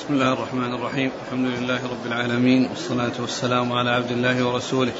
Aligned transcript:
بسم 0.00 0.14
الله 0.14 0.32
الرحمن 0.32 0.74
الرحيم. 0.74 1.10
الحمد 1.26 1.46
لله 1.46 1.80
رب 1.84 2.06
العالمين 2.06 2.68
والصلاة 2.70 3.12
والسلام 3.20 3.72
على 3.72 3.90
عبد 3.90 4.10
الله 4.10 4.46
ورسوله. 4.46 4.92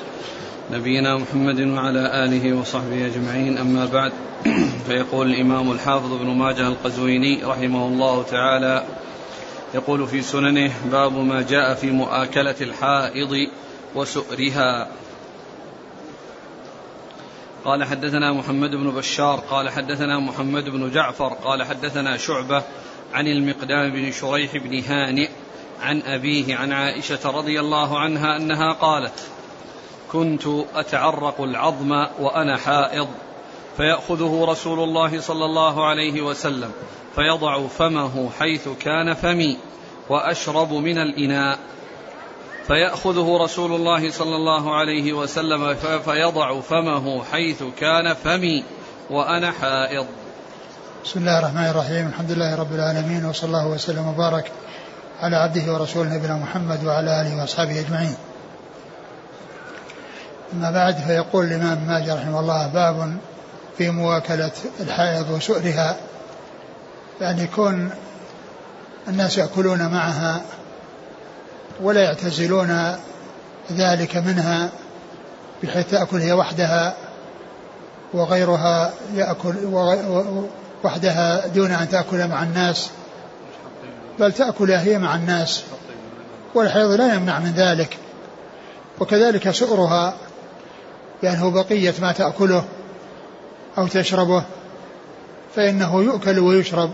نبينا 0.70 1.16
محمد 1.16 1.60
وعلى 1.60 2.24
آله 2.24 2.52
وصحبه 2.52 3.06
أجمعين. 3.06 3.58
أما 3.58 3.86
بعد 3.86 4.12
فيقول 4.86 5.30
الإمام 5.30 5.72
الحافظ 5.72 6.12
ابن 6.12 6.26
ماجه 6.26 6.68
القزويني 6.68 7.44
رحمه 7.44 7.86
الله 7.86 8.22
تعالى 8.22 8.84
يقول 9.74 10.06
في 10.06 10.22
سننه 10.22 10.72
باب 10.92 11.12
ما 11.12 11.42
جاء 11.42 11.74
في 11.74 11.90
مؤاكلة 11.90 12.56
الحائض 12.60 13.48
وسؤرها. 13.94 14.88
قال 17.64 17.84
حدثنا 17.84 18.32
محمد 18.32 18.70
بن 18.70 18.90
بشار. 18.90 19.40
قال 19.50 19.70
حدثنا 19.70 20.18
محمد 20.18 20.64
بن 20.68 20.90
جعفر. 20.90 21.28
قال 21.28 21.62
حدثنا 21.62 22.16
شعبة. 22.16 22.62
عن 23.12 23.26
المقدام 23.26 23.90
بن 23.90 24.12
شريح 24.12 24.56
بن 24.56 24.78
هانئ 24.78 25.28
عن 25.80 26.02
أبيه 26.02 26.56
عن 26.56 26.72
عائشة 26.72 27.30
رضي 27.30 27.60
الله 27.60 27.98
عنها 27.98 28.36
أنها 28.36 28.72
قالت 28.72 29.28
كنت 30.12 30.46
أتعرق 30.74 31.40
العظم 31.40 31.90
وأنا 32.20 32.56
حائض 32.56 33.08
فيأخذه 33.76 34.44
رسول 34.48 34.80
الله 34.80 35.20
صلى 35.20 35.44
الله 35.44 35.86
عليه 35.86 36.20
وسلم 36.20 36.72
فيضع 37.14 37.66
فمه 37.66 38.30
حيث 38.38 38.68
كان 38.80 39.14
فمي 39.14 39.56
وأشرب 40.08 40.72
من 40.72 40.98
الإناء 40.98 41.58
فيأخذه 42.66 43.38
رسول 43.42 43.72
الله 43.72 44.10
صلى 44.10 44.36
الله 44.36 44.74
عليه 44.74 45.12
وسلم 45.12 45.74
فيضع 46.04 46.60
فمه 46.60 47.24
حيث 47.24 47.62
كان 47.80 48.14
فمي 48.14 48.64
وأنا 49.10 49.50
حائض. 49.50 50.06
بسم 51.04 51.20
الله 51.20 51.38
الرحمن 51.38 51.66
الرحيم 51.66 52.06
الحمد 52.06 52.30
لله 52.30 52.54
رب 52.54 52.74
العالمين 52.74 53.24
وصلى 53.24 53.48
الله 53.48 53.66
وسلم 53.66 54.08
وبارك 54.08 54.52
على 55.22 55.36
عبده 55.36 55.72
ورسوله 55.72 56.14
نبينا 56.14 56.34
محمد 56.34 56.84
وعلى 56.84 57.20
آله 57.20 57.40
وأصحابه 57.40 57.80
أجمعين. 57.80 58.14
أما 60.52 60.70
بعد 60.70 60.96
فيقول 60.96 61.44
الإمام 61.44 61.78
ماجد 61.86 62.10
رحمه 62.10 62.40
الله 62.40 62.66
باب 62.66 63.16
في 63.78 63.90
مواكلة 63.90 64.50
الحائض 64.80 65.30
وسؤرها 65.30 65.96
يعني 67.20 67.42
يكون 67.42 67.90
الناس 69.08 69.38
يأكلون 69.38 69.86
معها 69.86 70.40
ولا 71.82 72.00
يعتزلون 72.00 72.96
ذلك 73.72 74.16
منها 74.16 74.68
بحيث 75.62 75.90
تأكل 75.90 76.16
هي 76.20 76.32
وحدها 76.32 76.94
وغيرها 78.12 78.92
يأكل 79.14 79.54
وحدها 80.84 81.46
دون 81.46 81.70
أن 81.70 81.88
تأكل 81.88 82.28
مع 82.28 82.42
الناس 82.42 82.90
بل 84.18 84.32
تأكل 84.32 84.72
هي 84.72 84.98
مع 84.98 85.14
الناس 85.14 85.62
والحيض 86.54 86.90
لا 86.90 87.14
يمنع 87.14 87.38
من 87.38 87.52
ذلك. 87.52 87.96
وكذلك 89.00 89.50
سؤرها 89.50 90.14
هو 91.24 91.50
بقية 91.50 91.94
ما 92.00 92.12
تأكله 92.12 92.64
أو 93.78 93.86
تشربه 93.86 94.44
فإنه 95.56 96.02
يؤكل 96.02 96.38
ويشرب. 96.38 96.90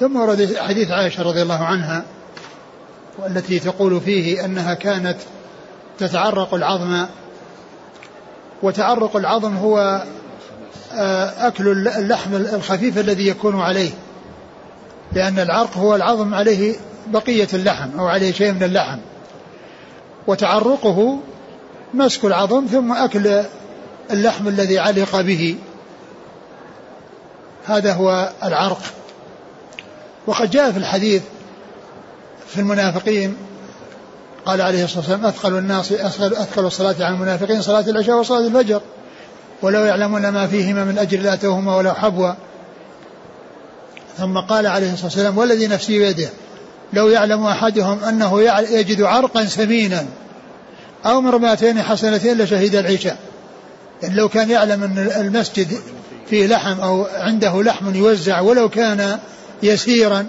ثم 0.00 0.16
ورد 0.16 0.56
حديث 0.58 0.90
عائشة 0.90 1.22
رضي 1.22 1.42
الله 1.42 1.64
عنها 1.64 2.04
والتي 3.18 3.58
تقول 3.58 4.00
فيه 4.00 4.44
أنها 4.44 4.74
كانت 4.74 5.16
تتعرق 5.98 6.54
العظم. 6.54 7.06
وتعرق 8.62 9.16
العظم 9.16 9.56
هو 9.56 10.02
أكل 11.38 11.68
اللحم 11.88 12.34
الخفيف 12.34 12.98
الذي 12.98 13.28
يكون 13.28 13.60
عليه. 13.60 13.90
لأن 15.12 15.38
العرق 15.38 15.76
هو 15.76 15.94
العظم 15.94 16.34
عليه 16.34 16.74
بقية 17.06 17.48
اللحم 17.54 17.98
أو 17.98 18.06
عليه 18.06 18.32
شيء 18.32 18.52
من 18.52 18.62
اللحم. 18.62 18.98
وتعرقه 20.26 21.18
مسك 21.94 22.24
العظم 22.24 22.66
ثم 22.66 22.92
أكل 22.92 23.42
اللحم 24.10 24.48
الذي 24.48 24.78
علق 24.78 25.20
به. 25.20 25.56
هذا 27.66 27.92
هو 27.92 28.32
العرق. 28.44 28.80
وقد 30.26 30.50
جاء 30.50 30.72
في 30.72 30.78
الحديث 30.78 31.22
في 32.48 32.60
المنافقين 32.60 33.36
قال 34.46 34.60
عليه 34.60 34.84
الصلاة 34.84 34.98
والسلام 34.98 35.26
أثقل 35.26 35.58
الناس 35.58 35.92
أثقل 35.92 36.66
الصلاة 36.66 36.94
على 37.00 37.14
المنافقين 37.14 37.62
صلاة 37.62 37.80
العشاء 37.80 38.16
وصلاة 38.16 38.46
الفجر. 38.46 38.80
ولو 39.62 39.84
يعلمون 39.84 40.28
ما 40.28 40.46
فيهما 40.46 40.84
من 40.84 40.98
أجر 40.98 41.18
لأتوهما 41.18 41.76
ولو 41.76 41.92
حبوا 41.92 42.32
ثم 44.18 44.38
قال 44.38 44.66
عليه 44.66 44.92
الصلاة 44.92 45.06
والسلام 45.06 45.38
والذي 45.38 45.66
نفسي 45.66 45.98
بيده 45.98 46.28
لو 46.92 47.08
يعلم 47.08 47.46
أحدهم 47.46 48.04
أنه 48.04 48.42
يجد 48.70 49.02
عرقا 49.02 49.44
سمينا 49.44 50.06
أو 51.06 51.20
مرماتين 51.20 51.82
حسنتين 51.82 52.38
لشهد 52.38 52.74
العشاء. 52.74 53.16
يعني 54.02 54.14
لو 54.14 54.28
كان 54.28 54.50
يعلم 54.50 54.82
أن 54.82 54.98
المسجد 55.20 55.68
فيه 56.30 56.46
لحم 56.46 56.80
أو 56.80 57.06
عنده 57.14 57.62
لحم 57.62 57.94
يوزع 57.94 58.40
ولو 58.40 58.68
كان 58.68 59.18
يسيرا 59.62 60.26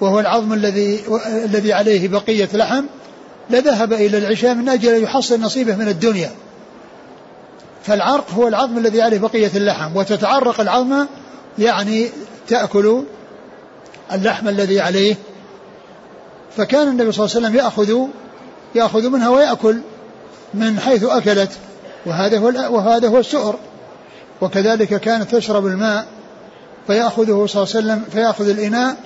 وهو 0.00 0.20
العظم 0.20 0.52
الذي 0.52 1.00
الذي 1.44 1.72
عليه 1.72 2.08
بقية 2.08 2.48
لحم 2.54 2.84
لذهب 3.50 3.92
إلى 3.92 4.18
العشاء 4.18 4.54
من 4.54 4.68
أجل 4.68 4.94
أن 4.94 5.02
يحصل 5.02 5.40
نصيبه 5.40 5.76
من 5.76 5.88
الدنيا. 5.88 6.30
فالعرق 7.84 8.30
هو 8.30 8.48
العظم 8.48 8.78
الذي 8.78 9.02
عليه 9.02 9.18
بقية 9.18 9.50
اللحم 9.54 9.96
وتتعرق 9.96 10.60
العظم 10.60 11.06
يعني 11.58 12.08
تأكل 12.48 13.04
اللحم 14.12 14.48
الذي 14.48 14.80
عليه. 14.80 15.16
فكان 16.56 16.88
النبي 16.88 17.12
صلى 17.12 17.24
الله 17.24 17.36
عليه 17.36 17.46
وسلم 17.46 17.56
يأخذ 17.56 18.08
يأخذ 18.74 19.10
منها 19.10 19.28
ويأكل 19.28 19.80
من 20.54 20.80
حيث 20.80 21.04
أكلت 21.04 21.50
وهذا 22.06 22.38
هو 22.38 22.46
وهذا 22.76 23.08
هو 23.08 23.18
السؤر 23.18 23.56
وكذلك 24.40 25.00
كانت 25.00 25.34
تشرب 25.34 25.66
الماء 25.66 26.06
فيأخذه 26.86 27.46
صلى 27.46 27.62
الله 27.62 27.74
عليه 27.74 27.86
وسلم 27.86 28.04
فيأخذ 28.12 28.48
الإناء 28.48 28.96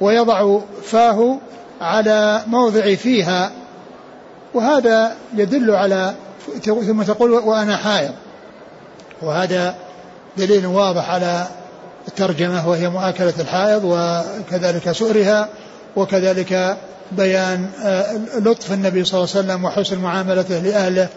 ويضع 0.00 0.58
فاه 0.82 1.38
على 1.80 2.42
موضع 2.46 2.94
فيها. 2.94 3.52
وهذا 4.54 5.16
يدل 5.36 5.70
على 5.70 6.14
ثم 6.64 7.02
تقول 7.02 7.30
وأنا 7.30 7.76
حائض. 7.76 8.12
وهذا 9.22 9.74
دليل 10.36 10.66
واضح 10.66 11.10
على 11.10 11.46
الترجمة 12.08 12.68
وهي 12.68 12.88
مؤاكلة 12.88 13.34
الحائض 13.38 13.84
وكذلك 13.84 14.92
سؤرها 14.92 15.48
وكذلك 15.96 16.76
بيان 17.12 17.70
آه، 17.82 18.16
لطف 18.38 18.72
النبي 18.72 19.04
صلى 19.04 19.18
الله 19.20 19.36
عليه 19.36 19.46
وسلم 19.46 19.64
وحسن 19.64 19.98
معاملته 19.98 20.58
لأهله 20.58 21.08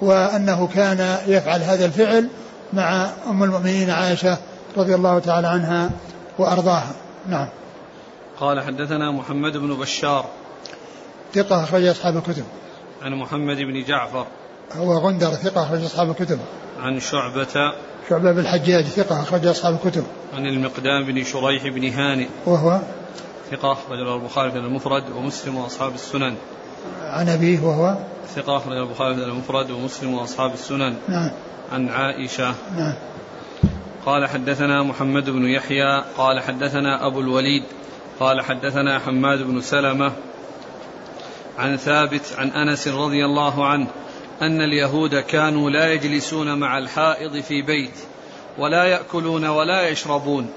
وأنه 0.00 0.68
كان 0.74 1.18
يفعل 1.26 1.62
هذا 1.62 1.84
الفعل 1.84 2.28
مع 2.72 3.10
أم 3.26 3.42
المؤمنين 3.42 3.90
عائشة 3.90 4.36
رضي 4.76 4.94
الله 4.94 5.18
تعالى 5.18 5.48
عنها 5.48 5.90
وأرضاها. 6.38 6.92
نعم. 7.28 7.48
قال 8.40 8.60
حدثنا 8.60 9.10
محمد 9.10 9.56
بن 9.56 9.74
بشار. 9.74 10.26
ثقة 11.34 11.64
أخرج 11.64 11.84
أصحاب 11.84 12.16
الكتب. 12.16 12.44
عن 13.02 13.14
محمد 13.14 13.56
بن 13.56 13.84
جعفر. 13.84 14.26
هو 14.72 14.98
غندر 14.98 15.30
ثقة 15.30 15.62
أخرج 15.62 15.84
أصحاب 15.84 16.10
الكتب. 16.10 16.38
عن 16.80 17.00
شعبة 17.00 17.72
شعبة 18.10 18.32
بن 18.32 18.38
الحجاج 18.38 18.84
ثقة 18.84 19.22
أخرج 19.22 19.46
أصحاب 19.46 19.78
الكتب. 19.84 20.04
عن 20.34 20.46
المقدام 20.46 21.04
بن 21.04 21.24
شريح 21.24 21.66
بن 21.66 21.88
هانئ 21.88 22.28
وهو 22.46 22.80
ثقة 23.50 23.72
أخرج 23.72 23.98
البخاري 23.98 24.50
في 24.50 24.58
المفرد 24.58 25.10
ومسلم 25.16 25.56
وأصحاب 25.56 25.94
السنن. 25.94 26.34
عن 27.02 27.28
أبيه 27.28 27.60
وهو 27.60 27.96
ثقة 28.34 28.56
أخرج 28.56 28.76
البخاري 28.76 29.14
في 29.14 29.22
المفرد 29.22 29.70
ومسلم 29.70 30.14
وأصحاب 30.14 30.54
السنن. 30.54 30.94
نعم. 31.08 31.30
عن 31.72 31.88
عائشة. 31.88 32.54
نعم. 32.76 32.94
قال 34.06 34.28
حدثنا 34.28 34.82
محمد 34.82 35.30
بن 35.30 35.44
يحيى 35.44 36.04
قال 36.18 36.40
حدثنا 36.40 37.06
أبو 37.06 37.20
الوليد 37.20 37.62
قال 38.20 38.40
حدثنا 38.40 38.98
حماد 38.98 39.42
بن 39.42 39.60
سلمة 39.60 40.12
عن 41.58 41.76
ثابت 41.76 42.34
عن 42.38 42.48
أنس 42.48 42.88
رضي 42.88 43.24
الله 43.24 43.66
عنه 43.66 43.86
أن 44.42 44.62
اليهود 44.62 45.14
كانوا 45.14 45.70
لا 45.70 45.92
يجلسون 45.92 46.58
مع 46.58 46.78
الحائض 46.78 47.40
في 47.40 47.62
بيت 47.62 47.94
ولا 48.58 48.84
يأكلون 48.84 49.46
ولا 49.46 49.88
يشربون. 49.88 50.50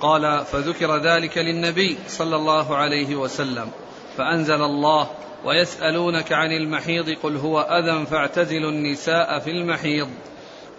قال 0.00 0.44
فذكر 0.44 0.96
ذلك 0.96 1.38
للنبي 1.38 1.98
صلى 2.08 2.36
الله 2.36 2.76
عليه 2.76 3.16
وسلم 3.16 3.68
فأنزل 4.16 4.62
الله 4.62 5.10
ويسألونك 5.44 6.32
عن 6.32 6.52
المحيض 6.52 7.10
قل 7.22 7.36
هو 7.36 7.60
أذى 7.60 8.06
فاعتزلوا 8.06 8.70
النساء 8.70 9.38
في 9.38 9.50
المحيض. 9.50 10.08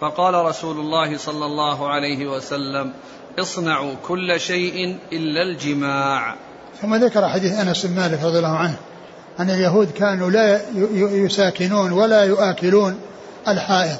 فقال 0.00 0.34
رسول 0.34 0.80
الله 0.80 1.16
صلى 1.16 1.46
الله 1.46 1.88
عليه 1.88 2.26
وسلم 2.26 2.92
اصنعوا 3.38 3.94
كل 4.08 4.40
شيء 4.40 4.98
إلا 5.12 5.42
الجماع. 5.42 6.34
ثم 6.82 6.94
ذكر 6.94 7.28
حديث 7.28 7.52
أنس 7.52 7.86
بن 7.86 7.96
مالك 7.96 8.22
رضي 8.22 8.38
الله 8.38 8.56
عنه 8.56 8.76
أن 9.40 9.50
اليهود 9.50 9.90
كانوا 9.90 10.30
لا 10.30 10.60
يساكنون 10.98 11.92
ولا 11.92 12.24
يؤكلون 12.24 13.00
الحائض. 13.48 13.96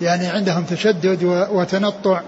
يعني 0.00 0.26
عندهم 0.26 0.64
تشدد 0.64 1.48
وتنطع 1.52 2.20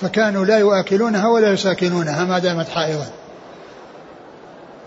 فكانوا 0.00 0.44
لا 0.44 0.58
يؤكلونها 0.58 1.28
ولا 1.28 1.52
يساكنونها 1.52 2.24
ما 2.24 2.38
دامت 2.38 2.68
حائضا. 2.68 3.06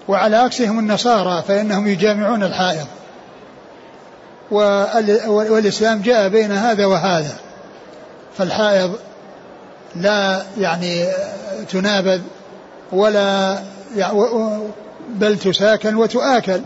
وعلى 0.08 0.36
عكسهم 0.36 0.80
النصارى 0.80 1.44
فإنهم 1.48 1.88
يجامعون 1.88 2.44
الحائض. 2.44 2.88
والإسلام 5.28 6.02
جاء 6.02 6.30
بين 6.30 6.52
هذا 6.52 6.86
وهذا. 6.86 7.36
فالحائض 8.38 8.96
لا 9.96 10.44
يعني 10.58 11.06
تنابذ 11.70 12.22
ولا 12.92 13.58
بل 15.10 15.40
تساكن 15.40 15.96
وتؤكل 15.96 16.62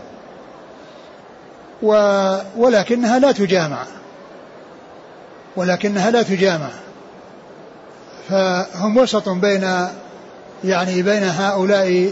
ولكنها 2.57 3.19
لا 3.19 3.31
تجامع. 3.31 3.83
ولكنها 5.55 6.11
لا 6.11 6.23
تجامع. 6.23 6.69
فهم 8.29 8.97
وسط 8.97 9.29
بين 9.29 9.87
يعني 10.63 11.01
بين 11.01 11.23
هؤلاء 11.23 12.11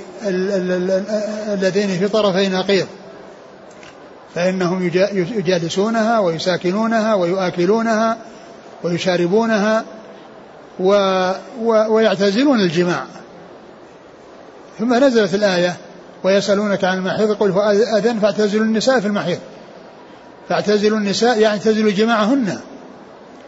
الذين 1.53 1.87
في 1.99 2.07
طرفي 2.07 2.49
نقيض. 2.49 2.87
فإنهم 4.35 4.87
يجالسونها 5.13 6.19
ويساكنونها 6.19 7.13
ويؤكلونها 7.13 8.17
ويشاربونها 8.83 9.83
و 10.79 10.91
و 11.61 11.93
ويعتزلون 11.93 12.59
الجماع. 12.59 13.05
ثم 14.79 14.93
نزلت 14.93 15.33
الآية 15.33 15.75
ويسألونك 16.23 16.83
عن 16.83 16.97
المحيض 16.97 17.31
قل 17.31 17.51
هو 17.51 17.61
فاعتزلوا 18.21 18.65
النساء 18.65 18.99
في 18.99 19.07
المحيض. 19.07 19.39
فاعتزلوا 20.49 20.97
النساء 20.97 21.39
يعني 21.39 21.57
اعتزلوا 21.57 21.91
جماعهن. 21.91 22.59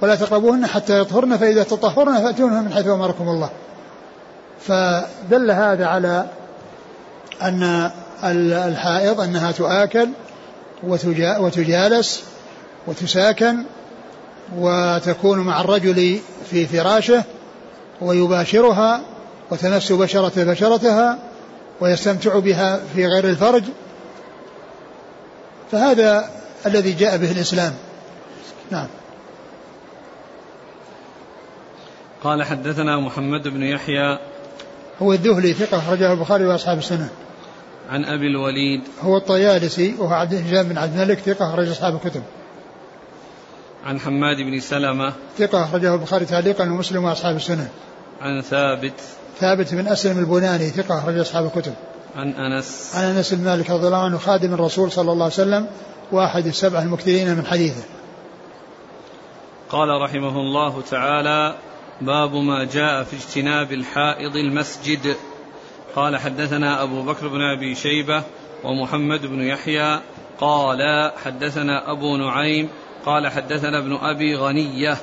ولا 0.01 0.15
تقربوهن 0.15 0.65
حتى 0.65 0.99
يطهرن 0.99 1.37
فإذا 1.37 1.63
تطهرن 1.63 2.17
فأتونهن 2.17 2.63
من 2.63 2.73
حيث 2.73 2.87
أمركم 2.87 3.29
الله. 3.29 3.49
فدل 4.59 5.51
هذا 5.51 5.85
على 5.85 6.25
أن 7.41 7.91
الحائض 8.23 9.21
أنها 9.21 9.51
تؤكل 9.51 10.09
وتجالس 11.39 12.23
وتساكن 12.87 13.63
وتكون 14.57 15.39
مع 15.39 15.61
الرجل 15.61 16.19
في 16.49 16.65
فراشه 16.67 17.23
ويباشرها 18.01 19.01
وتمس 19.51 19.91
بشرة 19.91 20.43
بشرتها 20.43 21.17
ويستمتع 21.81 22.39
بها 22.39 22.81
في 22.95 23.05
غير 23.05 23.29
الفرج 23.29 23.63
فهذا 25.71 26.29
الذي 26.65 26.93
جاء 26.93 27.17
به 27.17 27.31
الإسلام. 27.31 27.73
نعم. 28.71 28.87
قال 32.23 32.43
حدثنا 32.43 32.99
محمد 32.99 33.47
بن 33.47 33.63
يحيى 33.63 34.19
هو 35.01 35.13
الذهلي 35.13 35.53
ثقة 35.53 35.77
أخرجه 35.77 36.13
البخاري 36.13 36.45
وأصحاب 36.45 36.77
السنة. 36.77 37.09
عن 37.89 38.05
أبي 38.05 38.27
الوليد. 38.27 38.81
هو 39.01 39.17
الطيالسي 39.17 39.95
وهو 39.99 40.13
عبد 40.13 40.33
الهجام 40.33 40.69
بن 40.69 40.77
عبد 40.77 40.99
الملك 40.99 41.19
ثقة 41.19 41.49
أخرج 41.49 41.69
أصحاب 41.69 41.95
الكتب. 41.95 42.23
عن 43.85 43.99
حماد 43.99 44.37
بن 44.37 44.59
سلمة. 44.59 45.13
ثقة 45.37 45.63
أخرجه 45.63 45.93
البخاري 45.93 46.25
تعليقا 46.25 46.63
ومسلم 46.63 47.03
وأصحاب 47.03 47.35
السنة. 47.35 47.69
عن 48.21 48.41
ثابت. 48.41 49.01
ثابت 49.39 49.73
بن 49.73 49.87
أسلم 49.87 50.19
البناني 50.19 50.69
ثقة 50.69 50.99
أخرج 50.99 51.17
أصحاب 51.17 51.45
الكتب. 51.45 51.73
عن 52.15 52.31
أنس. 52.31 52.91
عن 52.95 53.03
أنس 53.03 53.33
بن 53.33 53.43
مالك 53.43 53.69
رضي 53.69 53.87
الله 53.87 54.03
عنه 54.03 54.17
خادم 54.17 54.53
الرسول 54.53 54.91
صلى 54.91 55.11
الله 55.11 55.23
عليه 55.23 55.33
وسلم 55.33 55.67
واحد 56.11 56.45
السبعة 56.45 56.81
المكثرين 56.81 57.35
من 57.35 57.45
حديثه. 57.45 57.83
قال 59.69 60.01
رحمه 60.01 60.39
الله 60.39 60.81
تعالى 60.81 61.55
باب 62.01 62.33
ما 62.33 62.63
جاء 62.63 63.03
في 63.03 63.15
اجتناب 63.15 63.71
الحائض 63.71 64.35
المسجد. 64.35 65.15
قال 65.95 66.17
حدثنا 66.17 66.83
أبو 66.83 67.01
بكر 67.01 67.27
بن 67.27 67.41
أبي 67.41 67.75
شيبة 67.75 68.23
ومحمد 68.63 69.25
بن 69.25 69.41
يحيى. 69.41 69.99
قال 70.39 71.11
حدثنا 71.25 71.91
أبو 71.91 72.17
نعيم. 72.17 72.69
قال 73.05 73.27
حدثنا 73.27 73.79
ابن 73.79 73.95
أبي 73.95 74.35
غنية 74.35 74.97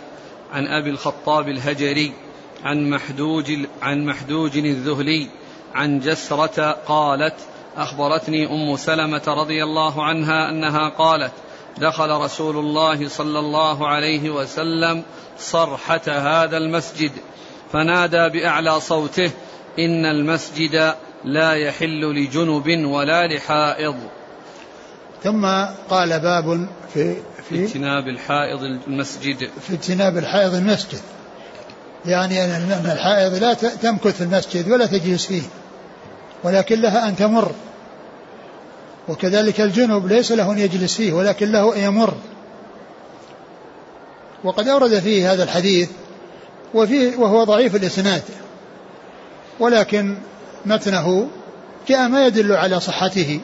عن 0.52 0.67
أبي 0.67 0.90
الخطاب 0.90 1.49
الهجري. 1.49 2.12
عن 2.64 2.91
محدوج 2.91 3.53
عن 3.82 4.06
محدوج 4.06 4.56
الذهلي 4.56 5.29
عن 5.75 6.00
جسرة 6.00 6.70
قالت 6.70 7.35
أخبرتني 7.76 8.47
أم 8.47 8.76
سلمة 8.76 9.23
رضي 9.26 9.64
الله 9.64 10.05
عنها 10.05 10.50
أنها 10.50 10.88
قالت 10.88 11.32
دخل 11.79 12.11
رسول 12.11 12.56
الله 12.56 13.09
صلى 13.09 13.38
الله 13.38 13.88
عليه 13.88 14.31
وسلم 14.31 15.03
صرحة 15.38 16.03
هذا 16.06 16.56
المسجد 16.56 17.12
فنادى 17.73 18.29
بأعلى 18.29 18.81
صوته 18.81 19.31
إن 19.79 20.06
المسجد 20.06 20.94
لا 21.25 21.53
يحل 21.53 22.00
لجنب 22.00 22.85
ولا 22.85 23.26
لحائض. 23.26 23.97
ثم 25.23 25.47
قال 25.91 26.20
باب 26.20 26.69
في 26.94 27.17
في 27.49 27.64
اجتناب 27.64 28.09
الحائض 28.09 28.62
المسجد. 28.62 29.50
في 29.61 29.75
اجتناب 29.75 30.19
الحائض 30.19 30.55
المسجد. 30.55 31.00
يعني 32.06 32.44
أن 32.44 32.90
الحائض 32.93 33.34
لا 33.34 33.54
تمكث 33.54 34.16
في 34.16 34.20
المسجد 34.20 34.70
ولا 34.70 34.87
تجلس 34.87 35.26
فيه 35.26 35.43
ولكن 36.44 36.81
لها 36.81 37.08
أن 37.08 37.16
تمر. 37.16 37.52
وكذلك 39.08 39.60
الجنب 39.60 40.06
ليس 40.06 40.32
له 40.32 40.52
أن 40.52 40.58
يجلس 40.58 40.96
فيه 40.96 41.12
ولكن 41.12 41.52
له 41.52 41.76
أن 41.76 41.81
يمر. 41.81 42.14
وقد 44.44 44.69
أورد 44.69 44.99
فيه 44.99 45.32
هذا 45.32 45.43
الحديث 45.43 45.90
وفيه 46.75 47.16
وهو 47.16 47.44
ضعيف 47.44 47.76
الإسناد. 47.76 48.22
ولكن 49.60 50.16
متنه 50.66 51.28
جاء 51.88 52.08
ما 52.08 52.26
يدل 52.26 52.52
على 52.52 52.81
صحته. 52.81 53.40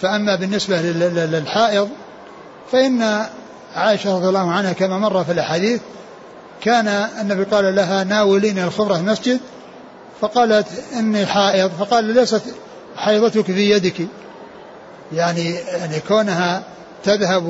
فأما 0.00 0.36
بالنسبة 0.36 0.80
للحائض 0.80 1.88
فإن 2.72 3.26
عائشة 3.74 4.16
رضي 4.16 4.28
الله 4.28 4.50
عنها 4.52 4.72
كما 4.72 4.98
مر 4.98 5.24
في 5.24 5.32
الأحاديث 5.32 5.80
كان 6.60 6.88
النبي 7.20 7.44
قال 7.44 7.74
لها 7.74 8.04
ناولين 8.04 8.58
الخمرة 8.58 8.96
المسجد 8.96 9.40
فقالت 10.20 10.66
إني 10.98 11.26
حائض 11.26 11.70
فقال 11.78 12.04
ليست 12.04 12.42
حيضتك 12.96 13.44
في 13.44 13.70
يدك. 13.70 14.06
يعني 15.12 15.54
يعني 15.54 16.00
كونها 16.08 16.62
تذهب 17.04 17.48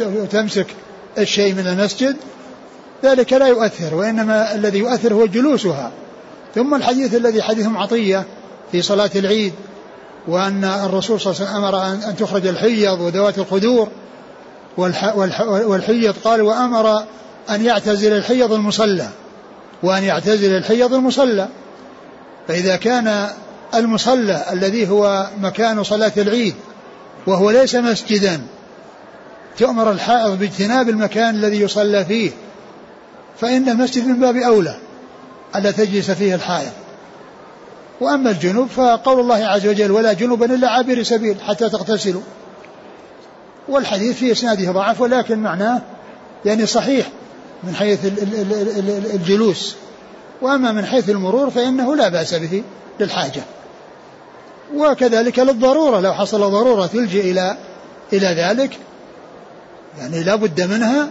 وتمسك 0.00 0.66
الشيء 1.18 1.54
من 1.54 1.66
المسجد 1.66 2.16
ذلك 3.04 3.32
لا 3.32 3.46
يؤثر 3.46 3.94
وإنما 3.94 4.54
الذي 4.54 4.78
يؤثر 4.78 5.14
هو 5.14 5.26
جلوسها. 5.26 5.92
ثم 6.54 6.74
الحديث 6.74 7.14
الذي 7.14 7.42
حديث 7.42 7.66
عطية 7.74 8.24
في 8.72 8.82
صلاة 8.82 9.10
العيد 9.16 9.52
وأن 10.28 10.64
الرسول 10.64 11.20
صلى 11.20 11.32
الله 11.32 11.42
عليه 11.42 11.50
وسلم 11.50 11.64
أمر 11.64 12.08
أن 12.10 12.16
تخرج 12.16 12.46
الحيض 12.46 13.00
وذوات 13.00 13.38
القدور 13.38 13.88
والحيض 15.66 16.14
قال 16.24 16.42
وأمر 16.42 17.04
أن 17.50 17.64
يعتزل 17.64 18.12
الحيض 18.12 18.52
المصلى 18.52 19.08
وأن 19.82 20.04
يعتزل 20.04 20.56
الحيض 20.56 20.94
المصلى. 20.94 21.48
فإذا 22.48 22.76
كان 22.76 23.28
المصلى 23.74 24.44
الذي 24.52 24.88
هو 24.88 25.26
مكان 25.40 25.84
صلاة 25.84 26.12
العيد 26.16 26.54
وهو 27.26 27.50
ليس 27.50 27.74
مسجدا 27.74 28.40
تؤمر 29.58 29.90
الحائض 29.90 30.38
باجتناب 30.38 30.88
المكان 30.88 31.34
الذي 31.34 31.60
يصلى 31.60 32.04
فيه 32.04 32.30
فإن 33.40 33.68
المسجد 33.68 34.06
من 34.06 34.20
باب 34.20 34.36
أولى 34.36 34.76
ألا 35.56 35.70
تجلس 35.70 36.10
فيه 36.10 36.34
الحائض. 36.34 36.72
وأما 38.00 38.30
الجنوب 38.30 38.68
فقول 38.68 39.20
الله 39.20 39.46
عز 39.46 39.66
وجل 39.66 39.90
ولا 39.90 40.12
جنوبا 40.12 40.54
إلا 40.54 40.68
عابر 40.68 41.02
سبيل 41.02 41.36
حتى 41.40 41.68
تغتسلوا. 41.68 42.22
والحديث 43.68 44.16
في 44.16 44.32
إسناده 44.32 44.72
ضعف 44.72 45.00
ولكن 45.00 45.38
معناه 45.38 45.82
يعني 46.44 46.66
صحيح. 46.66 47.06
من 47.62 47.74
حيث 47.74 47.98
الجلوس. 49.14 49.76
وأما 50.42 50.72
من 50.72 50.86
حيث 50.86 51.10
المرور 51.10 51.50
فإنه 51.50 51.96
لا 51.96 52.08
بأس 52.08 52.34
به 52.34 52.62
للحاجة. 53.00 53.42
وكذلك 54.74 55.38
للضرورة 55.38 56.00
لو 56.00 56.14
حصل 56.14 56.40
ضرورة 56.40 56.86
تلجئ 56.86 57.30
إلى 57.30 57.56
إلى 58.12 58.26
ذلك 58.26 58.78
يعني 59.98 60.22
لا 60.22 60.34
بد 60.34 60.60
منها 60.60 61.08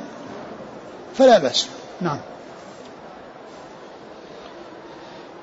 فلا 1.18 1.38
بأس. 1.38 1.68
نعم. 2.02 2.20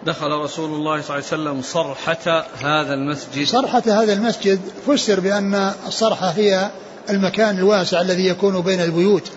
دخل 0.07 0.31
رسول 0.31 0.71
الله 0.71 1.03
صلى 1.03 1.17
الله 1.17 1.29
عليه 1.33 1.59
وسلم 1.59 1.63
صرحة 1.63 2.45
هذا 2.63 2.95
المسجد. 2.95 3.47
صرحة 3.47 3.83
هذا 3.87 4.13
المسجد 4.13 4.61
فسر 4.87 5.21
بأن 5.21 5.73
الصرحة 5.87 6.29
هي 6.29 6.71
المكان 7.11 7.59
الواسع 7.59 8.01
الذي 8.01 8.27
يكون 8.27 8.61
بين 8.61 8.81
البيوت. 8.81 9.31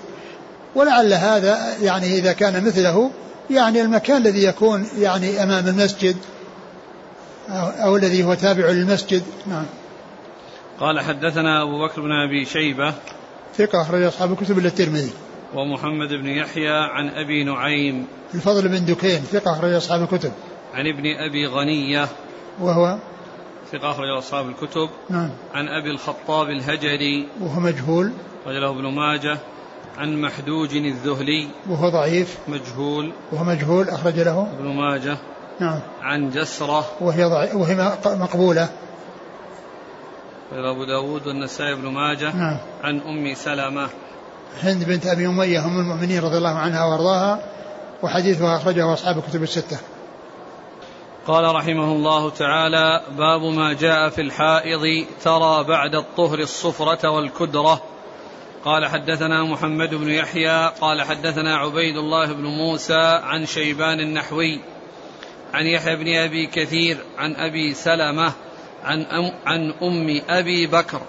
ولعل 0.77 1.13
هذا 1.13 1.77
يعني 1.81 2.05
إذا 2.05 2.33
كان 2.33 2.65
مثله 2.65 3.11
يعني 3.49 3.81
المكان 3.81 4.17
الذي 4.17 4.43
يكون 4.43 4.87
يعني 4.97 5.43
أمام 5.43 5.67
المسجد 5.67 6.17
أو, 7.49 7.67
أو 7.67 7.95
الذي 7.97 8.23
هو 8.23 8.33
تابع 8.33 8.69
للمسجد. 8.69 9.23
نعم. 9.47 9.65
قال 10.79 10.99
حدثنا 10.99 11.63
أبو 11.63 11.85
بكر 11.85 12.01
بن 12.01 12.11
أبي 12.11 12.45
شيبة 12.45 12.93
ثقة 13.57 13.81
أخرج 13.81 14.01
أصحاب 14.01 14.31
الكتب 14.31 14.57
إلا 14.57 14.67
الترمذي. 14.67 15.11
ومحمد 15.55 16.09
بن 16.09 16.27
يحيى 16.27 16.69
عن 16.69 17.09
أبي 17.09 17.43
نعيم 17.43 18.07
الفضل 18.33 18.67
بن 18.67 18.85
دكين 18.85 19.19
ثقة 19.19 19.51
أخرج 19.51 19.73
أصحاب 19.73 20.01
الكتب. 20.01 20.31
عن 20.73 20.87
ابن 20.87 21.05
أبي 21.29 21.47
غنية 21.47 22.07
وهو؟ 22.59 22.97
ثقة 23.71 23.91
أخرجه 23.91 24.17
أصحاب 24.17 24.49
الكتب. 24.49 24.89
نعم. 25.09 25.29
عن 25.53 25.67
أبي 25.67 25.91
الخطاب 25.91 26.49
الهجري 26.49 27.27
وهو 27.41 27.59
مجهول. 27.59 28.11
رجله 28.47 28.69
ابن 28.69 28.87
ماجه. 28.87 29.37
عن 29.97 30.21
محدوج 30.21 30.75
الذهلي. 30.75 31.47
وهو 31.69 31.89
ضعيف. 31.89 32.37
مجهول. 32.47 33.13
وهو 33.31 33.43
مجهول 33.43 33.89
أخرج 33.89 34.19
له. 34.19 34.47
ابن 34.59 34.65
ماجه. 34.65 35.17
نعم. 35.59 35.79
عن 36.01 36.29
جسرة. 36.29 36.85
وهي 37.01 37.23
ضعيف 37.23 37.55
وهي 37.55 37.97
مقبولة. 38.05 38.69
أبو 40.51 40.83
داود 40.83 41.27
والنسائي 41.27 41.75
بن 41.75 41.87
ماجه. 41.87 42.35
نعم. 42.35 42.57
عن 42.83 42.99
أم 42.99 43.33
سلمة. 43.33 43.89
هند 44.63 44.83
بنت 44.83 45.05
أبي 45.05 45.27
أمية 45.27 45.65
أم 45.65 45.79
المؤمنين 45.79 46.23
رضي 46.23 46.37
الله 46.37 46.55
عنها 46.55 46.85
وأرضاها 46.85 47.39
وحديثها 48.03 48.57
أخرجه 48.57 48.93
أصحاب 48.93 49.17
الكتب 49.17 49.43
الستة. 49.43 49.77
قال 51.27 51.55
رحمه 51.55 51.91
الله 51.91 52.29
تعالى 52.29 53.01
باب 53.17 53.41
ما 53.41 53.73
جاء 53.73 54.09
في 54.09 54.21
الحائض 54.21 55.05
ترى 55.23 55.63
بعد 55.63 55.95
الطهر 55.95 56.39
الصفرة 56.39 57.09
والكدرة. 57.09 57.81
قال 58.65 58.85
حدثنا 58.85 59.43
محمد 59.43 59.95
بن 59.95 60.09
يحيى 60.09 60.71
قال 60.81 61.01
حدثنا 61.01 61.57
عبيد 61.57 61.97
الله 61.97 62.33
بن 62.33 62.43
موسى 62.43 63.19
عن 63.23 63.45
شيبان 63.45 63.99
النحوي 63.99 64.59
عن 65.53 65.65
يحيى 65.65 65.95
بن 65.95 66.15
أبي 66.15 66.47
كثير 66.47 66.97
عن 67.17 67.35
أبي 67.35 67.73
سلمة 67.73 68.33
عن 68.83 69.01
أم, 69.01 69.31
عن 69.45 69.73
أم 69.81 70.21
أبي 70.29 70.67
بكر 70.67 71.01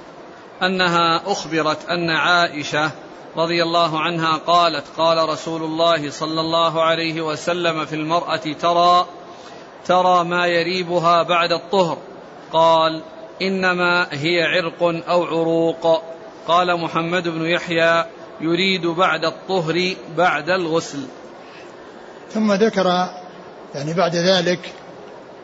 أنها 0.62 1.22
أخبرت 1.26 1.88
أن 1.90 2.10
عائشة 2.10 2.90
رضي 3.36 3.62
الله 3.62 4.00
عنها 4.00 4.36
قالت 4.36 4.84
قال 4.96 5.28
رسول 5.28 5.62
الله 5.62 6.10
صلى 6.10 6.40
الله 6.40 6.82
عليه 6.82 7.20
وسلم 7.20 7.84
في 7.84 7.94
المرأة 7.94 8.36
ترى 8.60 9.06
ترى 9.86 10.24
ما 10.24 10.46
يريبها 10.46 11.22
بعد 11.22 11.52
الطهر 11.52 11.98
قال 12.52 13.02
إنما 13.42 14.06
هي 14.10 14.42
عرق 14.42 14.82
أو 15.08 15.24
عروق 15.24 16.02
قال 16.48 16.80
محمد 16.80 17.28
بن 17.28 17.44
يحيى 17.44 18.04
يريد 18.40 18.86
بعد 18.86 19.24
الطهر 19.24 19.94
بعد 20.16 20.50
الغسل. 20.50 20.98
ثم 22.34 22.52
ذكر 22.52 22.86
يعني 23.74 23.94
بعد 23.94 24.16
ذلك 24.16 24.72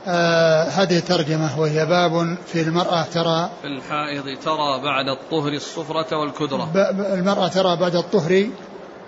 آه 0.07 0.65
هذه 0.65 0.99
الترجمة 0.99 1.61
وهي 1.61 1.87
باب 1.87 2.39
في 2.47 2.61
المرأة 2.61 3.03
ترى 3.03 3.51
في 3.63 3.69
الحائض 3.69 4.39
ترى 4.45 4.81
بعد 4.83 5.09
الطهر 5.09 5.53
الصفرة 5.53 6.17
والكدرة. 6.17 6.71
المرأة 7.13 7.49
ترى 7.49 7.77
بعد 7.77 7.97
الطهر 7.97 8.49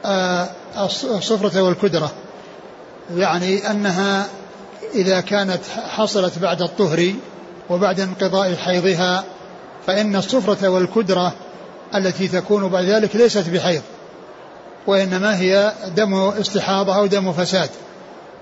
آه 0.04 0.48
الصفرة 1.04 1.62
والكدرة. 1.62 2.10
يعني 3.14 3.70
أنها 3.70 4.26
إذا 4.94 5.20
كانت 5.20 5.60
حصلت 5.88 6.38
بعد 6.38 6.62
الطهر 6.62 7.12
وبعد 7.70 8.00
انقضاء 8.00 8.54
حيضها 8.54 9.24
فإن 9.86 10.16
الصفرة 10.16 10.68
والكدرة 10.68 11.32
التي 11.94 12.28
تكون 12.28 12.68
بعد 12.68 12.84
ذلك 12.84 13.16
ليست 13.16 13.48
بحيض 13.48 13.82
وإنما 14.86 15.36
هي 15.40 15.72
دم 15.96 16.14
استحاضة 16.14 16.96
أو 16.96 17.06
دم 17.06 17.32
فساد 17.32 17.70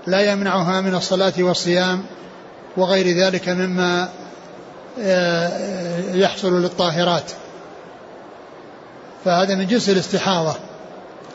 لا 0.07 0.31
يمنعها 0.31 0.81
من 0.81 0.95
الصلاة 0.95 1.33
والصيام 1.39 2.05
وغير 2.77 3.17
ذلك 3.17 3.49
مما 3.49 4.09
آه، 4.99 6.13
يحصل 6.13 6.61
للطاهرات. 6.61 7.31
فهذا 9.25 9.55
من 9.55 9.67
جنس 9.67 9.89
الاستحاضة 9.89 10.55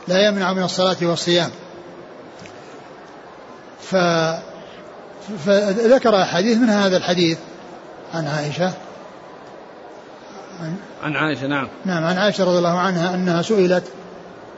لا 0.09 0.27
يمنع 0.27 0.53
من 0.53 0.63
الصلاة 0.63 0.97
والصيام. 1.03 1.51
ف 3.83 3.97
فذكر 5.47 6.23
أحاديث 6.23 6.57
من 6.57 6.71
هذا 6.71 6.97
الحديث 6.97 7.39
عن 8.15 8.27
عائشة. 8.27 8.73
عن, 10.61 10.77
عن 11.03 11.17
عائشة 11.17 11.47
نعم. 11.47 11.69
نعم 11.85 12.05
عن 12.05 12.19
عائشة 12.19 12.45
رضي 12.45 12.59
الله 12.59 12.79
عنها 12.79 13.15
أنها 13.15 13.43
سئلت 13.43 13.85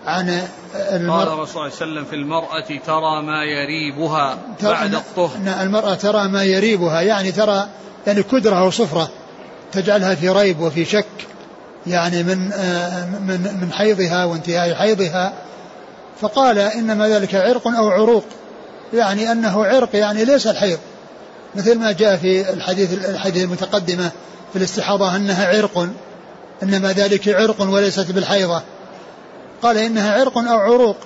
عن 0.07 0.43
المرأة 0.75 1.19
قال 1.19 1.29
الرسول 1.29 1.47
صلى 1.47 1.57
الله 1.57 1.63
عليه 1.63 1.75
وسلم 1.75 2.05
في 2.05 2.17
المرأة 2.17 2.81
ترى 2.87 3.23
ما 3.23 3.45
يريبها 3.45 4.39
بعد 4.63 4.95
الطهر. 4.95 5.63
المرأة 5.63 5.95
ترى 5.95 6.29
ما 6.29 6.45
يريبها 6.45 7.01
يعني 7.01 7.33
ترى 7.33 7.69
يعني 8.07 8.23
كدرة 8.23 8.67
وصفرة 8.67 9.11
تجعلها 9.73 10.15
في 10.15 10.29
ريب 10.29 10.61
وفي 10.61 10.85
شك 10.85 11.07
يعني 11.87 12.23
من 12.23 12.53
آه، 12.53 13.07
من 13.07 13.59
من 13.61 13.73
حيضها 13.73 14.25
وانتهاء 14.25 14.75
حيضها. 14.75 15.33
فقال 16.21 16.59
إنما 16.59 17.09
ذلك 17.09 17.35
عرق 17.35 17.69
أو 17.69 17.89
عروق 17.89 18.25
يعني 18.95 19.33
أنه 19.33 19.65
عرق 19.65 19.97
يعني 19.97 20.25
ليس 20.25 20.47
الحيض 20.47 20.79
مثل 21.55 21.79
ما 21.79 21.93
جاء 21.93 22.17
في 22.17 22.53
الحديث 22.53 23.09
الحديث 23.09 23.45
المتقدمة. 23.45 24.11
في 24.53 24.59
الاستحاضة 24.59 25.17
أنها 25.17 25.49
عرق 25.49 25.89
إنما 26.63 26.93
ذلك 26.93 27.29
عرق 27.29 27.63
وليست 27.63 28.11
بالحيضة. 28.11 28.63
قال 29.63 29.79
إنها 29.79 30.21
عرق 30.21 30.39
أو 30.39 30.59
عروق 30.59 30.97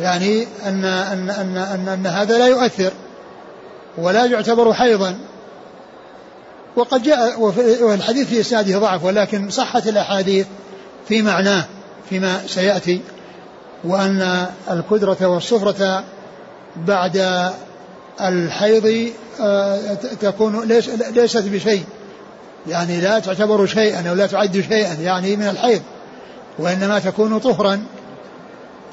يعني 0.00 0.46
أن, 0.66 0.84
أن, 0.84 1.30
أن, 1.30 1.56
أن, 1.56 1.88
أن 1.88 2.06
هذا 2.06 2.38
لا 2.38 2.46
يؤثر 2.46 2.92
ولا 3.98 4.26
يعتبر 4.26 4.72
حيضا. 4.72 5.18
وقد 6.76 7.02
جاء 7.02 7.40
والحديث 7.82 8.28
في 8.28 8.40
إسناده 8.40 8.78
ضعف 8.78 9.04
ولكن 9.04 9.50
صحت 9.50 9.86
الأحاديث 9.86 10.46
في 11.08 11.22
معناه 11.22 11.64
فيما 12.10 12.46
سيأتي 12.46 13.00
وأن 13.84 14.46
الكدرة 14.70 15.26
والصفرة 15.26 16.04
بعد 16.76 17.50
الحيض 18.20 19.12
آه، 19.40 19.94
تكون 20.20 20.68
ليست 21.14 21.44
بشيء. 21.48 21.84
يعني 22.68 23.00
لا 23.00 23.18
تعتبر 23.18 23.66
شيئا 23.66 24.10
أو 24.10 24.14
لا 24.14 24.26
تعد 24.26 24.64
شيئا 24.68 24.94
يعني 24.94 25.36
من 25.36 25.48
الحيض 25.48 25.82
وإنما 26.58 26.98
تكون 26.98 27.38
طهرا 27.38 27.86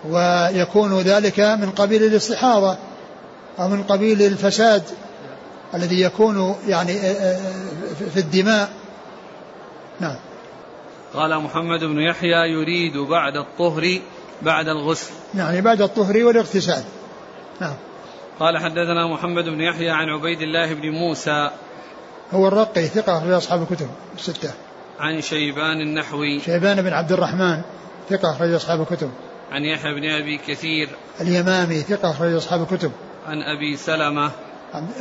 ويكون 0.09 0.99
ذلك 0.99 1.39
من 1.39 1.69
قبيل 1.69 2.03
الاستحاضة 2.03 2.77
أو 3.59 3.67
من 3.67 3.83
قبيل 3.83 4.21
الفساد 4.21 4.83
الذي 5.73 6.01
يكون 6.01 6.55
يعني 6.67 6.91
آه، 6.91 7.13
آه، 7.13 7.39
في 8.13 8.19
الدماء. 8.19 8.69
نعم. 9.99 10.15
قال 11.13 11.39
محمد 11.39 11.79
بن 11.79 11.99
يحيى 11.99 12.51
يريد 12.51 12.97
بعد 12.97 13.35
الطهر 13.35 13.99
بعد 14.41 14.67
الغسل. 14.67 15.11
يعني 15.35 15.61
بعد 15.61 15.81
الطهر 15.81 16.23
والاغتسال. 16.23 16.83
نعم. 17.61 17.75
قال 18.39 18.57
حدثنا 18.57 19.07
محمد 19.07 19.43
بن 19.43 19.61
يحيى 19.61 19.89
عن 19.89 20.09
عبيد 20.09 20.41
الله 20.41 20.73
بن 20.73 20.89
موسى 20.89 21.49
هو 22.33 22.47
الرقي 22.47 22.87
ثقة 22.87 23.19
في 23.19 23.37
أصحاب 23.37 23.61
الكتب 23.61 23.87
الستة. 24.15 24.51
عن 24.99 25.21
شيبان 25.21 25.81
النحوي. 25.81 26.39
شيبان 26.39 26.81
بن 26.81 26.93
عبد 26.93 27.11
الرحمن 27.11 27.61
ثقة 28.09 28.31
أخرج 28.31 28.53
أصحاب 28.53 28.81
الكتب. 28.81 29.11
عن 29.51 29.65
يحيى 29.65 29.93
بن 29.93 30.09
أبي 30.09 30.37
كثير. 30.37 30.89
اليمامي 31.21 31.81
ثقة 31.81 32.11
أخرج 32.11 32.33
أصحاب 32.33 32.61
الكتب. 32.61 32.91
عن 33.27 33.41
أبي 33.41 33.77
سلمة. 33.77 34.31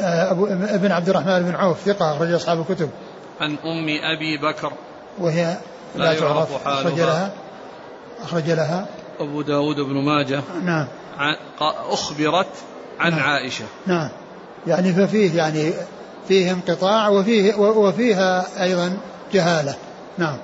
أبو 0.01 0.47
ابن 0.47 0.93
عبد 0.93 1.09
الرحمن 1.09 1.43
بن 1.43 1.55
عوف 1.55 1.81
ثقة 1.81 2.17
أخرج 2.17 2.33
أصحاب 2.33 2.61
الكتب. 2.61 2.91
عن 3.41 3.51
أم 3.51 3.87
أبي 3.89 4.37
بكر. 4.37 4.73
وهي 5.19 5.57
لا, 5.97 6.05
لا 6.05 6.21
تعرف 6.21 6.67
أخرج 6.67 7.01
لها. 7.01 7.33
أخرج 8.23 8.51
لها. 8.51 8.87
أبو 9.21 9.43
داود 9.43 9.77
بن 9.77 9.95
ماجه. 9.95 10.43
نعم. 10.65 10.87
أخبرت 11.91 12.47
عن 13.01 13.11
نعم. 13.11 13.21
عائشة. 13.21 13.65
نعم. 13.87 14.09
يعني 14.67 14.93
ففيه 14.93 15.37
يعني 15.37 15.73
فيه 16.31 16.53
انقطاع 16.53 17.09
وفيه 17.09 17.55
وفيها 17.55 18.63
أيضا 18.63 18.99
جهالة. 19.33 19.75
نعم. 20.19 20.37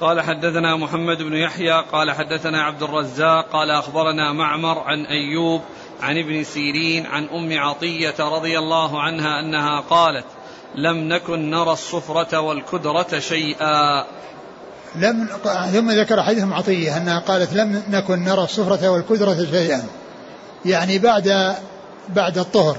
قال 0.00 0.20
حدثنا 0.20 0.76
محمد 0.76 1.22
بن 1.22 1.32
يحيى 1.32 1.84
قال 1.92 2.10
حدثنا 2.10 2.62
عبد 2.62 2.82
الرزاق 2.82 3.48
قال 3.52 3.70
أخبرنا 3.70 4.32
معمر 4.32 4.78
عن 4.78 5.06
أيوب 5.06 5.60
عن 6.02 6.18
ابن 6.18 6.44
سيرين 6.44 7.06
عن 7.06 7.24
أم 7.24 7.58
عطية 7.58 8.14
رضي 8.18 8.58
الله 8.58 9.02
عنها 9.02 9.40
أنها 9.40 9.80
قالت 9.80 10.26
لم 10.74 10.96
نكن 10.96 11.50
نرى 11.50 11.72
الصفرة 11.72 12.40
والكدرة 12.40 13.18
شيئا. 13.18 14.04
لم 14.94 15.28
ثم 15.72 15.90
ذكر 15.90 16.22
حديث 16.22 16.42
أم 16.42 16.54
عطية 16.54 16.96
أنها 16.96 17.18
قالت 17.18 17.52
لم 17.52 17.82
نكن 17.88 18.24
نرى 18.24 18.44
الصفرة 18.44 18.88
والكدرة 18.88 19.46
شيئا. 19.50 19.82
يعني 20.64 20.98
بعد 20.98 21.56
بعد 22.14 22.38
الطهر. 22.38 22.76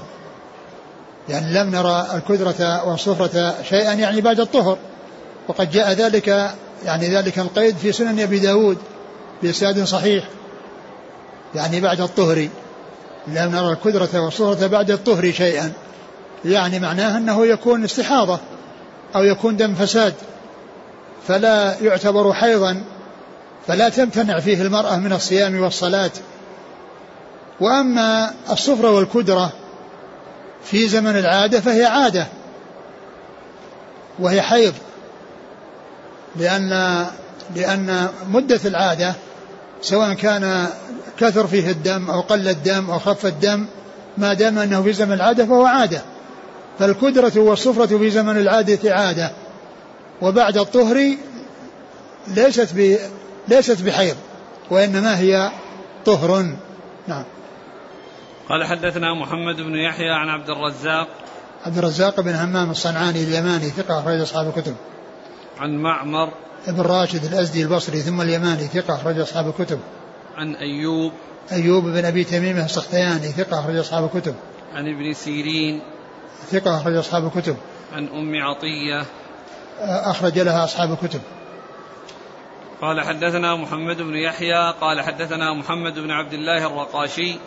يعني 1.28 1.54
لم 1.54 1.70
نرى 1.70 2.06
الكدرة 2.14 2.88
والصفرة 2.88 3.54
شيئا 3.68 3.92
يعني 3.92 4.20
بعد 4.20 4.40
الطهر. 4.40 4.78
وقد 5.48 5.70
جاء 5.70 5.92
ذلك 5.92 6.54
يعني 6.84 7.08
ذلك 7.08 7.38
القيد 7.38 7.76
في 7.76 7.92
سنن 7.92 8.20
أبي 8.20 8.38
داود 8.38 8.78
بإسناد 9.42 9.84
صحيح 9.84 10.24
يعني 11.54 11.80
بعد 11.80 12.00
الطهر. 12.00 12.48
لم 13.26 13.50
نرى 13.50 13.72
الكدرة 13.72 14.20
والصفرة 14.20 14.66
بعد 14.66 14.90
الطهر 14.90 15.32
شيئا. 15.32 15.72
يعني 16.44 16.78
معناه 16.78 17.16
أنه 17.16 17.46
يكون 17.46 17.84
استحاضة 17.84 18.38
أو 19.16 19.24
يكون 19.24 19.56
دم 19.56 19.74
فساد. 19.74 20.14
فلا 21.28 21.76
يعتبر 21.82 22.32
حيضا 22.32 22.82
فلا 23.66 23.88
تمتنع 23.88 24.40
فيه 24.40 24.62
المرأة 24.62 24.96
من 24.96 25.12
الصيام 25.12 25.62
والصلاة. 25.62 26.10
وأما 27.60 28.34
الصفرة 28.50 28.90
والكدرة 28.90 29.52
في 30.64 30.88
زمن 30.88 31.16
العادة 31.16 31.60
فهي 31.60 31.84
عادة 31.84 32.26
وهي 34.18 34.42
حيض 34.42 34.74
لأن 36.36 37.06
لأن 37.56 38.08
مدة 38.28 38.60
العادة 38.64 39.14
سواء 39.82 40.14
كان 40.14 40.66
كثر 41.18 41.46
فيه 41.46 41.70
الدم 41.70 42.10
أو 42.10 42.20
قل 42.20 42.48
الدم 42.48 42.90
أو 42.90 42.98
خف 42.98 43.26
الدم 43.26 43.66
ما 44.18 44.34
دام 44.34 44.58
أنه 44.58 44.82
في 44.82 44.92
زمن 44.92 45.12
العادة 45.12 45.46
فهو 45.46 45.66
عادة. 45.66 46.02
فالكدرة 46.78 47.32
والصفرة 47.36 47.98
في 47.98 48.10
زمن 48.10 48.36
العادة 48.36 48.94
عادة. 48.94 49.30
وبعد 50.22 50.58
الطهر 50.58 51.16
ليست 52.28 52.68
ب 52.74 52.98
ليست 53.48 53.82
بحيض 53.82 54.16
وإنما 54.70 55.18
هي 55.18 55.50
طهر. 56.06 56.46
نعم. 57.08 57.24
قال 58.50 58.64
حدثنا 58.64 59.14
محمد 59.14 59.56
بن 59.56 59.74
يحيى 59.74 60.10
عن 60.10 60.28
عبد 60.28 60.50
الرزاق 60.50 61.08
عبد 61.66 61.78
الرزاق 61.78 62.20
بن 62.20 62.34
همام 62.34 62.70
الصنعاني 62.70 63.22
اليماني 63.22 63.70
ثقة 63.70 64.00
أخرج 64.00 64.20
أصحاب 64.20 64.46
الكتب. 64.48 64.76
عن 65.58 65.76
معمر 65.76 66.32
ابن 66.66 66.80
راشد 66.80 67.24
الأزدي 67.24 67.62
البصري 67.62 68.00
ثم 68.00 68.20
اليماني 68.20 68.66
ثقة 68.66 68.94
أخرج 68.94 69.18
أصحاب 69.18 69.48
الكتب. 69.48 69.80
عن 70.36 70.54
أيوب 70.54 71.12
أيوب 71.52 71.84
بن 71.84 72.04
أبي 72.04 72.24
تميمة 72.24 72.64
السختياني 72.64 73.28
ثقة 73.28 73.60
أخرج 73.60 73.76
أصحاب 73.76 74.04
الكتب. 74.04 74.34
عن 74.74 74.88
ابن 74.88 75.12
سيرين 75.12 75.80
ثقة 76.50 76.76
أخرج 76.76 76.96
أصحاب 76.96 77.26
الكتب. 77.26 77.56
عن 77.92 78.08
أم 78.08 78.42
عطية 78.42 79.06
أخرج 79.80 80.38
لها 80.38 80.64
أصحاب 80.64 80.92
الكتب. 80.92 81.20
قال 82.80 83.00
حدثنا 83.00 83.56
محمد 83.56 83.96
بن 83.96 84.14
يحيى 84.14 84.72
قال 84.80 85.00
حدثنا 85.00 85.54
محمد 85.54 85.98
بن 85.98 86.10
عبد 86.10 86.32
الله 86.32 86.66
الرقاشي 86.66 87.38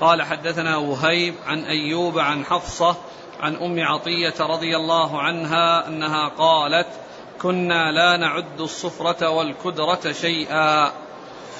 قال 0.00 0.22
حدثنا 0.22 0.76
وهيب 0.76 1.34
عن 1.46 1.64
أيوب 1.64 2.18
عن 2.18 2.44
حفصة 2.44 2.96
عن 3.40 3.56
أم 3.56 3.80
عطية 3.80 4.34
رضي 4.40 4.76
الله 4.76 5.20
عنها 5.20 5.88
أنها 5.88 6.28
قالت 6.28 6.86
كنا 7.42 7.92
لا 7.92 8.16
نعد 8.16 8.60
الصفرة 8.60 9.28
والكدرة 9.28 10.12
شيئا. 10.12 10.92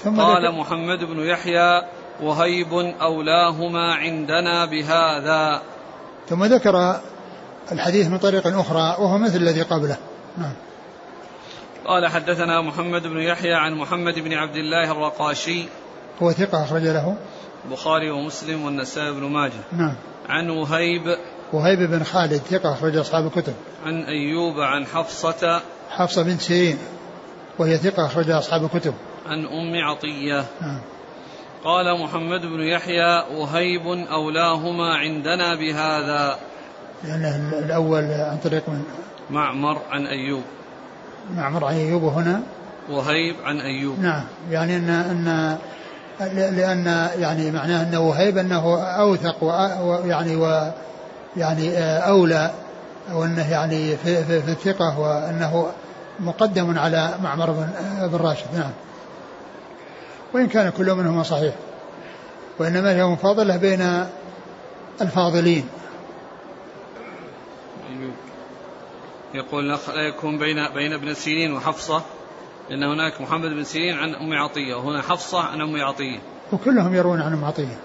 قال 0.04 0.54
محمد 0.54 1.04
بن 1.04 1.20
يحيى 1.20 1.82
وهيب 2.22 2.72
أولاهما 3.02 3.94
عندنا 3.94 4.64
بهذا. 4.64 5.62
ثم 6.28 6.44
ذكر 6.44 7.00
الحديث 7.72 8.06
من 8.06 8.18
طريق 8.18 8.46
أخرى 8.46 8.96
وهو 8.98 9.18
مثل 9.18 9.36
الذي 9.36 9.62
قبله. 9.62 9.96
نعم. 10.38 10.54
قال 11.86 12.06
حدثنا 12.06 12.60
محمد 12.60 13.02
بن 13.02 13.20
يحيى 13.20 13.54
عن 13.54 13.74
محمد 13.74 14.18
بن 14.18 14.32
عبد 14.32 14.56
الله 14.56 14.92
الرقاشي. 14.92 15.64
هو 16.22 16.32
ثقة 16.32 16.64
أخرج 16.64 16.82
له. 16.82 17.16
البخاري 17.64 18.10
ومسلم 18.10 18.64
والنسائي 18.64 19.12
بن 19.12 19.24
ماجه. 19.24 19.52
نعم. 19.72 19.94
عن 20.28 20.50
وهيب. 20.50 21.16
وهيب 21.52 21.90
بن 21.90 22.04
خالد 22.04 22.36
ثقة 22.36 22.72
أخرج 22.72 22.96
أصحاب 22.96 23.26
الكتب. 23.26 23.54
عن 23.86 24.02
أيوب 24.02 24.60
عن 24.60 24.86
حفصة. 24.86 25.60
حفصة 25.90 26.22
بنت 26.22 26.40
سيرين 26.40 26.78
وهي 27.58 27.76
ثقة 27.76 28.06
أخرج 28.06 28.30
أصحاب 28.30 28.64
الكتب. 28.64 28.94
عن 29.26 29.44
أم 29.44 29.84
عطية. 29.84 30.44
نعم. 30.60 30.80
قال 31.64 32.02
محمد 32.02 32.40
بن 32.40 32.60
يحيى 32.60 33.38
وهيب 33.38 33.86
أولاهما 34.10 34.94
عندنا 34.94 35.54
بهذا. 35.54 36.38
لأن 37.04 37.52
الأول 37.64 38.04
عن 38.04 38.38
طريق 38.44 38.68
من؟ 38.68 38.82
معمر 39.30 39.82
عن 39.90 40.06
أيوب. 40.06 40.42
معمر 41.36 41.64
عن 41.64 41.74
أيوب 41.74 42.02
وهنا؟ 42.02 42.42
وهيب 42.90 43.36
عن 43.44 43.60
أيوب. 43.60 44.00
نعم. 44.00 44.24
يعني 44.50 44.76
أن 44.76 44.90
أن 44.90 45.58
لأن 46.20 47.08
يعني 47.18 47.50
معناه 47.50 47.82
أنه 47.82 48.00
وهيب 48.00 48.38
أنه 48.38 48.82
أوثق 48.82 49.44
ويعني 49.82 50.36
و 50.36 50.72
يعني 51.36 51.78
أولى 51.78 52.50
وأنه 53.12 53.50
يعني 53.50 53.96
في, 53.96 54.24
في, 54.24 54.42
في 54.42 54.50
الثقة 54.50 54.98
وأنه 54.98 55.72
مقدم 56.20 56.78
على 56.78 57.14
معمر 57.22 57.50
بن, 57.50 57.68
بن 58.08 58.16
راشد. 58.16 58.46
نعم. 58.54 58.70
وإن 60.34 60.46
كان 60.46 60.70
كل 60.70 60.94
منهما 60.94 61.22
صحيح. 61.22 61.54
وإنما 62.58 62.90
هي 62.90 63.04
مفاضلة 63.04 63.56
بين 63.56 64.06
الفاضلين. 65.00 65.68
يقول 69.34 69.68
لا 69.68 69.78
يكون 70.08 70.38
بين 70.38 70.68
بين 70.74 70.92
ابن 70.92 71.14
سيرين 71.14 71.52
وحفصة. 71.52 72.02
لأن 72.72 72.82
هناك 72.82 73.20
محمد 73.20 73.50
بن 73.50 73.64
سيرين 73.64 73.98
عن 73.98 74.14
أم 74.14 74.32
عطية 74.32 74.74
وهنا 74.74 75.02
حفصة 75.02 75.40
عن 75.40 75.60
أم 75.60 75.82
عطية. 75.82 76.18
وكلهم 76.52 76.94
يروون 76.94 77.20
عن 77.20 77.32
أم 77.32 77.44
عطية. 77.44 77.78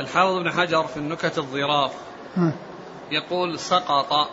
الحافظ 0.00 0.38
بن 0.38 0.52
حجر 0.52 0.86
في 0.86 0.96
النكت 0.96 1.38
الظراف 1.38 1.92
يقول 3.10 3.58
سقط 3.58 4.28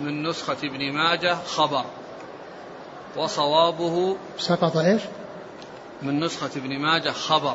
من 0.00 0.22
نسخة 0.22 0.56
ابن 0.64 0.92
ماجه 0.92 1.34
خبر 1.34 1.84
وصوابه 3.16 4.16
سقط 4.38 4.76
إيش؟ 4.76 5.02
من 6.02 6.20
نسخة 6.20 6.50
ابن 6.56 6.78
ماجه 6.78 7.10
خبر. 7.10 7.54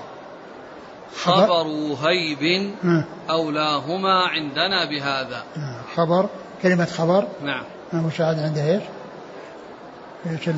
خبر. 1.16 1.68
وهيب 1.68 2.74
أولاهما 3.30 4.28
عندنا 4.28 4.86
بهذا. 4.86 5.44
خبر 5.96 6.30
كلمة 6.62 6.86
خبر. 6.86 7.28
نعم. 7.44 7.64
المشاهد 7.94 8.40
عنده 8.40 8.72
إيش؟ 8.72 8.84
إيش 10.26 10.50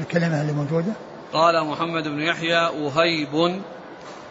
الكلمة 0.00 0.40
اللي 0.40 0.52
موجودة؟ 0.52 0.92
قال 1.32 1.66
محمد 1.66 2.08
بن 2.08 2.20
يحيى 2.20 2.66
وهيب 2.66 3.62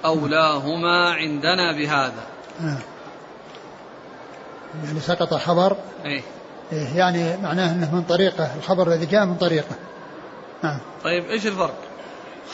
أولاهما 0.05 1.09
عندنا 1.13 1.71
بهذا 1.71 2.23
نعم 2.59 2.79
يعني 4.85 4.99
سقط 4.99 5.33
خبر 5.33 5.77
إيه؟ 6.05 6.21
إيه 6.71 6.97
يعني 6.97 7.37
معناه 7.37 7.71
أنه 7.71 7.95
من 7.95 8.03
طريقه 8.03 8.55
الخبر 8.55 8.87
الذي 8.87 9.05
جاء 9.05 9.25
من 9.25 9.35
طريقه 9.35 9.75
نعم 10.63 10.79
طيب 11.03 11.29
إيش 11.29 11.47
الفرق 11.47 11.77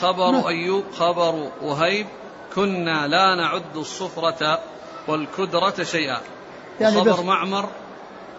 خبر 0.00 0.30
نعم. 0.30 0.46
أيوب 0.46 0.84
خبر 0.98 1.50
وهيب 1.62 2.06
كنا 2.54 3.06
لا 3.06 3.34
نعد 3.34 3.76
الصفرة 3.76 4.60
والكدرة 5.08 5.82
شيئا 5.82 6.20
يعني 6.80 7.00
خبر 7.00 7.22
معمر 7.22 7.68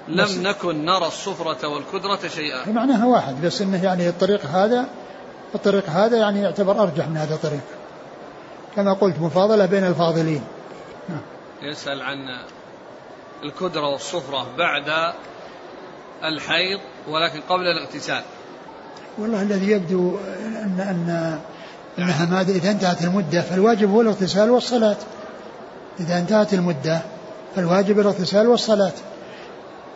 لم 0.09 0.43
نكن 0.43 0.85
نرى 0.85 1.07
الصفرة 1.07 1.67
والكدرة 1.67 2.27
شيئا. 2.27 2.71
معناها 2.71 3.05
واحد 3.05 3.41
بس 3.41 3.61
إنه 3.61 3.83
يعني 3.83 4.09
الطريق 4.09 4.45
هذا 4.45 4.85
الطريق 5.55 5.89
هذا 5.89 6.17
يعني 6.17 6.41
يعتبر 6.41 6.83
أرجح 6.83 7.07
من 7.07 7.17
هذا 7.17 7.35
الطريق. 7.35 7.61
كما 8.75 8.93
قلت 8.93 9.19
مفاضلة 9.19 9.65
بين 9.65 9.83
الفاضلين. 9.83 10.43
يسأل 11.61 12.01
عن 12.01 12.17
الكدرة 13.43 13.87
والصفرة 13.87 14.47
بعد 14.57 15.13
الحيض 16.23 16.79
ولكن 17.07 17.41
قبل 17.49 17.67
الاغتسال. 17.67 18.21
والله 19.17 19.41
الذي 19.41 19.71
يبدو 19.71 20.17
أن 20.45 20.79
أن 20.79 21.39
أنها 21.99 22.25
ما 22.25 22.41
إذا 22.41 22.71
انتهت 22.71 23.03
المدة 23.03 23.41
فالواجب 23.41 23.89
هو 23.89 24.01
الاغتسال 24.01 24.49
والصلاة. 24.49 24.97
إذا 25.99 26.17
انتهت 26.17 26.53
المدة 26.53 27.01
فالواجب 27.55 27.99
الاغتسال 27.99 28.47
والصلاة. 28.47 28.93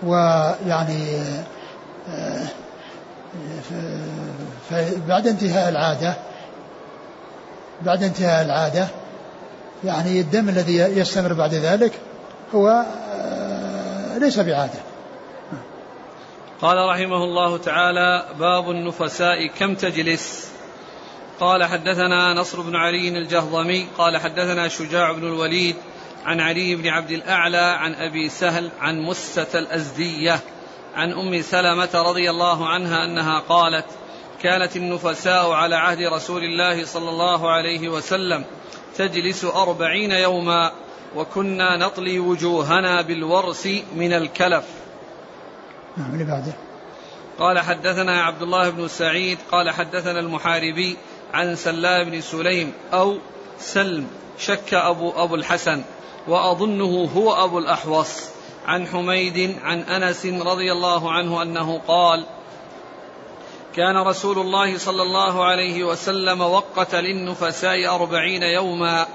ويعني 0.04 1.22
آه، 2.10 2.48
بعد 5.08 5.28
انتهاء 5.28 5.70
العادة 5.70 6.16
بعد 7.82 8.04
انتهاء 8.04 8.46
العادة 8.46 8.88
يعني 9.84 10.20
الدم 10.20 10.50
الذي 10.50 10.78
يستمر 10.78 11.34
بعد 11.34 11.54
ذلك 11.54 11.92
هو 12.56 12.86
آه، 13.14 14.18
ليس 14.18 14.40
بعادة. 14.40 14.80
قال 16.62 16.78
رحمه 16.90 17.24
الله 17.24 17.58
تعالى 17.58 18.26
باب 18.40 18.70
النفساء 18.70 19.48
كم 19.48 19.76
تجلس؟ 19.76 20.48
قال 21.40 21.64
حدثنا 21.64 22.34
نصر 22.34 22.62
بن 22.62 22.76
علي 22.76 23.08
الجهضمي 23.08 23.88
قال 23.98 24.18
حدثنا 24.18 24.68
شجاع 24.68 25.12
بن 25.12 25.24
الوليد 25.24 25.76
عن 26.26 26.40
علي 26.40 26.76
بن 26.76 26.88
عبد 26.88 27.12
الأعلى 27.12 27.78
عن 27.80 27.94
أبي 27.94 28.30
سهل 28.30 28.70
عن 28.82 29.02
مسة 29.02 29.60
الأزدية 29.60 30.40
عن 30.96 31.12
أم 31.12 31.42
سلمة 31.42 31.90
رضي 31.94 32.30
الله 32.30 32.68
عنها 32.68 33.06
أنها 33.06 33.40
قالت 33.40 33.86
كانت 34.42 34.76
النفساء 34.76 35.52
على 35.52 35.76
عهد 35.76 36.02
رسول 36.02 36.44
الله 36.44 36.86
صلى 36.86 37.10
الله 37.10 37.52
عليه 37.52 37.90
وسلم 37.90 38.46
تجلس 38.98 39.46
أربعين 39.46 40.12
يوما 40.12 40.72
وكنا 41.16 41.78
نطلي 41.78 42.20
وجوهنا 42.20 43.02
بالورس 43.02 43.68
من 43.96 44.14
الكلف. 44.14 44.66
نعم 45.98 46.14
اللي 46.14 46.24
بعده. 46.24 46.54
قال 47.40 47.60
حدثنا 47.60 48.22
عبد 48.22 48.42
الله 48.42 48.70
بن 48.70 48.88
سعيد 48.88 49.38
قال 49.52 49.70
حدثنا 49.70 50.20
المحاربي 50.20 50.98
عن 51.34 51.56
سلام 51.56 52.10
بن 52.10 52.22
سليم 52.22 52.74
أو 52.94 53.18
سلم 53.60 54.08
شك 54.40 54.74
أبو 54.74 55.12
أبو 55.24 55.36
الحسن. 55.36 55.84
وأظنه 56.28 57.10
هو 57.16 57.46
أبو 57.46 57.60
الأحوص 57.60 58.24
عن 58.66 58.88
حميد 58.88 59.58
عن 59.64 59.80
أنس 59.80 60.26
رضي 60.26 60.72
الله 60.72 61.12
عنه 61.12 61.42
أنه 61.42 61.82
قال 61.88 62.26
كان 63.76 63.98
رسول 63.98 64.40
الله 64.40 64.78
صلى 64.78 65.02
الله 65.02 65.46
عليه 65.46 65.84
وسلم 65.84 66.42
وقت 66.42 66.96
للنفساء 66.96 67.96
أربعين 67.96 68.44
يوما 68.44 69.06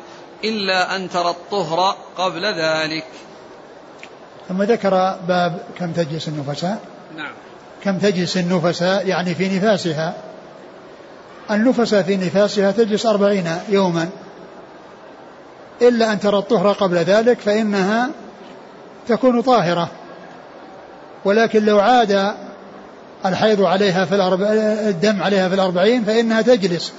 إلا 0.45 0.97
أن 0.97 1.11
ترى 1.11 1.31
الطهر 1.31 1.97
قبل 2.17 2.47
ذلك. 2.47 3.05
ثم 4.49 4.63
ذكر 4.63 4.91
باب 5.29 5.61
كم 5.79 5.93
تجلس 5.93 6.29
النفساء. 6.29 6.81
نعم. 7.17 7.33
كم 7.85 7.99
تجلس 7.99 8.37
النفساء 8.37 9.07
يعني 9.07 9.35
في 9.35 9.57
نفاسها. 9.57 10.15
النفساء 11.51 12.03
في 12.03 12.17
نفاسها 12.17 12.71
تجلس 12.71 13.07
أربعين 13.07 13.57
يوما. 13.69 14.11
إلا 15.83 16.13
أن 16.13 16.21
ترى 16.21 16.39
الطهر 16.39 16.73
قبل 16.73 16.97
ذلك 16.97 17.41
فإنها 17.41 18.11
تكون 19.09 19.41
طاهرة. 19.41 19.89
ولكن 21.25 21.65
لو 21.65 21.81
عاد 21.81 22.35
الحيض 23.27 23.63
عليها 23.63 24.05
في 24.05 24.15
الأربع 24.15 24.47
الدم 24.89 25.23
عليها 25.23 25.49
في 25.49 25.55
الأربعين 25.55 26.05
فإنها 26.05 26.43
تجلس. 26.43 26.93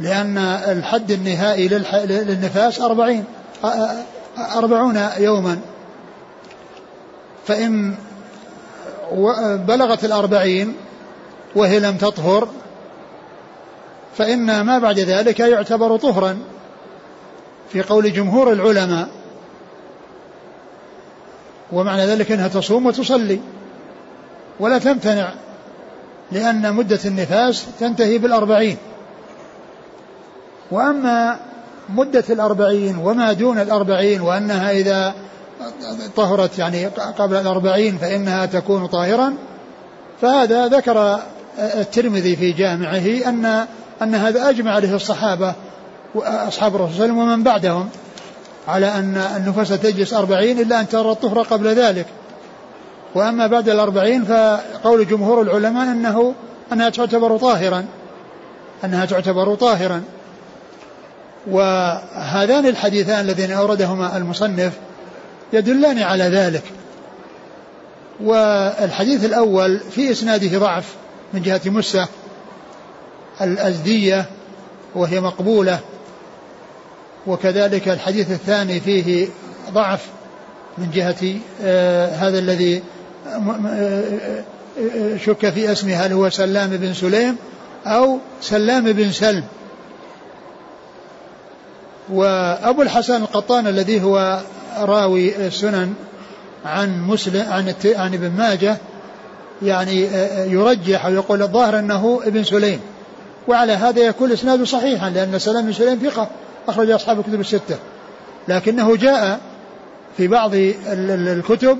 لأن 0.00 0.38
الحد 0.38 1.10
النهائي 1.10 1.68
للنفاس 2.06 2.80
أربعين 2.80 3.24
أربعون 4.56 5.08
يوما. 5.18 5.58
فإن 7.46 7.94
بلغت 9.68 10.04
الأربعين 10.04 10.76
وهي 11.54 11.80
لم 11.80 11.96
تطهر 11.96 12.48
فإن 14.18 14.60
ما 14.60 14.78
بعد 14.78 14.98
ذلك 14.98 15.40
يعتبر 15.40 15.96
طهرا. 15.96 16.38
في 17.68 17.82
قول 17.82 18.12
جمهور 18.12 18.52
العلماء. 18.52 19.08
ومعنى 21.72 22.06
ذلك 22.06 22.32
أنها 22.32 22.48
تصوم 22.48 22.86
وتصلي. 22.86 23.40
ولا 24.60 24.78
تمتنع 24.78 25.32
لأن 26.32 26.74
مدة 26.74 27.00
النفاس 27.04 27.66
تنتهي 27.80 28.18
بالأربعين. 28.18 28.76
وأما 30.70 31.40
مدة 31.88 32.24
الأربعين 32.30 32.96
وما 32.96 33.32
دون 33.32 33.58
الأربعين 33.58 34.20
وأنها 34.20 34.70
إذا 34.70 35.14
طهرت 36.16 36.58
يعني 36.58 36.86
قبل 37.18 37.36
الأربعين 37.36 37.98
فإنها 37.98 38.46
تكون 38.46 38.86
طاهرا 38.86 39.34
فهذا 40.20 40.68
ذكر 40.68 41.18
الترمذي 41.58 42.36
في 42.36 42.52
جامعه 42.52 43.28
أن 43.28 43.66
أن 44.02 44.14
هذا 44.14 44.48
أجمع 44.48 44.74
عليه 44.74 44.94
الصحابة. 44.94 45.54
أصحاب 46.14 46.76
الرسول 46.76 46.94
صلى 46.96 47.04
الله 47.04 47.12
عليه 47.12 47.12
وسلم 47.12 47.18
ومن 47.18 47.42
بعدهم 47.42 47.88
على 48.68 48.86
أن 48.86 49.16
النفس 49.16 49.68
تجلس 49.68 50.14
أربعين 50.14 50.58
إلا 50.60 50.80
أن 50.80 50.88
ترى 50.88 51.10
الطهر 51.10 51.42
قبل 51.42 51.68
ذلك. 51.68 52.06
وأما 53.14 53.46
بعد 53.46 53.68
الأربعين 53.68 54.24
فقول 54.24 55.08
جمهور 55.08 55.42
العلماء 55.42 55.84
أنه 55.84 56.34
أنها 56.72 56.90
تعتبر 56.90 57.36
طاهرا. 57.36 57.84
أنها 58.84 59.04
تعتبر 59.04 59.54
طاهرا. 59.54 60.02
وهذان 61.50 62.66
الحديثان 62.66 63.20
الذين 63.20 63.52
أوردهما 63.52 64.16
المصنف 64.16 64.72
يدلان 65.52 65.98
على 65.98 66.24
ذلك. 66.24 66.62
والحديث 68.20 69.24
الأول 69.24 69.80
في 69.90 70.10
إسناده 70.10 70.58
ضعف 70.58 70.94
من 71.34 71.42
جهة 71.42 71.60
مسة 71.66 72.08
الأزدية 73.40 74.26
وهي 74.94 75.20
مقبولة. 75.20 75.80
وكذلك 77.26 77.88
الحديث 77.88 78.30
الثاني 78.30 78.80
فيه 78.80 79.28
ضعف 79.70 80.06
من 80.78 80.90
جهة 80.90 81.34
آه 81.62 82.14
هذا 82.14 82.38
الذي 82.38 82.82
آه، 83.26 84.44
آه، 84.78 85.16
شك 85.16 85.50
في 85.50 85.72
اسمه 85.72 85.94
هل 85.94 86.12
هو 86.12 86.30
سلام 86.30 86.70
بن 86.70 86.94
سليم 86.94 87.36
أو 87.86 88.18
سلام 88.40 88.92
بن 88.92 89.12
سلم. 89.12 89.44
وأبو 92.12 92.82
الحسن 92.82 93.22
القطان 93.22 93.66
الذي 93.66 94.02
هو 94.02 94.40
راوي 94.78 95.46
السنن 95.46 95.94
عن 96.64 97.00
مسلم 97.00 97.52
عن 97.52 97.74
عن 97.84 98.14
ابن 98.14 98.30
ماجه 98.30 98.76
يعني 99.62 100.08
يرجح 100.52 101.06
ويقول 101.06 101.42
الظاهر 101.42 101.78
أنه 101.78 102.20
ابن 102.24 102.44
سليم. 102.44 102.80
وعلى 103.48 103.72
هذا 103.72 104.00
يكون 104.00 104.32
اسناده 104.32 104.64
صحيحا 104.64 105.10
لأن 105.10 105.38
سلام 105.38 105.66
بن 105.66 105.72
سليم 105.72 105.98
ثقة. 105.98 106.28
أخرج 106.68 106.90
أصحاب 106.90 107.18
الكتب 107.18 107.40
الستة. 107.40 107.78
لكنه 108.48 108.96
جاء 108.96 109.40
في 110.16 110.28
بعض 110.28 110.50
الكتب 110.54 111.78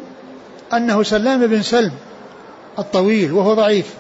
أنه 0.73 1.03
سلام 1.03 1.47
بن 1.47 1.63
سلم 1.63 1.93
الطويل 2.79 3.33
وهو 3.33 3.55
ضعيف. 3.55 3.95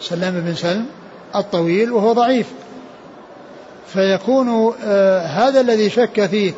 سلام 0.00 0.40
بن 0.40 0.54
سلم 0.54 0.86
الطويل 1.36 1.92
وهو 1.92 2.12
ضعيف. 2.12 2.46
فيكون 3.92 4.74
آه 4.84 5.26
هذا 5.26 5.60
الذي 5.60 5.90
شك 5.90 6.26
فيه 6.26 6.52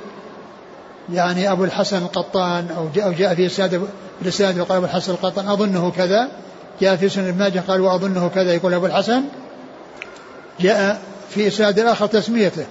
يعني 1.12 1.52
أبو 1.52 1.64
الحسن 1.64 1.98
القطان 1.98 2.68
أو 2.76 2.88
جاء, 2.94 3.06
أو 3.06 3.12
جاء 3.12 3.34
في 3.34 3.46
إسناد 3.46 3.88
الإسناد 4.22 4.58
وقال 4.58 4.76
أبو 4.76 4.86
الحسن 4.86 5.12
القطان 5.12 5.48
أظنه 5.48 5.92
كذا. 5.96 6.28
جاء 6.80 6.96
في 6.96 7.08
سنن 7.08 7.38
ماجه 7.38 7.62
قال 7.68 7.80
وأظنه 7.80 8.30
كذا 8.34 8.54
يقول 8.54 8.74
أبو 8.74 8.86
الحسن. 8.86 9.22
جاء 10.60 11.02
في 11.34 11.48
إسناد 11.48 11.78
آخر 11.78 12.06
تسميته 12.06 12.66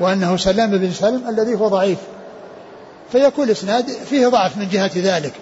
وأنه 0.00 0.36
سلام 0.36 0.70
بن 0.70 0.92
سلم 0.92 1.28
الذي 1.28 1.54
هو 1.54 1.68
ضعيف. 1.68 1.98
فيكون 3.12 3.44
الإسناد 3.44 3.90
فيه 3.90 4.28
ضعف 4.28 4.56
من 4.56 4.68
جهة 4.68 4.90
ذلك. 4.96 5.32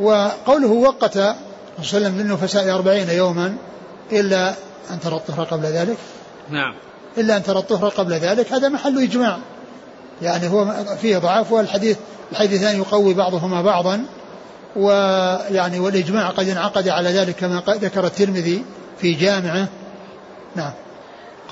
وقوله 0.00 0.68
وقت 0.68 1.12
صلى 1.12 1.20
الله 1.20 1.36
عليه 1.78 1.80
وسلم 1.80 2.18
للنفساء 2.18 2.74
أربعين 2.74 3.08
يوما 3.08 3.56
إلا 4.12 4.54
أن 4.90 5.00
ترى 5.00 5.16
الطهر 5.16 5.44
قبل 5.44 5.64
ذلك. 5.64 5.96
نعم. 6.50 6.74
إلا 7.18 7.36
أن 7.36 7.42
ترى 7.42 7.58
الطهر 7.58 7.88
قبل 7.88 8.12
ذلك 8.12 8.52
هذا 8.52 8.68
محل 8.68 9.02
إجماع. 9.02 9.38
يعني 10.22 10.48
هو 10.48 10.74
فيه 11.00 11.18
ضعف 11.18 11.52
والحديث 11.52 11.96
الحديثان 12.32 12.76
يقوي 12.76 13.14
بعضهما 13.14 13.62
بعضا. 13.62 14.04
ويعني 14.76 15.80
والإجماع 15.80 16.28
قد 16.28 16.48
انعقد 16.48 16.88
على 16.88 17.08
ذلك 17.08 17.36
كما 17.36 17.62
ذكر 17.68 18.06
الترمذي 18.06 18.64
في 19.00 19.14
جامعه. 19.14 19.68
نعم. 20.56 20.72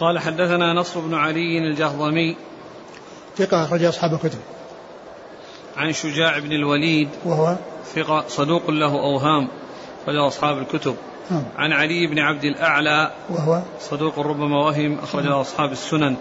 قال 0.01 0.19
حدثنا 0.19 0.73
نصر 0.73 1.01
بن 1.01 1.15
علي 1.15 1.59
الجهضمي. 1.59 2.37
ثقة 3.37 3.65
أخرج 3.65 3.85
أصحاب 3.85 4.13
الكتب. 4.13 4.39
عن 5.77 5.93
شجاع 5.93 6.39
بن 6.39 6.53
الوليد. 6.53 7.09
وهو 7.25 7.57
ثقة 7.95 8.25
صدوق 8.29 8.71
له 8.71 8.93
أوهام 8.93 9.49
أخرج 10.03 10.17
أصحاب 10.17 10.59
الكتب. 10.59 10.97
نعم. 11.31 11.43
عن 11.59 11.73
علي 11.73 12.07
بن 12.07 12.19
عبد 12.19 12.45
الأعلى 12.45 13.11
وهو 13.31 13.63
صدوق 13.81 14.19
ربما 14.19 14.65
وهم 14.65 14.99
أخرج 14.99 15.25
نعم. 15.25 15.33
أصحاب 15.33 15.73
السنن. 15.73 16.17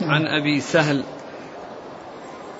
نعم. 0.00 0.10
عن 0.10 0.26
أبي 0.26 0.60
سهل. 0.60 1.02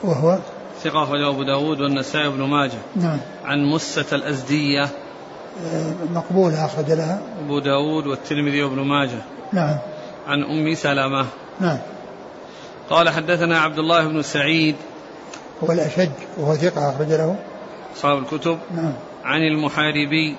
وهو 0.04 0.38
ثقة 0.82 1.02
أخرجه 1.02 1.28
أبو 1.28 1.42
داود 1.42 1.80
والنسائي 1.80 2.28
بن 2.28 2.42
ماجه. 2.42 2.78
نعم. 2.96 3.18
عن 3.44 3.64
مسة 3.64 4.16
الأزدية. 4.16 4.88
آه، 5.64 5.92
مقبولة 6.14 6.64
أخرج 6.64 6.90
لها. 6.90 7.22
أبو 7.44 7.58
داود 7.58 8.06
والترمذي 8.06 8.62
وابن 8.62 8.80
ماجه. 8.80 9.22
نعم. 9.52 9.78
عن 10.26 10.42
أم 10.42 10.74
سلمة. 10.74 11.26
نعم. 11.60 11.78
قال 12.90 13.08
حدثنا 13.08 13.58
عبد 13.58 13.78
الله 13.78 14.08
بن 14.08 14.22
سعيد. 14.22 14.76
هو 15.64 15.72
الأشج 15.72 16.10
وهو 16.38 16.54
ثقة 16.54 16.90
أخرج 16.90 17.08
له. 17.08 17.36
أصحاب 17.96 18.18
الكتب. 18.18 18.58
نعم. 18.76 18.92
عن 19.24 19.40
المحاربي. 19.40 20.36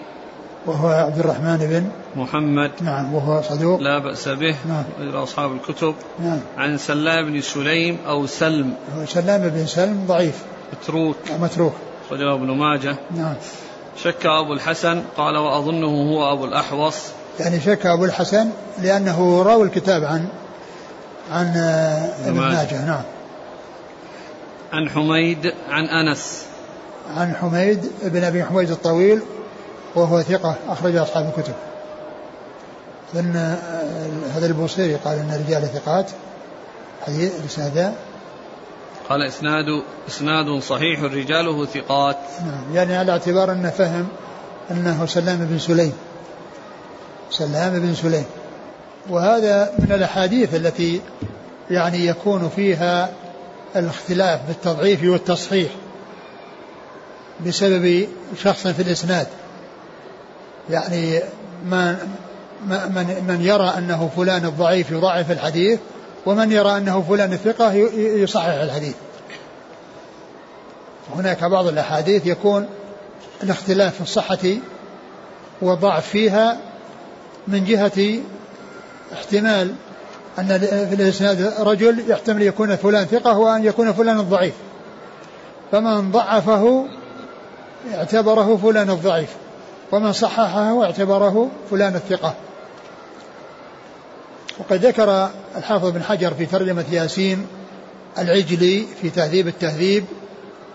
وهو 0.65 0.88
عبد 0.88 1.19
الرحمن 1.19 1.58
بن 1.58 1.89
محمد. 2.21 2.71
نعم 2.82 3.13
وهو 3.13 3.41
صدوق. 3.41 3.80
لا 3.80 4.00
بأس 4.00 4.28
به. 4.28 4.56
نعم. 4.67 4.84
إلى 5.00 5.23
أصحاب 5.23 5.52
الكتب. 5.52 5.95
نعم. 6.19 6.39
عن 6.58 6.78
سلام 6.78 7.26
بن 7.26 7.41
سليم 7.41 7.97
أو 8.08 8.26
سلم. 8.26 8.73
هو 8.95 9.06
سلام 9.06 9.50
بن 9.50 9.65
سلم 9.65 10.06
ضعيف. 10.08 10.43
متروك. 10.73 11.17
متروك. 11.39 11.73
رجل 12.12 12.30
ابن 12.30 12.52
ماجه. 12.52 12.95
نعم. 13.15 13.36
شك 14.04 14.26
أبو 14.26 14.54
الحسن. 14.54 15.02
قال 15.17 15.38
وأظنه 15.38 15.88
هو 15.88 16.34
أبو 16.34 16.45
الأحوص. 16.45 17.16
يعني 17.39 17.60
شك 17.62 17.86
أبو 17.86 18.06
الحسن 18.06 18.50
لأنه 18.82 19.43
راوي 19.43 19.63
الكتاب 19.63 20.04
عن 20.04 20.28
عن 21.32 21.58
ابن 22.26 22.39
ماجه 22.39 22.86
نعم. 22.86 23.04
عن 24.73 24.89
حميد 24.89 25.54
عن 25.69 25.86
أنس. 25.86 26.45
عن 27.17 27.36
حميد 27.36 27.91
بن 28.04 28.23
أبي 28.23 28.43
حميد 28.43 28.71
الطويل 28.71 29.21
وهو 29.95 30.21
ثقة 30.21 30.56
أخرج 30.67 30.95
أصحاب 30.95 31.34
الكتب. 31.38 31.54
لأن 33.13 33.58
هذا 34.36 34.45
البوصيري 34.45 34.95
قال 34.95 35.19
أن 35.19 35.32
الرجال 35.32 35.69
ثقات. 35.73 36.12
حديث 37.08 37.39
الإسناد 37.39 37.93
قال 39.10 39.21
إسناد 39.21 39.65
إسناد 40.08 40.60
صحيح 40.60 41.02
رجاله 41.04 41.65
ثقات. 41.65 42.17
نعم 42.45 42.76
يعني 42.76 42.95
على 42.95 43.12
اعتبار 43.12 43.52
أنه 43.52 43.69
فهم 43.69 44.08
أنه 44.71 45.06
سلام 45.06 45.38
بن 45.38 45.60
سليم. 45.60 45.93
سلام 47.32 47.80
بن 47.80 47.96
سليم. 47.96 48.26
وهذا 49.10 49.74
من 49.80 49.92
الأحاديث 49.92 50.56
التي 50.56 51.02
يعني 51.72 52.06
يكون 52.06 52.50
فيها 52.56 53.10
الاختلاف 53.76 54.40
بالتضعيف 54.48 55.04
والتصحيح 55.04 55.72
بسبب 57.46 58.08
شخص 58.44 58.68
في 58.68 58.82
الإسناد. 58.82 59.28
يعني 60.70 61.22
من 61.66 61.96
من 62.66 63.24
من 63.28 63.42
يرى 63.42 63.74
أنه 63.78 64.10
فلان 64.16 64.46
الضعيف 64.46 64.92
يضعف 64.92 65.32
الحديث 65.32 65.80
ومن 66.26 66.52
يرى 66.52 66.78
أنه 66.78 67.02
فلان 67.10 67.34
الثقة 67.34 67.74
يصحح 67.96 68.46
الحديث. 68.46 68.96
هناك 71.16 71.44
بعض 71.44 71.68
الأحاديث 71.68 72.26
يكون 72.26 72.68
الاختلاف 73.44 73.96
في 73.96 74.02
الصحة 74.02 74.38
والضعف 75.62 76.08
فيها 76.08 76.58
من 77.48 77.66
جهة 77.66 78.22
احتمال 79.14 79.76
أن 80.40 80.60
في 80.90 80.96
الإسناد 80.96 81.54
رجل 81.60 82.12
يحتمل 82.12 82.42
يكون 82.42 82.76
فلان 82.76 83.06
ثقة 83.06 83.38
وأن 83.38 83.66
يكون 83.66 83.94
فلان 83.94 84.22
ضعيف 84.22 84.54
فمن 85.72 86.12
ضعفه 86.12 86.86
اعتبره 87.94 88.60
فلان 88.64 88.90
الضعيف 88.90 89.30
ومن 89.92 90.14
صححه 90.14 90.84
اعتبره 90.84 91.50
فلان 91.72 91.96
الثقة. 91.96 92.34
وقد 94.60 94.86
ذكر 94.86 95.30
الحافظ 95.58 95.90
بن 95.90 96.04
حجر 96.04 96.34
في 96.34 96.46
ترجمة 96.46 96.86
ياسين 96.92 97.48
العجلي 98.18 98.86
في 99.02 99.10
تهذيب 99.10 99.48
التهذيب 99.48 100.06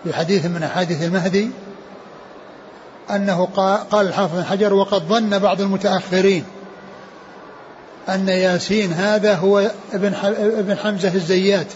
في 0.03 0.13
حديث 0.13 0.45
من 0.45 0.63
أحاديث 0.63 1.03
المهدي 1.03 1.49
أنه 3.09 3.45
قال 3.91 4.07
الحافظ 4.07 4.35
بن 4.35 4.43
حجر 4.43 4.73
وقد 4.73 5.01
ظن 5.01 5.39
بعض 5.39 5.61
المتأخرين 5.61 6.45
أن 8.09 8.29
ياسين 8.29 8.93
هذا 8.93 9.35
هو 9.35 9.71
ابن 9.93 10.13
ابن 10.37 10.77
حمزة 10.77 11.15
الزيات. 11.15 11.67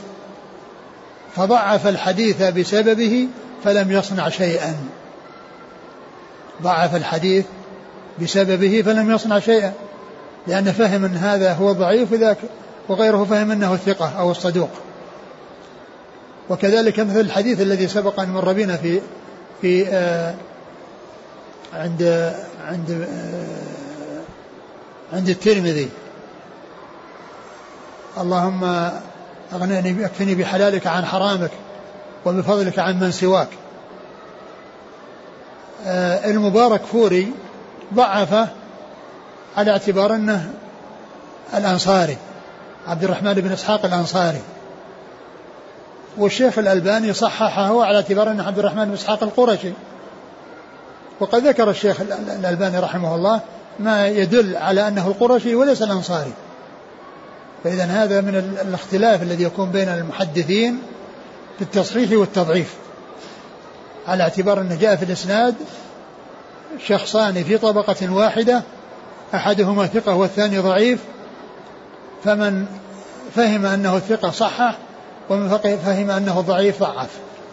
فضعف 1.36 1.88
الحديث 1.88 2.44
بسببه 2.44 3.28
فلم 3.64 3.92
يصنع 3.92 4.30
شيئا. 4.30 4.76
ضعف 6.64 6.96
الحديث 6.96 7.46
بسببه 8.22 8.82
فلم 8.86 9.12
يصنع 9.12 9.40
شيئا. 9.40 9.74
لأنه 10.48 10.72
فهم 10.72 11.06
أن 11.06 11.16
هذا 11.16 11.54
هو 11.54 11.72
ضعيف 11.72 12.12
وذاك 12.12 12.38
وغيره 12.90 13.24
فهم 13.24 13.52
أنه 13.52 13.74
الثقة 13.74 14.20
أو 14.20 14.32
الصدوق. 14.32 14.70
وكذلك 16.50 17.00
مثل 17.00 17.20
الحديث 17.20 17.62
الذي 17.62 17.88
سبق 17.88 18.20
أن 18.20 18.30
مر 18.30 18.54
بنا 18.54 18.78
في 18.78 19.02
في 19.62 19.88
آه 19.88 20.36
عند 21.74 22.34
عند 22.68 22.92
آه 22.92 25.16
عند 25.16 25.30
الترمذي. 25.30 25.90
اللهم 28.22 28.64
أغنني 29.54 30.06
أكفني 30.06 30.36
بحلالك 30.36 30.88
عن 30.88 31.06
حرامك 31.06 31.52
وبفضلك 32.26 32.80
عن 32.80 33.00
من 33.00 33.12
سواك. 33.12 33.48
آه 35.86 36.30
المبارك 36.30 36.82
فوري 36.82 37.32
ضعفه 37.94 38.48
على 39.58 39.72
اعتبار 39.72 40.16
أنه 40.16 40.52
الأنصاري 41.54 42.18
عبد 42.88 43.04
الرحمن 43.04 43.34
بن 43.34 43.52
إسحاق 43.52 43.86
الأنصاري. 43.86 44.42
والشيخ 46.18 46.58
الألباني 46.58 47.14
صححه 47.14 47.86
على 47.86 47.96
اعتبار 47.96 48.32
انه 48.32 48.48
عبد 48.48 48.60
الرحمن 48.60 48.86
بن 48.86 48.94
إسحاق 48.94 49.24
القرشي. 49.24 49.72
وقد 51.20 51.48
ذكر 51.48 51.70
الشيخ 51.70 52.02
الألباني 52.02 52.80
رحمه 52.80 53.16
الله 53.16 53.42
ما 53.80 54.08
يدل 54.08 54.56
على 54.56 54.88
أنه 54.88 55.08
القرشي 55.08 55.56
وليس 55.56 55.82
الأنصاري. 55.82 56.34
فإذا 57.64 57.84
هذا 57.84 58.22
من 58.22 58.36
الاختلاف 58.36 59.22
الذي 59.22 59.44
يكون 59.44 59.72
بين 59.72 59.90
المحدثين 59.90 60.82
في 61.58 61.62
التصحيح 61.62 62.12
والتضعيف. 62.12 62.74
على 64.08 64.24
اعتبار 64.24 64.62
أنه 64.62 64.76
جاء 64.76 64.96
في 64.96 65.06
الإسناد 65.06 65.56
شخصان 66.88 67.44
في 67.44 67.58
طبقة 67.58 68.14
واحدة 68.14 68.64
أحدهما 69.36 69.86
ثقة 69.86 70.16
والثاني 70.16 70.58
ضعيف 70.58 71.00
فمن 72.24 72.66
فهم 73.36 73.66
أنه 73.66 73.96
الثقة 73.96 74.30
صحح 74.30 74.78
ومن 75.30 75.58
فهم 75.58 76.12
أنه 76.12 76.42
ضعيف 76.42 76.80
ضعف. 76.80 77.10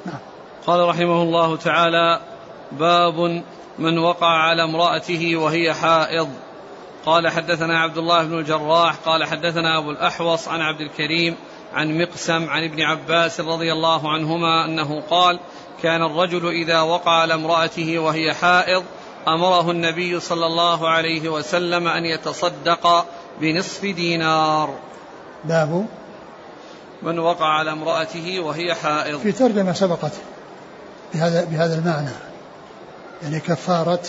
نعم. 0.07 0.19
قال 0.67 0.88
رحمه 0.88 1.23
الله 1.23 1.57
تعالى 1.57 2.21
باب 2.73 3.43
من 3.79 3.99
وقع 3.99 4.27
على 4.27 4.64
امرأته 4.64 5.37
وهي 5.37 5.75
حائض. 5.75 6.29
قال 7.07 7.29
حدثنا 7.29 7.81
عبد 7.81 7.99
الله 7.99 8.25
بن 8.25 8.38
الجراح 8.38 8.95
قال 8.95 9.25
حدثنا 9.25 9.79
أبو 9.79 9.90
الأحوص 9.90 10.49
عن 10.49 10.61
عبد 10.61 10.81
الكريم 10.81 11.37
عن 11.75 11.99
مقسم 11.99 12.51
عن 12.51 12.64
ابن 12.64 12.83
عباس 12.83 13.40
رضي 13.40 13.73
الله 13.73 14.12
عنهما 14.12 14.64
أنه 14.64 15.01
قال 15.01 15.40
كان 15.83 16.03
الرجل 16.03 16.49
إذا 16.49 16.81
وقع 16.81 17.12
على 17.12 17.35
امرأته 17.35 17.99
وهي 17.99 18.35
حائض 18.35 18.85
أمره 19.29 19.71
النبي 19.71 20.21
صلى 20.21 20.47
الله 20.47 20.88
عليه 20.88 21.29
وسلم 21.29 21.88
أن 21.88 22.05
يتصدق 22.05 23.07
بنصف 23.40 23.85
دينار. 23.85 24.75
باب. 25.45 25.87
من 27.03 27.19
وقع 27.19 27.47
على 27.47 27.73
امرأته 27.73 28.40
وهي 28.40 28.75
حائض. 28.75 29.19
في 29.19 29.33
ترجمة 29.33 29.73
سبقت 29.73 30.12
بهذا 31.14 31.45
بهذا 31.45 31.79
المعنى 31.79 32.11
يعني 33.23 33.40
كفارة 33.40 34.03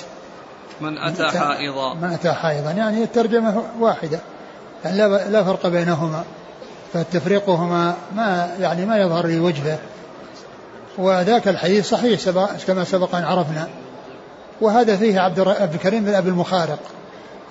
من 0.81 0.97
أتى 0.97 1.39
حائضا. 1.39 1.93
من 1.93 2.13
أتى 2.13 2.33
حائضا. 2.33 2.71
يعني 2.71 3.03
الترجمة 3.03 3.63
واحدة. 3.79 4.19
يعني 4.85 4.97
لا 4.97 5.29
لا 5.29 5.43
فرق 5.43 5.67
بينهما. 5.67 6.23
فتفريقهما 6.93 7.95
ما 8.15 8.55
يعني 8.59 8.85
ما 8.85 8.97
يظهر 8.97 9.27
لي 9.27 9.39
وجهه. 9.39 9.79
وذاك 10.97 11.47
الحديث 11.47 11.89
صحيح 11.89 12.19
سبق 12.19 12.49
كما 12.67 12.83
سبق 12.83 13.15
أن 13.15 13.23
عرفنا. 13.23 13.67
وهذا 14.61 14.97
فيه 14.97 15.19
عبد 15.19 15.39
الكريم 15.73 16.05
بن 16.05 16.13
أبي 16.13 16.29
المخارق 16.29 16.79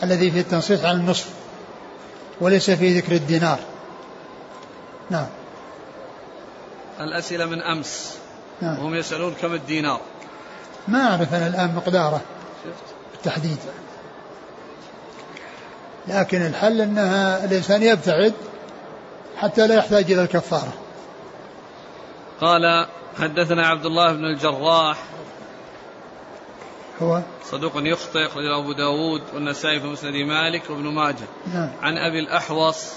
الذي 0.02 0.30
فيه 0.30 0.40
التنصيص 0.40 0.84
على 0.84 0.96
النصف 0.96 1.28
وليس 2.40 2.70
فيه 2.70 2.98
ذكر 2.98 3.12
الدينار. 3.12 3.58
نعم. 5.10 5.26
الأسئلة 7.00 7.44
من 7.44 7.62
أمس. 7.62 8.14
نعم. 8.60 8.78
وهم 8.78 8.94
يسألون 8.94 9.34
كم 9.42 9.54
الدينار؟ 9.54 10.00
ما 10.88 11.10
أعرف 11.10 11.34
أنا 11.34 11.46
الآن 11.46 11.74
مقداره. 11.74 12.20
بالتحديد. 13.24 13.58
لكن 16.08 16.46
الحل 16.46 16.80
أنها 16.80 17.44
الإنسان 17.44 17.82
يبتعد 17.82 18.34
حتى 19.36 19.66
لا 19.66 19.74
يحتاج 19.74 20.12
إلى 20.12 20.22
الكفارة. 20.22 20.72
قال 22.40 22.86
حدثنا 23.18 23.66
عبد 23.66 23.86
الله 23.86 24.12
بن 24.12 24.24
الجراح. 24.24 24.98
هو؟ 27.02 27.20
صدوق 27.44 27.72
يخطئ 27.76 28.26
أخرجه 28.26 28.58
أبو 28.58 28.72
داود 28.72 29.22
والنسائي 29.34 29.80
في 29.80 29.86
مسند 29.86 30.14
مالك 30.14 30.70
وابن 30.70 30.82
ماجه. 30.82 31.26
نعم. 31.54 31.70
عن 31.82 31.98
أبي 31.98 32.18
الأحوص. 32.18 32.92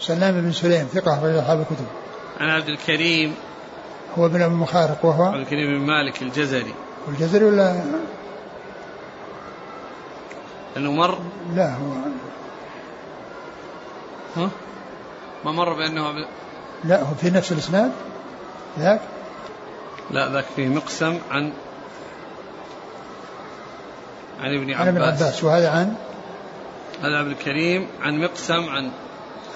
سلام 0.00 0.40
بن 0.40 0.52
سليم 0.52 0.86
ثقة 0.86 1.18
أخرج 1.18 1.34
أصحاب 1.34 1.60
الكتب. 1.60 1.86
عن 2.40 2.48
عبد 2.48 2.68
الكريم. 2.68 3.34
هو 4.18 4.26
ابن 4.26 4.42
أبي 4.42 4.54
المخارق 4.54 5.04
وهو؟ 5.04 5.24
عبد 5.24 5.40
الكريم 5.40 5.78
بن 5.78 5.86
مالك 5.86 6.22
الجزري. 6.22 6.74
الجزري 7.08 7.44
ولا؟ 7.44 7.84
لأنه 10.76 10.92
مر؟ 10.92 11.18
لا 11.54 11.74
هو 11.74 11.92
ها؟ 14.36 14.50
ما 15.44 15.52
مر 15.52 15.72
بأنه 15.72 16.12
ب... 16.12 16.26
لا 16.84 17.02
هو 17.02 17.14
في 17.14 17.30
نفس 17.30 17.52
الإسناد؟ 17.52 17.92
ذاك؟ 18.78 19.00
لا 20.10 20.28
ذاك 20.32 20.44
فيه 20.56 20.68
مقسم 20.68 21.18
عن 21.30 21.52
عن 24.40 24.54
ابن 24.54 24.70
عباس 24.70 24.80
عن 24.80 24.88
ابن 24.88 25.02
عباس. 25.02 25.44
وهذا 25.44 25.70
عن؟ 25.70 25.96
هذا 27.02 27.18
عبد 27.18 27.30
الكريم 27.30 27.88
عن 28.02 28.20
مقسم 28.20 28.68
عن 28.68 28.90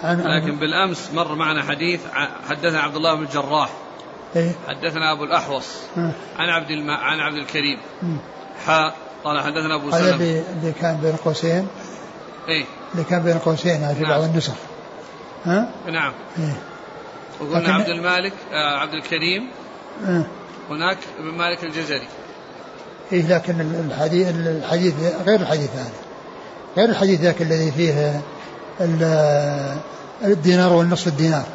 عن 0.05 0.21
لكن 0.21 0.57
بالأمس 0.57 1.11
مر 1.15 1.35
معنا 1.35 1.63
حديث 1.63 2.01
حدثنا 2.49 2.81
عبد 2.81 2.97
الله 2.97 3.15
بن 3.15 3.23
الجراح. 3.23 3.71
إيه؟ 4.37 4.53
حدثنا 4.69 5.13
أبو 5.13 5.25
الأحوص. 5.25 5.77
عن 6.39 6.49
عبد 6.49 6.71
الم... 6.71 6.91
عن 6.91 7.21
عبد 7.21 7.37
الكريم. 7.37 7.79
حاء 8.67 8.95
قال 9.27 9.41
حدثنا 9.41 9.75
أبو 9.75 9.91
سلمة. 9.91 10.09
هذا 10.09 10.15
اللي, 10.15 10.73
كان 10.81 10.97
بين 10.97 11.17
قوسين. 11.17 11.69
إيه. 12.49 12.65
اللي 12.93 13.05
كان 13.05 13.23
بين 13.23 13.39
قوسين 13.39 13.81
يعني 13.81 13.95
في 13.95 14.03
نعم. 14.03 14.11
بعض 14.11 14.23
النسخ. 14.23 14.53
ها؟ 15.45 15.71
نعم. 15.87 16.13
إيه؟ 16.39 16.57
وقلنا 17.41 17.59
لكن... 17.59 17.71
عبد 17.71 17.89
المالك 17.89 18.33
آه 18.53 18.79
عبد 18.79 18.95
الكريم. 18.95 19.51
آه 20.07 20.23
هناك 20.71 20.99
ابن 21.19 21.29
مالك 21.29 21.65
الجزري. 21.65 22.09
إيه 23.13 23.29
لكن 23.29 23.61
الحديث 23.61 24.29
الحديث 24.29 24.95
غير 25.27 25.41
الحديث 25.41 25.71
هذا. 25.75 25.93
غير 26.77 26.89
الحديث 26.89 27.21
ذاك 27.21 27.43
الذي 27.43 27.71
فيه 27.73 28.21
الدينار 30.25 30.73
والنصف 30.73 31.07
الدينار. 31.07 31.47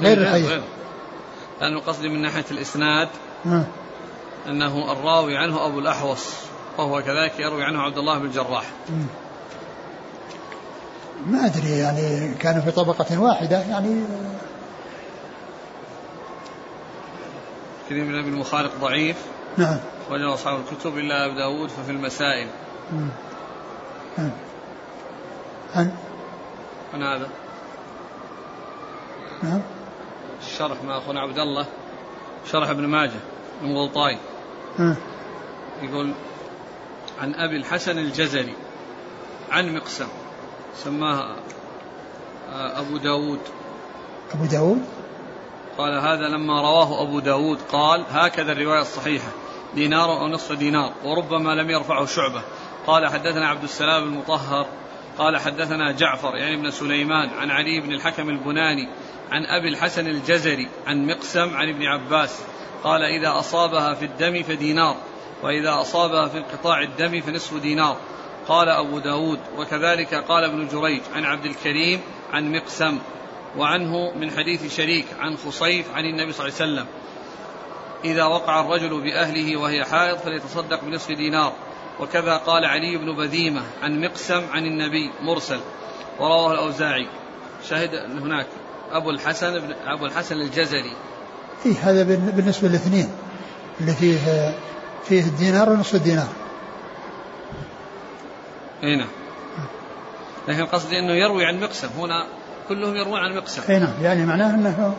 غير 0.00 0.18
الحديث. 0.18 0.48
غير. 0.48 0.62
لأنه 1.60 1.80
قصدي 1.80 2.08
من 2.08 2.22
ناحية 2.22 2.44
الإسناد. 2.50 3.08
م. 3.44 3.62
أنه 4.48 4.92
الراوي 4.92 5.36
عنه 5.36 5.66
أبو 5.66 5.78
الأحوص 5.78 6.34
وهو 6.78 7.02
كذلك 7.02 7.40
يروي 7.40 7.64
عنه 7.64 7.82
عبد 7.82 7.98
الله 7.98 8.18
بن 8.18 8.26
الجراح 8.26 8.64
ما 11.26 11.46
أدري 11.46 11.78
يعني 11.78 12.34
كانوا 12.34 12.62
في 12.62 12.70
طبقة 12.70 13.20
واحدة 13.20 13.60
يعني 13.60 14.04
كريم 17.88 18.08
بن 18.08 18.18
أبي 18.18 18.28
المخالق 18.28 18.72
ضعيف. 18.80 19.16
نعم. 19.56 19.78
وجد 20.10 20.22
أصحاب 20.22 20.60
الكتب 20.60 20.98
إلا 20.98 21.26
أبو 21.26 21.34
داود 21.34 21.68
ففي 21.68 21.90
المسائل. 21.90 22.48
عن 24.18 24.30
عن 25.74 25.92
عن 26.94 27.02
هذا. 27.02 27.28
نعم. 29.42 29.60
الشرح 30.40 30.82
مع 30.82 30.98
أخونا 30.98 31.20
عبد 31.20 31.38
الله. 31.38 31.66
شرح 32.52 32.68
ابن 32.68 32.86
ماجه 32.86 33.20
من 33.62 33.76
غلطاي 33.76 34.14
ها. 34.14 34.37
يقول 35.82 36.12
عن 37.20 37.34
أبي 37.34 37.56
الحسن 37.56 37.98
الجزري 37.98 38.54
عن 39.50 39.74
مقسم 39.74 40.08
سماه 40.74 41.36
آه، 42.52 42.80
أبو 42.80 42.96
داود. 42.96 43.40
أبو 44.34 44.44
داود؟ 44.44 44.84
قال 45.78 45.98
هذا 45.98 46.28
لما 46.28 46.60
رواه 46.60 47.02
أبو 47.02 47.20
داود 47.20 47.58
قال 47.72 48.04
هكذا 48.10 48.52
الرواية 48.52 48.80
الصحيحة 48.80 49.28
دينار 49.74 50.20
أو 50.20 50.28
نصف 50.28 50.52
دينار 50.52 50.92
وربما 51.04 51.54
لم 51.54 51.70
يرفعه 51.70 52.06
شعبة. 52.06 52.42
قال 52.86 53.06
حدثنا 53.06 53.48
عبد 53.48 53.62
السلام 53.62 54.02
المطهر 54.02 54.66
قال 55.18 55.36
حدثنا 55.36 55.92
جعفر 55.92 56.36
يعني 56.36 56.54
ابن 56.54 56.70
سليمان 56.70 57.28
عن 57.28 57.50
علي 57.50 57.80
بن 57.80 57.92
الحكم 57.92 58.28
البناني 58.28 58.88
عن 59.30 59.46
أبي 59.46 59.68
الحسن 59.68 60.06
الجزري 60.06 60.68
عن 60.86 61.06
مقسم 61.06 61.56
عن 61.56 61.68
ابن 61.68 61.82
عباس. 61.82 62.42
قال 62.84 63.02
إذا 63.02 63.38
أصابها 63.38 63.94
في 63.94 64.04
الدم 64.04 64.42
فدينار 64.42 64.96
وإذا 65.42 65.80
أصابها 65.80 66.28
في 66.28 66.38
انقطاع 66.38 66.82
الدم 66.82 67.20
فنصف 67.20 67.54
دينار. 67.54 67.96
قال 68.48 68.68
أبو 68.68 68.98
داود 68.98 69.40
وكذلك 69.56 70.14
قال 70.14 70.44
ابن 70.44 70.68
جريج 70.68 71.00
عن 71.14 71.24
عبد 71.24 71.44
الكريم 71.44 72.00
عن 72.32 72.52
مقسم 72.52 72.98
وعنه 73.56 74.12
من 74.16 74.30
حديث 74.30 74.76
شريك 74.76 75.06
عن 75.18 75.36
خصيف 75.36 75.94
عن 75.94 76.04
النبي 76.04 76.32
صلى 76.32 76.48
الله 76.48 76.60
عليه 76.60 76.72
وسلم. 76.72 76.86
إذا 78.04 78.24
وقع 78.24 78.60
الرجل 78.60 79.00
بأهله 79.00 79.56
وهي 79.56 79.84
حائض 79.84 80.18
فليتصدق 80.18 80.84
بنصف 80.84 81.12
دينار. 81.12 81.52
وكذا 82.00 82.36
قال 82.36 82.64
علي 82.64 82.96
بن 82.96 83.16
بذيمة 83.16 83.62
عن 83.82 84.00
مقسم 84.00 84.46
عن 84.52 84.66
النبي 84.66 85.10
مرسل. 85.22 85.60
ورواه 86.18 86.52
الأوزاعي. 86.52 87.08
شهد 87.68 87.94
هناك 87.94 88.46
أبو 88.92 89.10
الحسن 89.10 89.74
أبو 89.86 90.06
الحسن 90.06 90.36
الجزري. 90.36 90.92
إيه 91.66 91.74
هذا 91.82 92.02
بالنسبة 92.30 92.68
للاثنين 92.68 93.08
اللي 93.80 93.92
فيه 93.92 94.18
فيه 95.04 95.20
الدينار 95.20 95.70
ونصف 95.70 95.94
الدينار. 95.94 96.28
أي 98.82 98.96
نعم. 98.96 99.08
لكن 100.48 100.66
قصدي 100.66 100.98
إنه 100.98 101.12
يروي 101.12 101.44
عن 101.44 101.60
مقسم 101.60 101.88
هنا 101.98 102.26
كلهم 102.68 102.96
يروون 102.96 103.18
عن 103.18 103.36
مقسم. 103.36 103.62
أي 103.68 103.78
نعم 103.78 103.94
يعني 104.02 104.26
معناه 104.26 104.54
إنه 104.54 104.94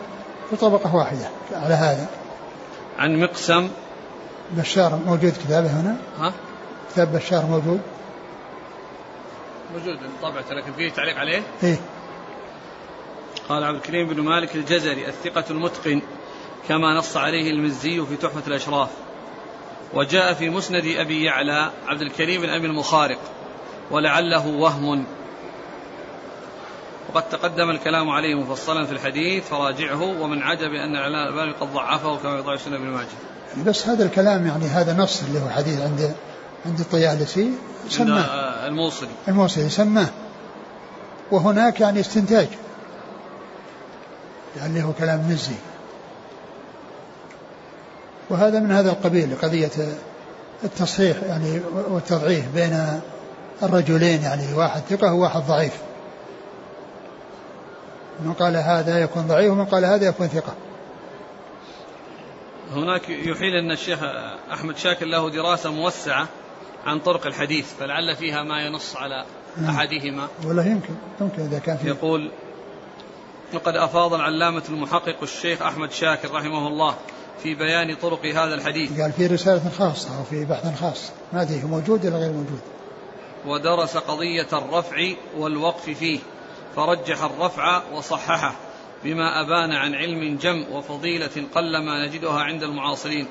في 0.50 0.56
طبقة 0.56 0.96
واحدة 0.96 1.30
على 1.52 1.74
هذا. 1.74 2.08
عن 3.00 3.20
مقسم. 3.20 3.70
بشار 4.52 5.00
موجود 5.06 5.34
كتابه 5.46 5.68
هنا؟ 5.68 5.98
ها؟ 6.20 6.34
كتاب 6.94 7.16
بشار 7.16 7.46
موجود؟ 7.46 7.80
موجود 9.74 10.00
طبعته 10.22 10.56
لكن 10.56 10.74
فيه 10.74 10.90
تعليق 10.92 11.18
عليه؟ 11.18 11.42
إيه. 11.64 11.78
قال 13.50 13.64
عبد 13.64 13.76
الكريم 13.76 14.08
بن 14.08 14.22
مالك 14.22 14.56
الجزري 14.56 15.08
الثقة 15.08 15.44
المتقن. 15.50 16.02
كما 16.68 16.94
نص 16.94 17.18
عليه 17.18 17.52
المزي 17.52 18.06
في 18.06 18.16
تحفة 18.16 18.42
الأشراف. 18.48 18.90
وجاء 19.94 20.34
في 20.34 20.50
مسند 20.50 20.84
أبي 20.86 21.24
يعلى 21.24 21.72
عبد 21.88 22.02
الكريم 22.02 22.44
أبي 22.44 22.68
المخارق 22.68 23.20
ولعله 23.92 24.48
وهم. 24.48 25.06
وقد 27.10 27.30
تقدم 27.30 27.70
الكلام 27.70 28.10
عليه 28.10 28.36
مفصلا 28.36 28.86
في 28.86 28.92
الحديث 28.92 29.48
فراجعه 29.48 30.22
ومن 30.22 30.42
عجب 30.42 30.74
أن 30.74 30.96
العلامة 30.96 31.24
الألباني 31.24 31.52
قد 31.52 31.74
ضعفه 31.74 32.18
كما 32.18 32.38
يضعف 32.38 32.62
سنة 32.62 32.76
ابن 32.76 32.86
ماجه. 32.86 33.08
بس 33.66 33.88
هذا 33.88 34.06
الكلام 34.06 34.48
يعني 34.48 34.66
هذا 34.66 34.98
نص 34.98 35.24
اللي 35.24 35.40
هو 35.40 35.50
حديث 35.50 35.82
عند 35.82 36.16
عند 36.66 36.80
الطيالسي 36.80 37.52
سماه. 37.90 38.22
الموصلي. 38.68 39.10
الموصلي 39.28 39.70
سماه. 39.70 40.08
وهناك 41.32 41.80
يعني 41.80 42.00
استنتاج. 42.00 42.48
يعني 44.58 44.84
هو 44.84 44.94
كلام 44.94 45.30
مزي. 45.30 45.56
وهذا 48.30 48.60
من 48.60 48.72
هذا 48.72 48.92
القبيل 48.92 49.36
قضية 49.42 49.72
التصحيح 50.64 51.18
يعني 51.24 51.62
والتضعيف 51.90 52.46
بين 52.56 53.02
الرجلين 53.64 54.24
يعني 54.24 54.54
واحد 54.54 54.82
ثقة 54.82 55.14
وواحد 55.14 55.42
ضعيف. 55.42 55.74
من 58.26 58.34
قال 58.34 58.56
هذا 58.56 59.00
يكون 59.00 59.28
ضعيف 59.28 59.52
ومن 59.52 59.66
قال 59.66 59.86
هذا 59.86 60.08
يكون 60.08 60.28
ثقة. 60.28 60.54
هناك 62.72 63.10
يحيل 63.10 63.56
أن 63.56 63.72
الشيخ 63.72 64.00
أحمد 64.54 64.78
شاكر 64.78 65.06
له 65.06 65.30
دراسة 65.30 65.72
موسعة 65.72 66.28
عن 66.86 67.00
طرق 67.00 67.26
الحديث 67.26 67.74
فلعل 67.74 68.16
فيها 68.16 68.44
ما 68.44 68.62
ينص 68.62 68.96
على 68.96 69.26
نعم. 69.58 69.76
أحدهما. 69.76 70.28
ولا 70.46 70.66
يمكن 70.66 70.94
يمكن 71.22 71.42
إذا 71.42 71.60
كان 71.60 71.78
فيه 71.78 71.90
يقول 71.90 72.32
وقد 73.54 73.76
أفاض 73.76 74.14
العلامة 74.14 74.64
المحقق 74.70 75.16
الشيخ 75.22 75.62
أحمد 75.62 75.92
شاكر 75.92 76.32
رحمه 76.32 76.68
الله 76.68 76.96
في 77.44 77.56
بيان 77.56 77.96
طرق 77.96 78.26
هذا 78.26 78.56
الحديث. 78.56 79.02
قال 79.02 79.12
في 79.12 79.28
رسالة 79.28 79.70
خاصة 79.78 80.18
أو 80.18 80.24
في 80.24 80.46
بحث 80.46 80.80
خاص. 80.82 81.12
ما 81.34 81.42
أدري 81.42 81.64
هو 81.64 81.68
موجود 81.68 82.06
ولا 82.06 82.18
غير 82.18 82.32
موجود؟ 82.32 82.60
ودرس 83.46 83.98
قضية 83.98 84.48
الرفع 84.54 85.12
والوقف 85.38 85.90
فيه 85.90 86.20
فرجح 86.76 87.24
الرفع 87.24 87.82
وصححه 87.94 88.56
بما 89.04 89.42
أبان 89.42 89.72
عن 89.72 89.96
علم 89.96 90.38
جم 90.38 90.66
وفضيلة 90.72 91.46
قلما 91.56 92.08
نجدها 92.08 92.40
عند 92.40 92.64
المعاصرين. 92.64 93.28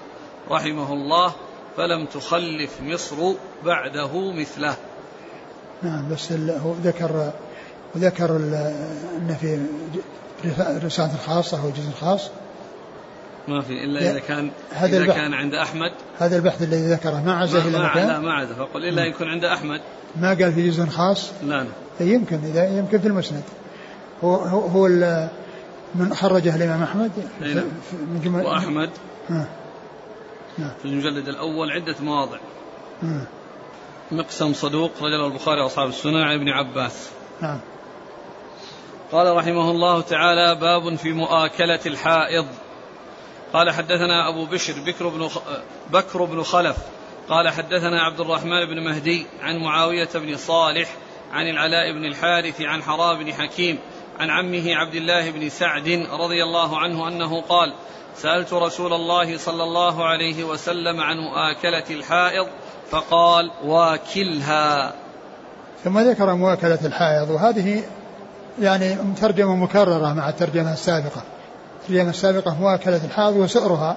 رحمه 0.51 0.93
الله 0.93 1.33
فلم 1.77 2.07
تخلف 2.07 2.81
مصر 2.81 3.17
بعده 3.65 4.33
مثله. 4.33 4.77
نعم 5.83 6.09
بس 6.09 6.33
هو 6.33 6.73
ذكر 6.85 7.33
وذكر 7.95 8.37
إن 8.37 9.37
في 9.41 9.67
رسالة 10.87 11.17
خاصة 11.27 11.63
أو 11.65 11.71
جزء 11.71 11.93
خاص. 12.01 12.31
ما 13.49 13.61
في 13.61 13.85
إلا 13.85 14.11
إذا 14.11 14.19
كان 14.19 14.51
هذا 14.73 15.05
إذا 15.05 15.13
كان 15.13 15.35
عند 15.35 15.55
أحمد. 15.55 15.93
هذا 16.19 16.37
البحث 16.37 16.63
الذي 16.63 16.93
ذكره 16.93 17.23
ما 17.27 17.37
عزه 17.37 17.69
إلى 17.69 17.79
مكان؟ 17.79 18.09
لا 18.09 18.19
ما 18.19 18.33
عزه. 18.33 18.55
فقل 18.55 18.85
إلا 18.89 19.05
يكون 19.05 19.29
عند 19.29 19.45
أحمد. 19.45 19.81
ما 20.17 20.29
قال 20.29 20.53
في 20.53 20.71
جزء 20.71 20.87
خاص؟ 20.87 21.33
لا 21.43 21.65
لا. 21.65 22.07
يمكن 22.07 22.37
إذا 22.45 22.79
يمكن 22.79 22.99
في 22.99 23.09
المسند. 23.09 23.43
هو 24.25 24.35
هو, 24.35 24.61
هو 24.61 24.89
من 25.95 26.15
خرجه 26.15 26.57
الإمام 26.57 26.83
أحمد؟ 26.83 27.11
نعم. 27.41 27.65
من 27.93 28.21
جمل 28.25 28.45
وأحمد. 28.45 28.91
نعم. 29.29 29.47
في 30.83 30.85
المجلد 30.85 31.29
الأول 31.29 31.71
عدة 31.71 31.95
مواضع. 32.01 32.39
مقسم 34.13 34.53
صدوق 34.53 34.91
رجل 35.03 35.27
البخاري 35.27 35.61
وأصحاب 35.61 35.89
السنن 35.89 36.23
عن 36.23 36.35
ابن 36.35 36.49
عباس. 36.49 37.11
نعم. 37.43 37.61
قال 39.13 39.37
رحمه 39.37 39.71
الله 39.71 40.01
تعالى 40.01 40.61
باب 40.61 40.95
في 40.97 41.13
مؤاكلة 41.13 41.81
الحائض. 41.87 42.47
قال 43.53 43.71
حدثنا 43.71 44.29
أبو 44.29 44.45
بشر 44.45 44.75
بكر 44.87 45.09
بن 45.09 45.29
بكر 45.91 46.25
بن 46.25 46.43
خلف 46.43 46.77
قال 47.29 47.49
حدثنا 47.49 48.03
عبد 48.03 48.21
الرحمن 48.21 48.67
بن 48.67 48.85
مهدي 48.85 49.27
عن 49.41 49.57
معاوية 49.57 50.09
بن 50.15 50.37
صالح 50.37 50.89
عن 51.33 51.47
العلاء 51.47 51.93
بن 51.93 52.05
الحارث 52.05 52.61
عن 52.61 52.83
حرام 52.83 53.25
بن 53.25 53.33
حكيم 53.33 53.79
عن 54.21 54.31
عمه 54.31 54.75
عبد 54.75 54.95
الله 54.95 55.31
بن 55.31 55.49
سعد 55.49 56.07
رضي 56.21 56.43
الله 56.43 56.79
عنه 56.79 57.09
أنه 57.09 57.41
قال 57.41 57.75
سألت 58.17 58.53
رسول 58.53 58.93
الله 58.93 59.39
صلى 59.39 59.63
الله 59.63 60.05
عليه 60.05 60.45
وسلم 60.45 61.01
عن 61.01 61.17
مؤاكلة 61.17 61.85
الحائض 61.91 62.47
فقال 62.91 63.51
واكلها. 63.65 64.93
ثم 65.85 65.99
ذكر 65.99 66.35
مؤاكلة 66.35 66.79
الحائض 66.85 67.31
وهذه 67.31 67.83
يعني 68.61 68.97
ترجمة 69.21 69.57
مكررة 69.57 70.13
مع 70.13 70.29
الترجمة 70.29 70.73
السابقة. 70.73 71.23
الترجمة 71.89 72.11
السابقة 72.11 72.57
مؤاكلة 72.61 73.01
الحائض 73.05 73.37
وسؤرها. 73.37 73.97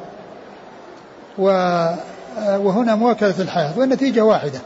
وهنا 2.48 2.96
مؤاكلة 2.96 3.36
الحائض 3.40 3.78
والنتيجة 3.78 4.22
واحدة. 4.22 4.60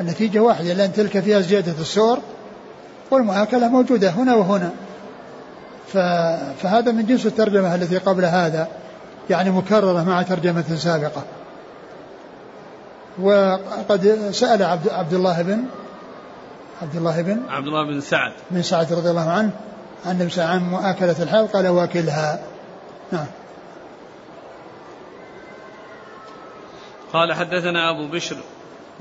النتيجة 0.00 0.38
واحدة 0.38 0.72
لأن 0.72 0.92
تلك 0.92 1.20
فيها 1.20 1.40
زيادة 1.40 1.80
السؤر 1.80 2.18
والمؤاكلة 3.10 3.68
موجودة 3.68 4.10
هنا 4.10 4.34
وهنا. 4.34 4.70
فهذا 6.62 6.92
من 6.92 7.06
جنس 7.06 7.26
الترجمة 7.26 7.74
التي 7.74 7.98
قبل 7.98 8.24
هذا 8.24 8.68
يعني 9.30 9.50
مكررة 9.50 10.04
مع 10.04 10.22
ترجمة 10.22 10.76
سابقة. 10.76 11.22
وقد 13.20 14.30
سأل 14.32 14.62
عبد, 14.62 14.88
عبد 14.88 15.14
الله 15.14 15.42
بن 15.42 15.64
عبد 16.82 16.96
الله 16.96 17.22
بن 17.22 17.40
عبد 17.48 17.66
الله 17.66 17.86
بن 17.86 18.00
سعد. 18.00 18.32
بن 18.50 18.62
سعد 18.62 18.92
رضي 18.92 19.10
الله 19.10 19.30
عنه 19.30 19.30
عن 19.30 19.50
النبي 20.06 20.30
صلى 20.30 20.44
الله 20.44 20.54
عليه 20.54 20.62
وسلم 20.62 20.74
عن 20.74 20.82
مؤاكلة 20.82 21.22
الحال 21.22 21.52
قال 21.52 21.68
واكلها. 21.68 22.44
نعم. 23.12 23.26
قال 27.12 27.32
حدثنا 27.32 27.90
أبو 27.90 28.06
بشر 28.06 28.36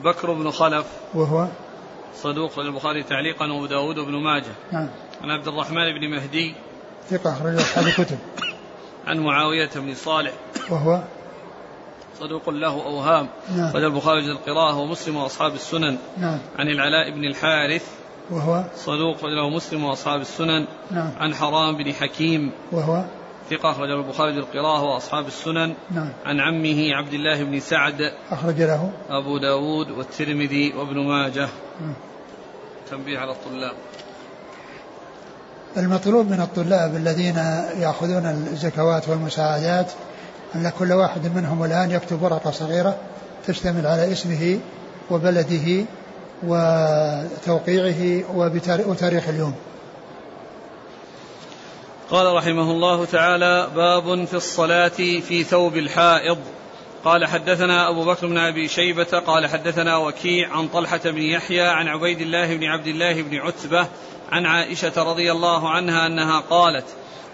بكر 0.04 0.34
بن 0.34 0.52
خلف 0.52 0.86
وهو 1.14 1.48
صدوق 2.16 2.60
للبخاري 2.60 3.04
تعليقا 3.04 3.46
وأبو 3.46 3.66
داود 3.66 3.96
بن 3.96 4.14
ماجه. 4.14 4.54
نعم. 4.72 4.90
عن 5.22 5.30
عبد 5.30 5.48
الرحمن 5.48 6.00
بن 6.00 6.10
مهدي 6.10 6.56
ثقة 7.10 7.34
أخرج 7.34 7.56
أصحاب 7.56 7.88
الكتب. 7.88 8.18
عن 9.08 9.20
معاوية 9.20 9.70
بن 9.76 9.96
صالح 9.96 10.34
وهو 10.70 11.02
صدوق 12.20 12.50
له 12.50 12.84
أوهام. 12.86 13.28
نعم. 13.56 13.78
البخاري 13.78 14.32
القراءة 14.32 14.78
ومسلم 14.78 15.16
وأصحاب 15.16 15.54
السنن. 15.54 15.98
نعم. 16.18 16.40
عن 16.60 16.68
العلاء 16.68 17.12
بن 17.12 17.26
الحارث 17.26 18.01
وهو 18.32 18.64
صدوق 18.76 19.26
له 19.26 19.50
مسلم 19.50 19.84
وأصحاب 19.84 20.22
السنن. 20.22 20.68
نعم. 20.92 21.12
عن 21.20 21.36
حرام 21.36 21.78
بن 21.78 21.94
حكيم. 21.94 22.52
وهو 22.72 23.04
ثقة 23.50 23.72
أخرجه 23.72 23.96
البخاري 23.96 24.40
القراءة 24.40 24.84
وأصحاب 24.84 25.28
السنن. 25.28 25.74
نعم. 25.92 26.10
عن 26.26 26.40
عمه 26.40 26.96
عبد 26.96 27.14
الله 27.14 27.44
بن 27.44 27.60
سعد. 27.60 28.14
أخرج 28.32 28.62
له 28.62 28.92
أبو 29.10 29.38
داود 29.38 29.92
والترمذي 29.92 30.74
وابن 30.74 31.08
ماجه. 31.08 31.50
مم. 31.82 31.94
تنبيه 32.92 33.20
على 33.20 33.32
الطلاب. 33.32 33.76
المطلوب 35.78 36.30
من 36.30 36.42
الطلاب 36.42 36.96
الذين 36.96 37.38
يأخذون 37.80 38.26
الزكوات 38.26 39.10
والمساعدات 39.10 39.92
أن 40.56 40.72
كل 40.80 40.94
واحد 40.94 41.36
منهم 41.36 41.64
الآن 41.64 41.92
يكتب 41.92 42.22
ورقة 42.22 42.52
صغيرة 42.52 42.98
تشتمل 43.48 43.88
على 43.88 44.12
اسمه 44.12 44.60
وبلده 45.12 45.86
وتوقيعه 46.44 48.24
وتاريخ 48.88 49.30
اليوم. 49.30 49.56
قال 52.10 52.36
رحمه 52.36 52.72
الله 52.72 53.06
تعالى 53.06 53.68
باب 53.76 54.26
في 54.26 54.34
الصلاة 54.34 54.88
في 55.28 55.44
ثوب 55.44 55.78
الحائض. 55.78 56.38
قال 57.06 57.26
حدثنا 57.26 57.90
أبو 57.90 58.06
بكر 58.06 58.28
بن 58.28 58.38
أبي 58.38 58.68
شيبة 58.68 59.04
قال 59.04 59.48
حدثنا 59.48 59.98
وكيع 59.98 60.58
عن 60.58 60.68
طلحة 60.68 61.02
بن 61.06 61.22
يحيى 61.22 61.62
عن 61.62 61.88
عبيد 61.88 62.22
الله 62.22 62.56
بن 62.56 62.64
عبد 62.64 62.88
الله 62.88 63.22
بن 63.22 63.38
عتبة 63.38 63.88
عن 64.32 64.46
عائشة 64.46 65.04
رضي 65.04 65.32
الله 65.32 65.70
عنها 65.70 66.08
أنها 66.08 66.40
قالت 66.40 66.86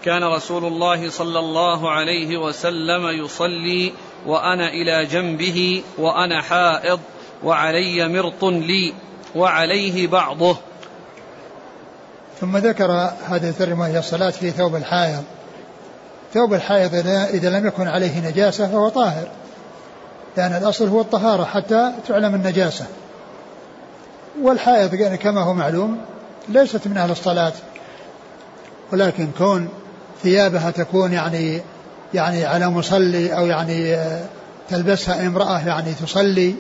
كان 0.04 0.24
رسول 0.24 0.66
الله 0.66 1.10
صلى 1.10 1.40
الله 1.40 1.92
عليه 1.92 2.38
وسلم 2.38 3.08
يصلي 3.08 3.94
وأنا 4.26 4.70
إلى 4.70 5.06
جنبه 5.06 5.84
وأنا 5.98 6.42
حائض 6.42 7.00
وعلي 7.44 8.08
مرط 8.08 8.44
لي 8.44 8.94
وعليه 9.36 10.08
بعضه. 10.08 10.58
ثم 12.42 12.58
ذكر 12.58 12.92
هذه 13.30 13.50
الترجمة 13.50 13.88
هي 13.88 14.00
الصلاة 14.00 14.30
في 14.30 14.52
ثوب 14.52 14.76
الحائض. 14.76 15.24
ثوب 16.34 16.54
الحائض 16.54 16.92
إذا- 16.92 17.46
لم 17.46 17.68
يكن 17.68 17.88
عليه 17.88 18.30
نجاسة 18.30 18.68
فهو 18.68 18.90
طاهر. 18.90 19.28
لأن 20.38 20.52
الأصل 20.52 20.88
هو 20.88 21.02
الطهارة 21.02 21.44
حتى 21.44 21.92
تعلم 22.08 22.36
النجاسة. 22.36 22.86
والحائض 24.42 24.94
يعني 24.94 25.18
كما 25.18 25.42
هو 25.42 25.54
معلوم 25.54 25.98
ليست 26.50 26.88
من 26.88 26.98
أهل 26.98 27.12
الصلاة. 27.12 27.54
ولكن 28.92 29.30
كون 29.38 29.70
ثيابها 30.24 30.72
تكون 30.72 31.14
يعني 31.14 31.62
يعني 32.14 32.46
على 32.46 32.70
مصلي 32.70 33.38
أو 33.38 33.46
يعني 33.46 33.98
تلبسها 34.70 35.28
امرأة 35.28 35.68
يعني 35.68 35.94
تصلي 35.94 36.56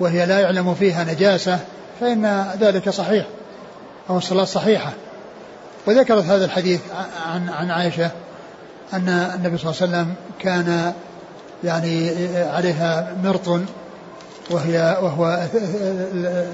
وهي 0.00 0.26
لا 0.26 0.40
يعلم 0.40 0.74
فيها 0.74 1.04
نجاسة 1.04 1.58
فإن 2.00 2.46
ذلك 2.60 2.88
صحيح 2.90 3.26
أو 4.10 4.18
الصلاة 4.18 4.44
صحيحة. 4.44 4.92
وذكرت 5.86 6.24
هذا 6.24 6.44
الحديث 6.44 6.80
عن 7.26 7.48
عن 7.48 7.70
عائشة 7.70 8.10
أن 8.92 9.08
النبي 9.08 9.58
صلى 9.58 9.70
الله 9.70 9.82
عليه 9.82 9.92
وسلم 9.92 10.14
كان 10.40 10.92
يعني 11.64 12.10
عليها 12.36 13.16
مرط 13.24 13.60
وهي 14.50 14.98
وهو 15.02 15.46
ال- 15.54 16.46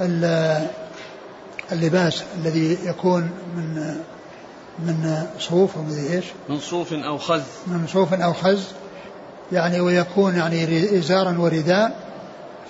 ال- 0.00 0.66
اللباس 1.72 2.22
الذي 2.38 2.78
يكون 2.84 3.30
من 3.56 3.94
من 4.78 5.26
صوف 5.38 5.76
أو 5.76 5.84
إيش؟ 6.12 6.24
من 6.48 6.60
صوف 6.60 6.92
أو 6.92 7.18
خز. 7.18 7.42
من 7.66 7.86
صوف 7.92 8.14
أو 8.14 8.32
خز 8.32 8.64
يعني 9.52 9.80
ويكون 9.80 10.36
يعني 10.36 10.98
إزارا 10.98 11.38
ورداء. 11.38 11.96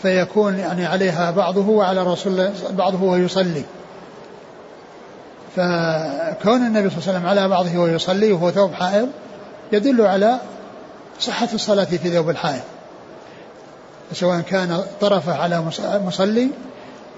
فيكون 0.05 0.59
يعني 0.59 0.87
عليها 0.87 1.31
بعضه 1.31 1.69
وعلى 1.69 2.03
رسول 2.03 2.33
الله 2.33 2.53
بعضه 2.71 3.03
وهو 3.03 3.17
يصلي 3.17 3.63
فكون 5.57 6.67
النبي 6.67 6.91
صلى 6.91 6.99
الله 6.99 7.09
عليه 7.09 7.19
وسلم 7.19 7.27
على 7.27 7.49
بعضه 7.49 7.79
وهو 7.79 7.87
يصلي 7.87 8.33
وهو 8.33 8.51
ثوب 8.51 8.73
حائض 8.73 9.09
يدل 9.73 10.01
على 10.07 10.39
صحة 11.21 11.49
الصلاة 11.55 11.85
في 11.85 11.99
ثوب 11.99 12.31
الحائض. 12.31 12.61
سواء 14.13 14.41
كان 14.41 14.83
طرفه 15.01 15.35
على 15.43 15.61
مص- 15.61 15.81
مصلي 15.81 16.49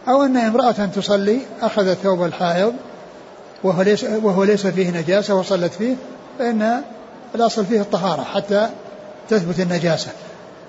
أو 0.09 0.23
أن 0.23 0.37
امرأة 0.37 0.71
تصلي 0.73 1.39
أخذت 1.63 1.99
ثوب 1.99 2.25
الحائض 2.25 2.73
وهو 3.65 3.83
ليس, 3.83 4.05
وهو 4.05 4.45
ليس 4.45 4.67
فيه 4.67 4.91
نجاسة 4.91 5.35
وصلت 5.35 5.73
فيه 5.75 5.95
فإن 6.39 6.83
الأصل 7.35 7.65
فيه 7.67 7.81
الطهارة 7.81 8.23
حتى 8.23 8.69
تثبت 9.29 9.61
النجاسة. 9.61 10.11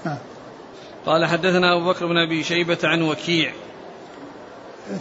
نعم. 0.05 0.15
قال 1.07 1.25
حدثنا 1.25 1.73
أبو 1.77 1.89
بكر 1.89 2.05
بن 2.05 2.17
أبي 2.17 2.43
شيبة 2.43 2.77
عن 2.83 3.01
وكيع 3.01 3.51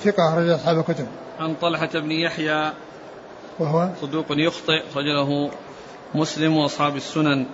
ثقة 0.05 0.29
أخرج 0.29 0.49
أصحاب 0.49 0.79
الكتب 0.79 1.07
عن 1.41 1.55
طلحة 1.55 1.87
بن 1.95 2.11
يحيى 2.11 2.73
وهو 3.59 3.89
صدوق 4.01 4.27
يخطئ 4.31 4.83
رجله 4.97 5.51
مسلم 6.15 6.57
وأصحاب 6.57 6.97
السنن 6.97 7.47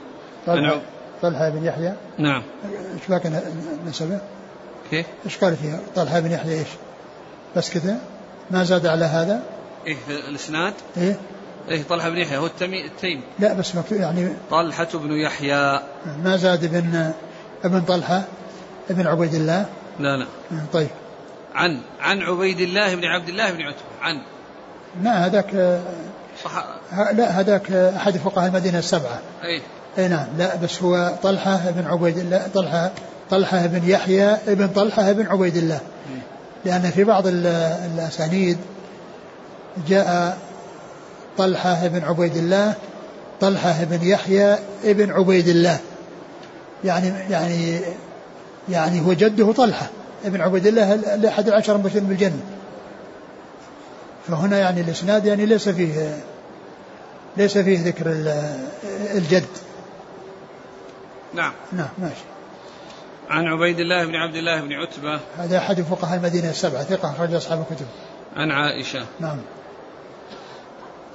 طلحة. 0.47 0.81
طلحة 1.23 1.49
بن 1.51 1.65
يحيى 1.65 1.95
نعم 2.19 2.43
إيش 2.95 3.09
باقي 3.09 3.29
ن- 3.29 3.43
نسبه؟ 3.89 4.21
كيف؟ 4.91 5.07
إيش 5.25 5.39
قال 5.39 5.57
فيها؟ 5.57 5.81
طلحة 5.95 6.21
بن 6.21 6.31
يحيى 6.33 6.59
إيش؟ 6.59 6.69
بس 7.57 7.71
كذا؟ 7.75 8.01
ما 8.51 8.65
زاد 8.65 8.87
على 8.87 9.05
هذا؟ 9.05 9.43
إيه 9.87 9.97
في 10.07 10.29
الإسناد 10.29 10.75
إيه؟ 10.97 11.17
إيه 11.69 11.83
طلحة 11.83 12.09
بن 12.09 12.17
يحيى 12.19 12.39
هو 12.39 12.47
التمي 12.47 12.85
التيم 12.87 13.23
لا 13.39 13.53
بس 13.53 13.77
مكتوب 13.77 13.99
يعني 13.99 14.29
طلحة 14.51 14.89
بن 14.95 15.13
يحيى 15.13 15.81
ما 16.25 16.37
زاد 16.37 16.65
ابن 16.65 17.13
ابن 17.65 17.81
طلحة 17.81 18.23
ابن 18.91 19.07
عبيد 19.07 19.35
الله؟ 19.35 19.67
لا 20.01 20.17
لا. 20.17 20.27
طيب. 20.73 20.89
عن 21.55 21.81
عن 22.01 22.23
عبيد 22.23 22.61
الله 22.61 22.95
بن 22.95 23.05
عبد 23.05 23.29
الله 23.29 23.51
بن 23.53 23.63
عتبة. 23.63 23.81
عن. 24.03 24.23
لا 25.03 25.27
هذاك 25.27 25.81
صح. 26.45 26.65
لا 27.13 27.41
هذاك 27.41 27.73
أحد 27.73 28.17
فقهاء 28.17 28.49
المدينة 28.49 28.79
السبعة. 28.79 29.19
إيه 29.45 29.61
أي 29.99 30.09
نعم. 30.09 30.27
لا 30.39 30.57
بس 30.57 30.83
هو 30.83 31.13
طلحة 31.23 31.71
بن 31.71 31.87
عبيد 31.87 32.19
الله 32.19 32.47
طلحة 32.55 32.91
طلحة 33.31 33.67
بن 33.67 33.89
يحيى 33.89 34.25
ابن 34.49 34.69
طلحة 34.69 35.13
بن 35.13 35.27
عبيد 35.27 35.57
الله. 35.57 35.81
لأن 36.65 36.91
في 36.91 37.05
بعض 37.05 37.27
ال- 37.27 37.47
الأسانيد 37.95 38.59
جاء 39.89 40.39
طلحة 41.39 41.87
بن 41.87 42.05
عبيد 42.05 42.37
الله 42.37 42.75
طلحة 43.41 43.85
بن 43.85 44.07
يحيى 44.07 44.59
ابن 44.85 45.11
عبيد 45.13 45.49
الله. 45.49 45.79
يعني 46.85 47.13
يعني 47.31 47.81
يعني 48.69 49.01
هو 49.07 49.13
جده 49.13 49.53
طلحة 49.53 49.87
ابن 50.25 50.41
عبيد 50.41 50.67
الله 50.67 50.95
لاحد 50.95 51.49
العشر 51.49 51.77
المبشرين 51.77 52.05
بالجنة. 52.05 52.41
فهنا 54.29 54.59
يعني 54.59 54.81
الإسناد 54.81 55.27
يعني 55.27 55.47
ليس 55.47 55.69
فيه 55.69 56.19
ليس 57.37 57.59
فيه 57.59 57.85
ذكر 57.87 58.07
ال- 58.07 58.59
الجد. 59.15 59.47
نعم. 61.35 61.53
نعم 61.73 61.89
ماشي. 61.99 62.25
عن 63.31 63.47
عبيد 63.47 63.79
الله 63.81 64.05
بن 64.07 64.15
عبد 64.17 64.35
الله 64.37 64.61
بن 64.61 64.73
عتبة. 64.73 65.21
هذا 65.39 65.59
أحد 65.59 65.81
فقهاء 65.81 66.17
المدينة 66.19 66.51
السبعة 66.51 66.83
ثقة 66.83 67.11
أخرج 67.11 67.35
أصحاب 67.35 67.65
الكتب. 67.71 67.87
عن 68.37 68.51
عائشة. 68.51 69.07
نعم. 69.21 69.39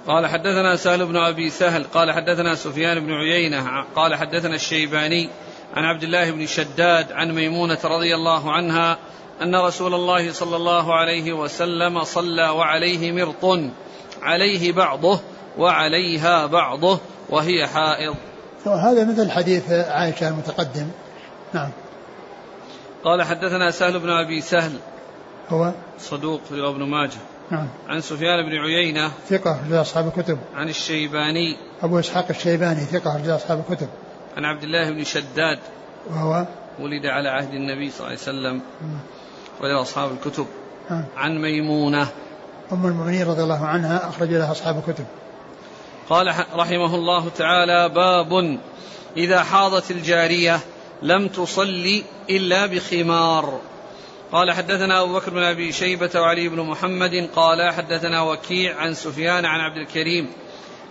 قال 0.08 0.28
حدثنا 0.28 0.76
سهل 0.76 1.06
بن 1.06 1.18
أبي 1.18 1.50
سهل 1.50 1.84
قال 1.84 2.12
حدثنا 2.12 2.56
سفيان 2.56 3.00
بن 3.00 3.14
عيينة 3.14 3.84
قال 3.96 4.16
حدثنا 4.16 4.56
الشيباني 4.56 5.30
عن 5.76 5.84
عبد 5.84 6.04
الله 6.04 6.32
بن 6.32 6.46
شداد 6.46 7.12
عن 7.12 7.32
ميمونة 7.32 7.80
رضي 7.84 8.16
الله 8.16 8.52
عنها 8.52 8.98
أن 9.42 9.56
رسول 9.56 9.94
الله 9.94 10.32
صلى 10.32 10.56
الله 10.56 10.96
عليه 10.96 11.34
وسلم 11.34 12.04
صلى 12.04 12.50
وعليه 12.50 13.12
مرط 13.12 13.60
عليه 14.22 14.72
بعضه 14.72 15.20
وعليها 15.58 16.46
بعضه 16.46 17.00
وهي 17.30 17.68
حائض. 17.68 18.16
وهذا 18.66 19.12
مثل 19.12 19.32
حديث 19.32 19.72
عائشة 19.72 20.28
المتقدم. 20.30 20.88
نعم. 21.54 21.70
قال 23.04 23.24
حدثنا 23.24 23.72
سهل 23.72 24.00
بن 24.00 24.10
أبي 24.10 24.42
سهل 24.42 24.72
هو؟ 25.50 25.72
صدوق 26.00 26.42
في 26.50 26.54
ابن 26.54 26.84
ماجه. 26.84 27.20
نعم. 27.52 27.68
عن 27.88 28.02
سفيان 28.02 28.50
بن 28.50 28.58
عيينة 28.58 29.12
ثقة 29.30 29.52
أخرج 29.52 29.74
أصحاب 29.74 30.08
الكتب. 30.08 30.38
عن 30.56 30.70
الشيباني. 30.70 31.58
أبو 31.82 32.00
إسحاق 32.00 32.26
الشيباني 32.30 32.80
ثقة 32.80 33.12
أخرج 33.12 33.30
أصحاب 33.30 33.64
الكتب. 33.70 33.88
عن 34.38 34.46
عبد 34.46 34.64
الله 34.64 34.92
بن 34.92 35.04
شداد 35.04 35.60
وهو 36.10 36.46
ولد 36.80 37.06
على 37.06 37.30
عهد 37.30 37.54
النبي 37.54 37.92
صلى 37.92 38.00
الله 38.00 38.10
عليه 38.10 38.20
وسلم. 38.20 38.62
وله 39.62 39.82
أصحاب 39.82 40.12
الكتب 40.12 40.48
نعم. 40.90 41.04
عن 41.18 41.42
ميمونة 41.42 42.08
أم 42.72 42.86
المؤمنين 42.86 43.28
رضي 43.28 43.44
الله 43.44 43.66
عنها 43.66 44.10
أخرج 44.10 44.30
لها 44.30 44.52
أصحاب 44.52 44.84
الكتب 44.88 45.06
قال 46.10 46.34
رحمه 46.56 46.96
الله 46.96 47.30
تعالى 47.30 47.90
باب 47.90 48.60
إذا 49.18 49.44
حاضت 49.44 49.92
الجارية 49.92 50.60
لم 51.02 51.28
تصلي 51.28 52.04
إلا 52.30 52.66
بخمار 52.66 53.60
قال 54.32 54.52
حدثنا 54.52 55.02
أبو 55.02 55.14
بكر 55.14 55.32
بن 55.32 55.44
أبي 55.44 55.72
شيبة 55.72 56.12
وعلي 56.16 56.50
بن 56.50 56.62
محمد 56.62 57.30
قال 57.36 57.74
حدثنا 57.74 58.22
وكيع 58.22 58.78
عن 58.78 58.94
سفيان 58.94 59.46
عن 59.46 59.60
عبد 59.60 59.78
الكريم 59.78 60.30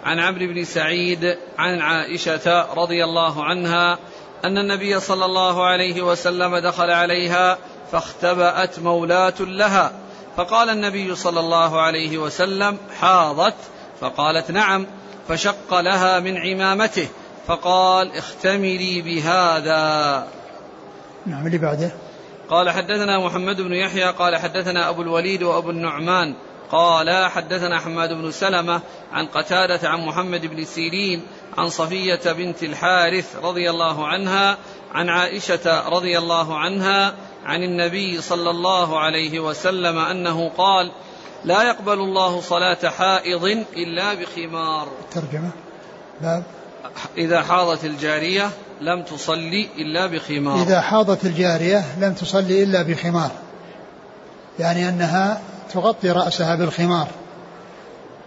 عن 0.05 0.19
عمرو 0.19 0.47
بن 0.47 0.65
سعيد 0.65 1.37
عن 1.59 1.81
عائشة 1.81 2.75
رضي 2.75 3.05
الله 3.05 3.45
عنها 3.45 3.99
أن 4.45 4.59
النبي 4.59 5.01
صلى 5.01 5.25
الله 5.25 5.67
عليه 5.67 6.03
وسلم 6.03 6.57
دخل 6.57 6.91
عليها 6.91 7.59
فاختبأت 7.93 8.79
مولاة 8.79 9.35
لها. 9.41 9.93
فقال 10.37 10.71
النبي 10.71 11.15
صلى 11.15 11.41
الله 11.41 11.81
عليه 11.81 12.19
وسلم 12.19 12.77
حاضت 13.01 13.55
فقالت 14.01 14.51
نعم 14.51 14.87
فشق 15.29 15.81
لها 15.81 16.21
من 16.21 16.37
عمامته 16.37 17.09
فقال 17.47 18.17
اختملي 18.17 19.03
بهذا. 19.03 20.27
نعم 21.27 21.47
اللي 21.47 21.59
بعده؟ 21.59 21.93
قال 22.51 22.71
حدثنا 22.71 23.19
محمد 23.19 23.61
بن 23.61 23.73
يحيى 23.73 24.05
قال 24.05 24.37
حدثنا 24.37 24.89
أبو 24.89 25.03
الوليد 25.03 25.43
وأبو 25.43 25.71
النعمان 25.71 26.35
قال 26.73 27.31
حدثنا 27.31 27.81
حماد 27.81 28.13
بن 28.13 28.31
سلمة 28.31 28.81
عن 29.13 29.27
قتادة 29.27 29.89
عن 29.89 30.01
محمد 30.01 30.47
بن 30.47 30.65
سيرين 30.65 31.23
عن 31.59 31.69
صفية 31.69 32.33
بنت 32.33 32.63
الحارث 32.63 33.37
رضي 33.43 33.71
الله 33.71 34.07
عنها 34.07 34.59
عن 34.95 35.09
عائشة 35.09 35.89
رضي 35.89 36.19
الله 36.19 36.59
عنها 36.59 37.15
عن 37.45 37.63
النبي 37.63 38.21
صلى 38.21 38.51
الله 38.51 39.01
عليه 39.01 39.41
وسلم 39.41 39.99
أنه 39.99 40.49
قال 40.49 40.93
لا 41.45 41.63
يقبل 41.63 41.93
الله 41.93 42.41
صلاة 42.41 42.89
حائض 42.89 43.45
إلا 43.77 44.15
بخمار. 44.15 44.89
ترجمة. 45.15 45.51
باب 46.21 46.43
إذا 47.17 47.43
حاضت 47.43 47.85
الجارية 47.85 48.51
لم 48.81 49.03
تصلي 49.03 49.69
إلا 49.79 50.07
بخمار. 50.07 50.63
إذا 50.63 50.81
حاضت 50.81 51.25
الجارية 51.25 51.85
لم 52.01 52.15
تصلي 52.15 52.63
إلا 52.63 52.83
بخمار. 52.83 53.31
يعني 54.59 54.89
أنها 54.89 55.41
تغطي 55.73 56.11
رأسها 56.11 56.55
بالخمار 56.55 57.09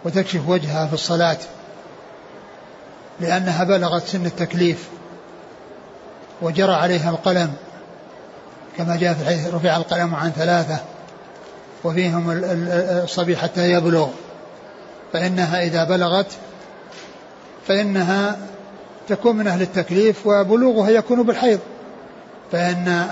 وتكشف 0.05 0.49
وجهها 0.49 0.87
في 0.87 0.93
الصلاة 0.93 1.37
لأنها 3.19 3.63
بلغت 3.63 4.07
سن 4.07 4.25
التكليف 4.25 4.89
وجرى 6.41 6.73
عليها 6.73 7.09
القلم 7.09 7.53
كما 8.77 8.95
جاء 8.95 9.13
في 9.13 9.21
الحديث 9.21 9.53
رفع 9.53 9.77
القلم 9.77 10.15
عن 10.15 10.31
ثلاثة 10.31 10.77
وفيهم 11.83 12.25
الصبي 13.03 13.37
حتى 13.37 13.71
يبلغ 13.71 14.07
فإنها 15.13 15.63
إذا 15.63 15.83
بلغت 15.83 16.31
فإنها 17.67 18.37
تكون 19.07 19.35
من 19.35 19.47
أهل 19.47 19.61
التكليف 19.61 20.27
وبلوغها 20.27 20.89
يكون 20.89 21.23
بالحيض 21.23 21.59
فإن 22.51 23.07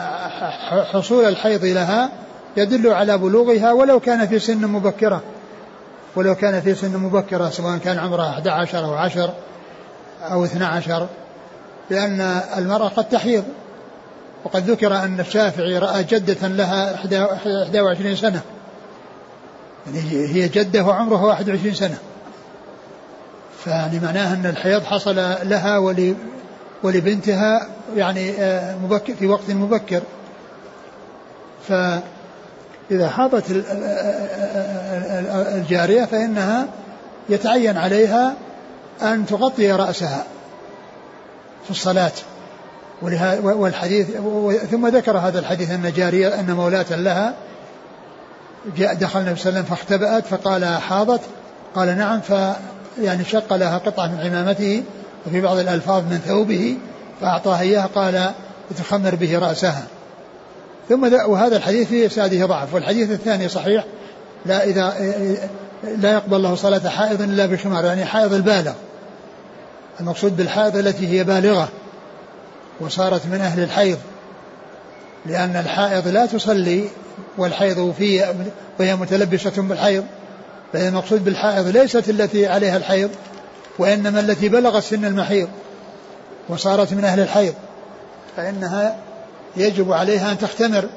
حصول 0.94 1.26
الحيض 1.26 1.66
لها 1.66 2.10
يدل 2.58 2.94
على 2.94 3.18
بلوغها 3.18 3.72
ولو 3.72 4.00
كان 4.00 4.28
في 4.28 4.40
سن 4.40 4.68
مبكرة. 4.68 5.22
ولو 6.16 6.36
كان 6.36 6.62
في 6.62 6.76
سن 6.76 6.98
مبكرة 6.98 7.50
سواء 7.50 7.78
كان 7.78 7.98
عمرها 7.98 8.30
11 8.30 8.86
أو 8.86 8.94
10 8.94 9.34
أو 10.22 10.46
12 10.46 11.08
لأن 11.90 12.42
المرأة 12.58 12.88
قد 12.88 13.10
تحيض. 13.10 13.44
وقد 14.46 14.70
ذكر 14.70 14.96
أن 14.96 15.20
الشافعي 15.20 15.78
رأى 15.78 16.04
جدة 16.04 16.48
لها 16.48 17.06
21 17.06 18.16
سنة. 18.16 18.42
يعني 19.88 20.00
هي 20.10 20.48
جدة 20.48 20.84
وعمرها 20.84 21.26
21 21.26 21.74
سنة. 21.74 21.98
فيعني 23.64 24.00
معناه 24.00 24.34
أن 24.34 24.46
الحيض 24.46 24.84
حصل 24.84 25.16
لها 25.44 25.78
ول 25.78 26.16
ولبنتها 26.84 27.68
يعني 27.96 28.32
آه، 28.32 28.76
مبكر 28.78 29.14
في 29.14 29.28
وقت 29.28 29.52
مبكر. 29.52 30.02
فإذا 32.90 33.10
حاضت 33.10 33.44
الجارية 35.56 36.06
فإنها 36.06 36.68
يتعين 37.30 37.78
عليها 37.78 38.34
أن 39.02 39.26
تغطي 39.26 39.72
رأسها 39.72 40.24
في 41.66 41.72
الصلاة. 41.72 42.12
والحديث 43.02 44.08
ثم 44.72 44.88
ذكر 44.88 45.18
هذا 45.18 45.40
الحديث 45.40 45.72
أن 45.72 45.94
جارية 45.96 46.40
أن 46.40 46.52
مولاة 46.52 46.86
لها 46.96 47.34
جاء 48.78 48.94
دخل 48.94 49.20
النبي 49.20 49.40
صلى 49.40 49.50
الله 49.50 49.60
عليه 49.60 49.70
وسلم 49.70 49.76
فاختبأت 49.76 50.26
فقال 50.26 50.66
حاضت. 50.66 51.22
قال 51.76 51.98
نعم 51.98 52.22
ف 52.22 52.34
يعني 53.02 53.24
شق 53.24 53.54
لها 53.54 53.78
قطعة 53.78 54.08
من 54.08 54.20
عمامته 54.20 54.84
وفي 55.28 55.42
بعض 55.42 55.58
الألفاظ 55.58 56.04
من 56.04 56.22
ثوبه 56.28 56.78
فأعطاها 57.22 57.62
إياها 57.62 57.86
قال 57.96 58.32
تخمر 58.78 59.16
به 59.16 59.40
رأسها. 59.40 59.84
ثم 60.90 61.14
وهذا 61.30 61.58
الحديث 61.58 61.88
في 61.88 62.06
إسناده 62.06 62.46
ضعف 62.46 62.74
والحديث 62.74 63.12
الثاني 63.12 63.50
صحيح 63.50 63.86
لا 64.46 64.64
إذا 64.64 64.94
لا 65.84 66.12
يقبل 66.12 66.38
الله 66.38 66.56
صلاة 66.56 66.90
حائض 66.90 67.22
إلا 67.22 67.46
بخمار 67.46 67.86
يعني 67.86 68.06
حائض 68.06 68.34
البالغ. 68.34 68.74
المقصود 70.00 70.38
بالحائض 70.38 70.78
التي 70.78 71.08
هي 71.08 71.24
بالغة 71.24 71.70
وصارت 72.80 73.26
من 73.26 73.42
أهل 73.42 73.64
الحيض 73.64 73.98
لأن 75.26 75.56
الحائض 75.56 76.08
لا 76.08 76.26
تصلي 76.26 76.90
والحيض 77.38 77.94
في 77.98 78.26
وهي 78.80 78.96
متلبسة 78.96 79.62
بالحيض 79.62 80.04
فهي 80.74 80.88
المقصود 80.88 81.24
بالحائض 81.24 81.68
ليست 81.68 82.10
التي 82.10 82.48
عليها 82.48 82.78
الحيض 82.78 83.10
وإنما 83.80 84.20
التي 84.20 84.50
بلغت 84.50 84.84
سن 84.84 85.06
المحيض 85.06 85.48
وصارت 86.50 86.94
من 86.94 87.06
أهل 87.06 87.20
الحيض 87.20 87.54
فإنها 88.38 88.96
يجب 89.58 89.92
عليها 89.92 90.32
أن 90.32 90.38
تختمر 90.38 90.90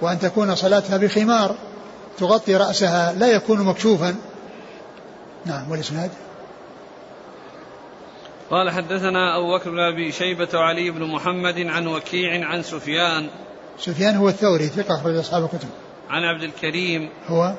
وأن 0.00 0.18
تكون 0.18 0.54
صلاتها 0.54 0.96
بخمار 0.96 1.54
تغطي 2.18 2.56
رأسها 2.56 3.12
لا 3.12 3.26
يكون 3.26 3.60
مكشوفا. 3.60 4.14
نعم 5.46 5.70
والإسناد؟ 5.70 6.10
قال 8.50 8.70
حدثنا 8.70 9.38
أبو 9.38 9.58
بكر 9.58 9.70
بن 9.70 9.78
أبي 9.78 10.12
شيبة 10.12 10.48
وعلي 10.54 10.90
بن 10.90 11.02
محمد 11.02 11.58
عن 11.58 11.86
وكيع 11.86 12.48
عن 12.48 12.62
سفيان. 12.62 13.28
سفيان 13.78 14.16
هو 14.16 14.28
الثوري 14.28 14.66
ثقة 14.66 14.94
أخرج 14.94 15.16
أصحاب 15.16 15.44
الكتب. 15.44 15.68
عن 16.10 16.22
عبد 16.22 16.42
الكريم 16.42 17.08
هو؟ 17.26 17.54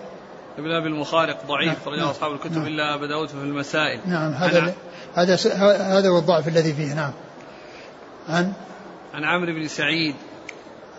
ابن 0.58 0.72
أبي 0.72 0.88
المخارق 0.88 1.38
ضعيف 1.48 1.88
نعم. 1.88 2.00
نعم. 2.00 2.08
أصحاب 2.08 2.34
الكتب 2.34 2.58
نعم. 2.58 2.68
إلا 2.68 2.96
أبا 2.96 3.08
داود 3.08 3.28
في 3.28 3.36
المسائل. 3.36 4.00
نعم 4.06 4.34
هذا 4.34 4.74
هذا 5.14 5.36
هذا 5.98 6.10
هو 6.10 6.18
الضعف 6.18 6.48
الذي 6.48 6.74
فيه 6.74 6.94
نعم. 6.94 7.12
عن؟ 8.30 8.54
عن 9.14 9.24
عمرو 9.24 9.54
بن 9.54 9.68
سعيد. 9.68 10.16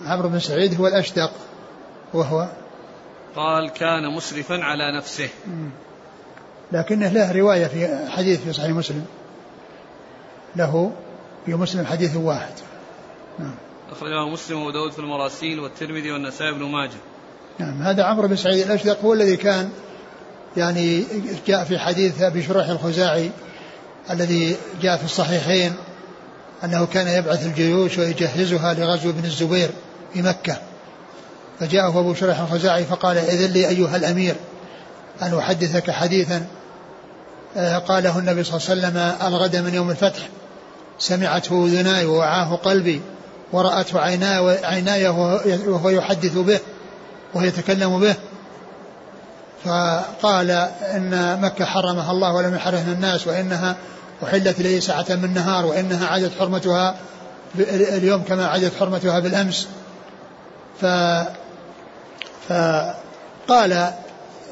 عمرو 0.06 0.28
بن 0.28 0.38
سعيد 0.38 0.80
هو 0.80 0.86
الأشدق 0.86 1.32
وهو 2.14 2.48
قال 3.36 3.70
كان 3.70 4.14
مسرفا 4.16 4.64
على 4.64 4.96
نفسه. 4.96 5.28
لكنه 6.72 7.08
له 7.08 7.32
رواية 7.32 7.66
في 7.66 8.08
حديث 8.10 8.44
في 8.44 8.52
صحيح 8.52 8.70
مسلم. 8.70 9.04
له 10.56 10.92
في 11.46 11.54
مسلم 11.54 11.86
حديث 11.86 12.16
واحد. 12.16 12.52
نعم. 13.38 13.54
أخرجه 13.92 14.28
مسلم 14.28 14.62
وداود 14.62 14.92
في 14.92 14.98
المراسيل 14.98 15.60
والترمذي 15.60 16.12
والنسائي 16.12 16.52
بن 16.52 16.62
ماجه. 16.62 16.98
نعم. 17.58 17.82
هذا 17.82 18.04
عمرو 18.04 18.28
بن 18.28 18.36
سعيد 18.36 18.66
الأشدق 18.66 19.00
هو 19.00 19.12
الذي 19.12 19.36
كان 19.36 19.70
يعني 20.56 21.04
جاء 21.46 21.64
في 21.64 21.78
حديث 21.78 22.22
أبي 22.22 22.42
شريح 22.42 22.68
الخزاعي 22.68 23.30
الذي 24.10 24.56
جاء 24.82 24.96
في 24.96 25.04
الصحيحين 25.04 25.72
أنه 26.64 26.86
كان 26.86 27.08
يبعث 27.08 27.46
الجيوش 27.46 27.98
ويجهزها 27.98 28.74
لغزو 28.74 29.10
ابن 29.10 29.24
الزبير. 29.24 29.70
في 30.14 30.22
مكة. 30.22 30.56
فجاءه 31.60 31.98
أبو 31.98 32.14
شريح 32.14 32.40
الخزاعي 32.40 32.84
فقال 32.84 33.18
إذن 33.18 33.52
لي 33.52 33.68
أيها 33.68 33.96
الأمير 33.96 34.34
أن 35.22 35.38
أحدثك 35.38 35.90
حديثا. 35.90 36.46
آه، 37.56 37.78
قاله 37.78 38.18
النبي 38.18 38.44
صلى 38.44 38.56
الله 38.56 38.70
عليه 38.70 38.80
وسلم 38.80 39.26
الغد 39.28 39.56
من 39.56 39.74
يوم 39.74 39.90
الفتح. 39.90 40.28
سمعته 40.98 41.66
أذناي 41.66 42.06
ووعاه 42.06 42.56
قلبي 42.56 43.00
ورأته 43.52 44.00
عيناي, 44.64 45.08
وهو 45.08 45.88
يحدث 45.88 46.32
به 46.38 46.60
وهو 47.34 47.44
يتكلم 47.44 48.00
به. 48.00 48.14
فقال 49.64 50.50
إن 50.80 51.40
مكة 51.42 51.64
حرمها 51.64 52.10
الله 52.10 52.32
ولم 52.32 52.54
يحرمها 52.54 52.92
الناس 52.92 53.26
وإنها 53.26 53.76
أحلت 54.24 54.60
لي 54.60 54.80
ساعة 54.80 55.06
من 55.08 55.34
نهار 55.34 55.66
وإنها 55.66 56.06
عادت 56.06 56.32
حرمتها 56.38 56.94
اليوم 57.68 58.22
كما 58.22 58.46
عادت 58.46 58.72
حرمتها 58.80 59.18
بالأمس. 59.18 59.68
ف 60.80 60.86
فقال 62.48 63.90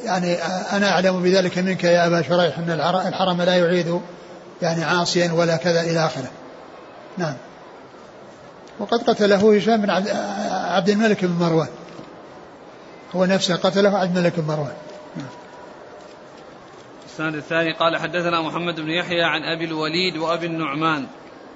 يعني 0.05 0.35
أنا 0.73 0.91
أعلم 0.91 1.23
بذلك 1.23 1.59
منك 1.59 1.85
يا 1.85 2.07
أبا 2.07 2.23
شريح 2.23 2.59
أن 2.59 2.71
الحرم 3.07 3.43
لا 3.43 3.57
يعيد 3.57 4.01
يعني 4.63 4.85
عاصيا 4.85 5.33
ولا 5.33 5.57
كذا 5.57 5.81
إلى 5.81 6.07
آخره. 6.07 6.31
نعم. 7.19 7.35
وقد 8.79 9.03
قتله 9.03 9.57
هشام 9.57 9.83
بن 9.83 9.91
عبد 10.51 10.89
الملك 10.89 11.25
بن 11.25 11.45
مروان. 11.45 11.69
هو 13.17 13.25
نفسه 13.25 13.57
قتله 13.57 13.99
عبد 13.99 14.17
الملك 14.17 14.41
بن 14.41 14.47
مروان. 14.47 14.75
السند 17.07 17.35
الثاني 17.35 17.73
قال 17.73 17.97
حدثنا 17.97 18.41
محمد 18.41 18.81
بن 18.81 18.89
يحيى 18.89 19.23
عن 19.23 19.43
أبي 19.43 19.65
الوليد 19.65 20.17
وأبي 20.17 20.47
النعمان. 20.47 21.07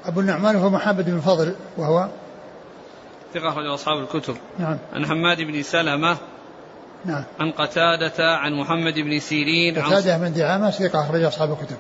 أبو 0.05 0.21
النعمان 0.21 0.57
هو 0.57 0.71
محمد 0.71 1.11
بن 1.11 1.21
فضل 1.21 1.55
وهو 1.77 2.09
ثقة 3.37 3.49
أخرج 3.49 3.67
أصحاب 3.67 3.99
الكتب. 3.99 4.37
نعم. 4.59 4.79
عن 4.93 5.07
حماد 5.07 5.43
بن 5.43 5.63
سلمة. 5.63 6.17
نعم. 7.05 7.25
عن 7.41 7.51
قتادة 7.51 8.37
عن 8.37 8.53
محمد 8.53 8.95
بن 8.95 9.21
سيرين 9.21 9.79
قتادة 9.79 10.19
بن 10.19 10.33
دعامة 10.33 10.71
ثقة 10.71 11.01
أخرج 11.01 11.23
أصحاب 11.23 11.53
الكتب. 11.53 11.77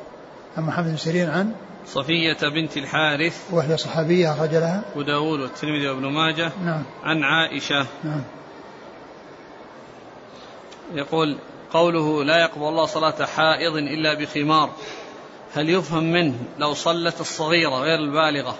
عن 0.57 0.63
محمد 0.63 0.87
بن 0.87 0.97
سيرين 0.97 1.31
عن 1.31 1.53
صفية 1.87 2.49
بنت 2.55 2.77
الحارث. 2.77 3.41
وهي 3.53 3.77
صحابية 3.77 4.33
أخرج 4.33 4.55
لها. 4.55 4.83
وداود 4.97 5.41
والترمذي 5.41 5.89
وابن 5.89 6.07
ماجه. 6.07 6.53
نعم. 6.65 6.83
عن 7.05 7.23
عائشة. 7.23 7.87
نعم. 8.05 8.23
يقول 10.95 11.39
قوله 11.73 12.25
لا 12.25 12.41
يقبل 12.41 12.69
الله 12.69 12.87
صلاة 12.87 13.25
حائض 13.25 13.77
إلا 13.77 14.15
بخمار. 14.15 14.71
هل 15.55 15.71
يفهم 15.71 16.13
منه 16.13 16.35
لو 16.59 16.75
صلت 16.75 17.21
الصغيرة 17.21 17.75
غير 17.75 17.99
البالغة؟ 17.99 18.59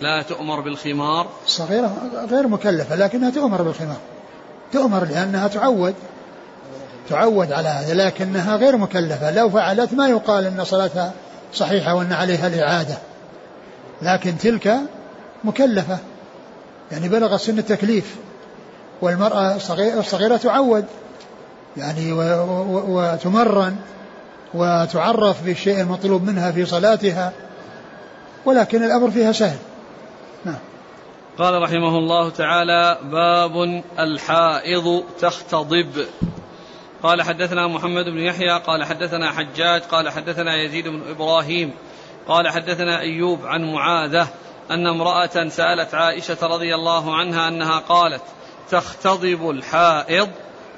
لا 0.00 0.22
تؤمر 0.22 0.60
بالخمار. 0.60 1.26
الصغيرة 1.46 1.96
غير 2.30 2.48
مكلفة 2.48 2.96
لكنها 2.96 3.30
تؤمر 3.30 3.62
بالخمار. 3.62 3.96
تؤمر 4.72 5.04
لأنها 5.04 5.48
تعود 5.48 5.94
تعود 7.08 7.52
على 7.52 7.68
هذا 7.68 7.94
لكنها 7.94 8.56
غير 8.56 8.76
مكلفة. 8.76 9.30
لو 9.30 9.50
فعلت 9.50 9.94
ما 9.94 10.08
يقال 10.08 10.44
أن 10.44 10.64
صلاتها 10.64 11.12
صحيحة 11.54 11.94
وأن 11.94 12.12
عليها 12.12 12.46
الإعادة. 12.46 12.98
لكن 14.02 14.38
تلك 14.38 14.76
مكلفة. 15.44 15.98
يعني 16.92 17.08
بلغ 17.08 17.36
سن 17.36 17.58
التكليف. 17.58 18.16
والمرأة 19.02 19.56
الصغيرة 19.98 20.36
تعود. 20.36 20.84
يعني 21.76 22.12
وتمرن 22.88 23.76
وتعرف 24.54 25.42
بالشيء 25.42 25.80
المطلوب 25.80 26.22
منها 26.22 26.50
في 26.50 26.66
صلاتها. 26.66 27.32
ولكن 28.44 28.84
الأمر 28.84 29.10
فيها 29.10 29.32
سهل. 29.32 29.58
قال 31.38 31.62
رحمه 31.62 31.98
الله 31.98 32.30
تعالى 32.30 32.98
باب 33.02 33.82
الحائض 33.98 35.04
تختضب. 35.20 36.06
قال 37.02 37.22
حدثنا 37.22 37.66
محمد 37.66 38.04
بن 38.04 38.18
يحيى 38.18 38.58
قال 38.58 38.84
حدثنا 38.84 39.32
حجاج 39.32 39.82
قال 39.82 40.10
حدثنا 40.10 40.62
يزيد 40.62 40.88
بن 40.88 41.02
إبراهيم 41.10 41.72
قال 42.28 42.48
حدثنا 42.48 43.00
أيوب 43.00 43.46
عن 43.46 43.72
معاذة 43.72 44.28
أن 44.70 44.86
امرأة 44.86 45.48
سألت 45.48 45.94
عائشة 45.94 46.36
رضي 46.42 46.74
الله 46.74 47.16
عنها 47.16 47.48
أنها 47.48 47.78
قالت 47.78 48.22
تختضب 48.70 49.50
الحائض؟ 49.50 50.28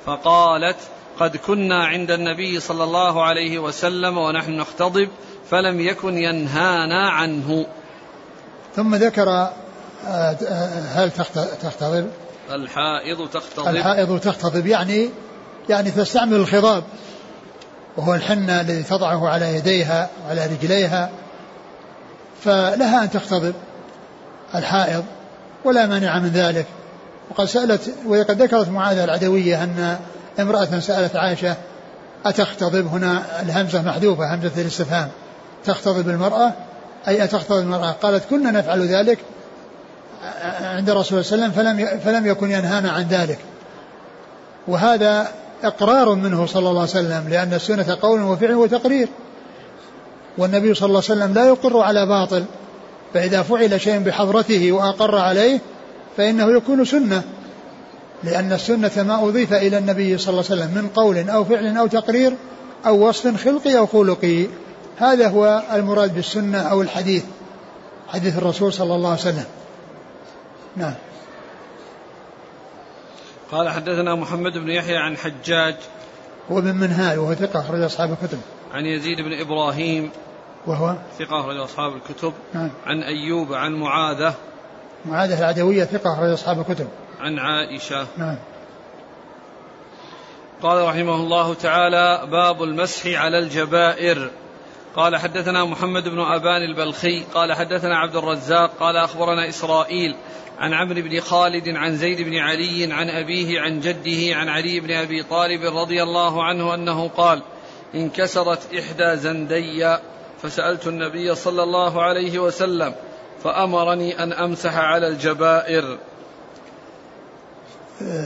فقالت 0.07 0.79
قد 1.21 1.37
كنا 1.37 1.85
عند 1.85 2.11
النبي 2.11 2.61
صلى 2.61 2.85
الله 2.85 3.25
عليه 3.25 3.59
وسلم 3.59 4.19
ونحن 4.19 4.53
نختضب 4.53 5.09
فلم 5.51 5.81
يكن 5.81 6.19
ينهانا 6.19 7.11
عنه. 7.11 7.67
ثم 8.75 8.95
ذكر 8.95 9.51
هل 10.95 11.11
تختضب 11.63 12.11
الحائض 12.51 13.29
تختضب 13.29 13.69
الحائض 13.69 14.21
تختضب 14.21 14.67
يعني 14.67 15.11
يعني 15.69 15.91
تستعمل 15.91 16.35
الخضاب. 16.35 16.85
وهو 17.97 18.15
الحنة 18.15 18.61
الذي 18.61 18.83
تضعه 18.83 19.29
على 19.29 19.57
يديها 19.57 20.11
وعلى 20.27 20.47
رجليها. 20.47 21.11
فلها 22.45 23.03
أن 23.03 23.11
تختضب 23.11 23.55
الحائض 24.55 25.05
ولا 25.65 25.87
مانع 25.87 26.19
من 26.19 26.29
ذلك. 26.29 26.67
وقد 27.31 27.45
سألت 27.45 27.95
وقد 28.07 28.43
ذكرت 28.43 28.69
معاذة 28.69 29.05
العدوية 29.05 29.65
أن 29.65 29.99
امرأة 30.41 30.79
سألت 30.79 31.17
عائشة 31.17 31.57
أتختضب 32.27 32.87
هنا 32.87 33.43
الهمزة 33.43 33.83
محذوفة 33.83 34.35
همزة 34.35 34.61
الاستفهام. 34.61 35.09
تختضب 35.65 36.09
المرأة 36.09 36.53
أي 37.09 37.25
أتختضب 37.25 37.59
المرأة 37.59 37.91
قالت 37.91 38.25
كنا 38.31 38.51
نفعل 38.51 38.87
ذلك 38.87 39.19
عند 40.81 40.91
الرسول 40.91 41.25
صلى 41.25 41.35
الله 41.35 41.45
عليه 41.45 41.55
وسلم 41.55 41.65
فلم 41.65 42.01
فلم 42.01 42.27
يكن 42.27 42.51
ينهانا 42.51 42.91
عن 42.91 43.09
ذلك. 43.09 43.39
وهذا 44.69 45.29
إقرار 45.65 46.15
منه 46.15 46.47
صلى 46.47 46.69
الله 46.69 46.81
عليه 46.81 46.91
وسلم 46.91 47.29
لأن 47.29 47.55
السنة 47.55 47.99
قول 48.03 48.23
وفعل 48.23 48.55
وتقرير. 48.55 49.09
والنبي 50.39 50.75
صلى 50.75 50.87
الله 50.87 51.03
عليه 51.11 51.21
وسلم 51.21 51.35
لا 51.35 51.47
يقر 51.47 51.81
على 51.81 52.07
باطل 52.07 52.45
فإذا 53.15 53.43
فعل 53.43 53.81
شيء 53.81 53.99
بحضرته 53.99 54.73
وأقر 54.73 55.19
عليه 55.19 55.61
فإنه 56.17 56.57
يكون 56.57 56.85
سنة. 56.85 57.23
لأن 58.25 58.53
السنة 58.53 58.91
ما 58.97 59.29
أضيف 59.29 59.53
إلى 59.53 59.79
النبي 59.79 60.19
صلى 60.19 60.31
الله 60.31 60.45
عليه 60.51 60.61
وسلم 60.63 60.83
من 60.83 60.89
قول 60.89 61.31
أو 61.31 61.45
فعل 61.45 61.77
أو 61.77 61.87
تقرير 61.87 62.33
أو 62.87 63.09
وصف 63.09 63.45
خلقي 63.45 63.79
أو 63.79 63.87
خلقي. 63.87 64.47
هذا 64.99 65.29
هو 65.29 65.63
المراد 65.73 66.15
بالسنة 66.15 66.59
أو 66.59 66.83
الحديث 66.83 67.25
حديث 68.09 68.39
الرسول 68.39 68.73
صلى 68.73 68.95
الله 68.95 69.11
عليه 69.11 69.21
وسلم. 69.21 69.45
نعم. 70.77 70.95
قال 73.53 73.69
حدثنا 73.69 74.15
محمد 74.15 74.59
بن 74.59 74.71
يحيى 74.71 74.97
عن 74.97 75.17
حجاج 75.17 75.75
هو 76.53 76.61
من 76.61 76.77
منهال 76.77 77.19
وهو 77.19 77.35
ثقة 77.35 77.61
أخرج 77.61 77.83
أصحاب 77.83 78.13
الكتب. 78.13 78.41
عن 78.73 78.87
يزيد 78.87 79.21
بن 79.21 79.41
إبراهيم 79.41 80.11
وهو؟ 80.67 80.97
ثقة 81.19 81.41
أخرج 81.41 81.57
أصحاب 81.57 81.93
الكتب. 81.97 82.33
نعم. 82.55 82.71
عن 82.87 83.03
أيوب 83.03 83.53
عن 83.53 83.73
معاذة. 83.73 84.35
معاذة 85.05 85.39
العدوية 85.39 85.85
ثقة 85.85 86.15
أخرج 86.15 86.33
أصحاب 86.33 86.61
الكتب. 86.61 86.89
عن 87.21 87.39
عائشة. 87.39 88.07
نعم. 88.17 88.37
قال 90.63 90.89
رحمه 90.89 91.15
الله 91.15 91.55
تعالى 91.55 92.27
باب 92.31 92.63
المسح 92.63 93.07
على 93.07 93.39
الجبائر. 93.39 94.31
قال 94.97 95.17
حدثنا 95.17 95.65
محمد 95.65 96.09
بن 96.09 96.21
أبان 96.21 96.63
البلخي 96.63 97.25
قال 97.35 97.53
حدثنا 97.53 97.99
عبد 97.99 98.17
الرزاق 98.17 98.71
قال 98.81 98.97
أخبرنا 98.97 99.49
إسرائيل 99.49 100.17
عن 100.61 100.75
عمرو 100.75 101.03
بن 101.03 101.21
خالد 101.21 101.69
عن 101.69 101.97
زيد 101.97 102.23
بن 102.23 102.37
علي 102.37 102.93
عن 102.93 103.11
أبيه 103.11 103.61
عن 103.61 103.81
جده 103.81 104.37
عن 104.37 104.49
علي 104.49 104.81
بن 104.81 104.91
أبي 104.91 105.23
طالب 105.23 105.77
رضي 105.77 106.03
الله 106.03 106.45
عنه 106.45 106.75
أنه 106.75 107.09
قال 107.09 107.43
انكسرت 107.95 108.75
إحدى 108.75 109.17
زندي 109.17 109.97
فسألت 110.43 110.87
النبي 110.87 111.35
صلى 111.35 111.63
الله 111.63 112.03
عليه 112.03 112.39
وسلم 112.39 112.95
فأمرني 113.45 114.23
أن 114.23 114.33
أمسح 114.33 114.77
على 114.77 115.09
الجبائر. 115.09 115.99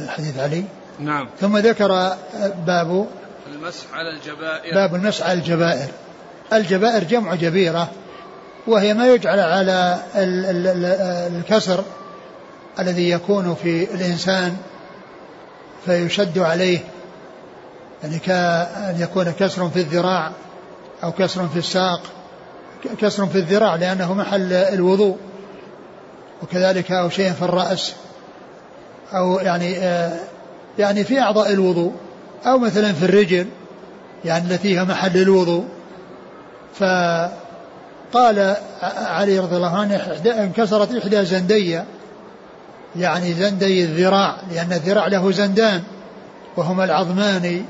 حديث 0.08 0.38
علي؟ 0.38 0.64
نعم. 0.98 1.28
ثم 1.40 1.58
ذكر 1.58 2.16
باب 2.66 3.08
المسح 3.52 3.94
على 3.94 4.10
الجبائر. 4.10 4.74
باب 4.74 4.94
المسح 4.94 5.26
على 5.26 5.38
الجبائر. 5.38 5.88
الجبائر 6.52 7.04
جمع 7.04 7.34
جبيرة 7.34 7.90
وهي 8.66 8.94
ما 8.94 9.06
يجعل 9.06 9.40
على 9.40 9.98
الكسر 11.38 11.84
الذي 12.78 13.10
يكون 13.10 13.54
في 13.54 13.94
الإنسان 13.94 14.56
فيشد 15.84 16.38
عليه 16.38 16.78
يعني 18.02 18.18
كأن 18.18 18.96
يكون 19.00 19.30
كسر 19.30 19.68
في 19.68 19.80
الذراع 19.80 20.32
أو 21.04 21.12
كسر 21.12 21.48
في 21.48 21.58
الساق 21.58 22.00
كسر 23.00 23.26
في 23.26 23.38
الذراع 23.38 23.74
لأنه 23.74 24.14
محل 24.14 24.52
الوضوء 24.52 25.16
وكذلك 26.42 26.92
أو 26.92 27.08
شيء 27.08 27.32
في 27.32 27.42
الرأس 27.42 27.94
أو 29.14 29.38
يعني 29.38 29.78
آه 29.78 30.20
يعني 30.78 31.04
في 31.04 31.20
أعضاء 31.20 31.52
الوضوء 31.52 31.92
أو 32.46 32.58
مثلا 32.58 32.92
في 32.92 33.04
الرجل 33.04 33.46
يعني 34.24 34.54
التي 34.54 34.78
هي 34.78 34.84
محل 34.84 35.16
الوضوء. 35.16 35.64
فقال 36.74 38.56
علي 38.82 39.38
رضي 39.38 39.56
الله 39.56 39.78
عنه 39.78 39.96
انكسرت 40.26 40.92
إحدى 40.92 41.24
زندي 41.24 41.80
يعني 42.96 43.34
زندي 43.34 43.84
الذراع 43.84 44.36
لأن 44.52 44.72
الذراع 44.72 45.06
له 45.06 45.32
زندان 45.32 45.82
وهما 46.56 46.84
العظمان 46.84 47.64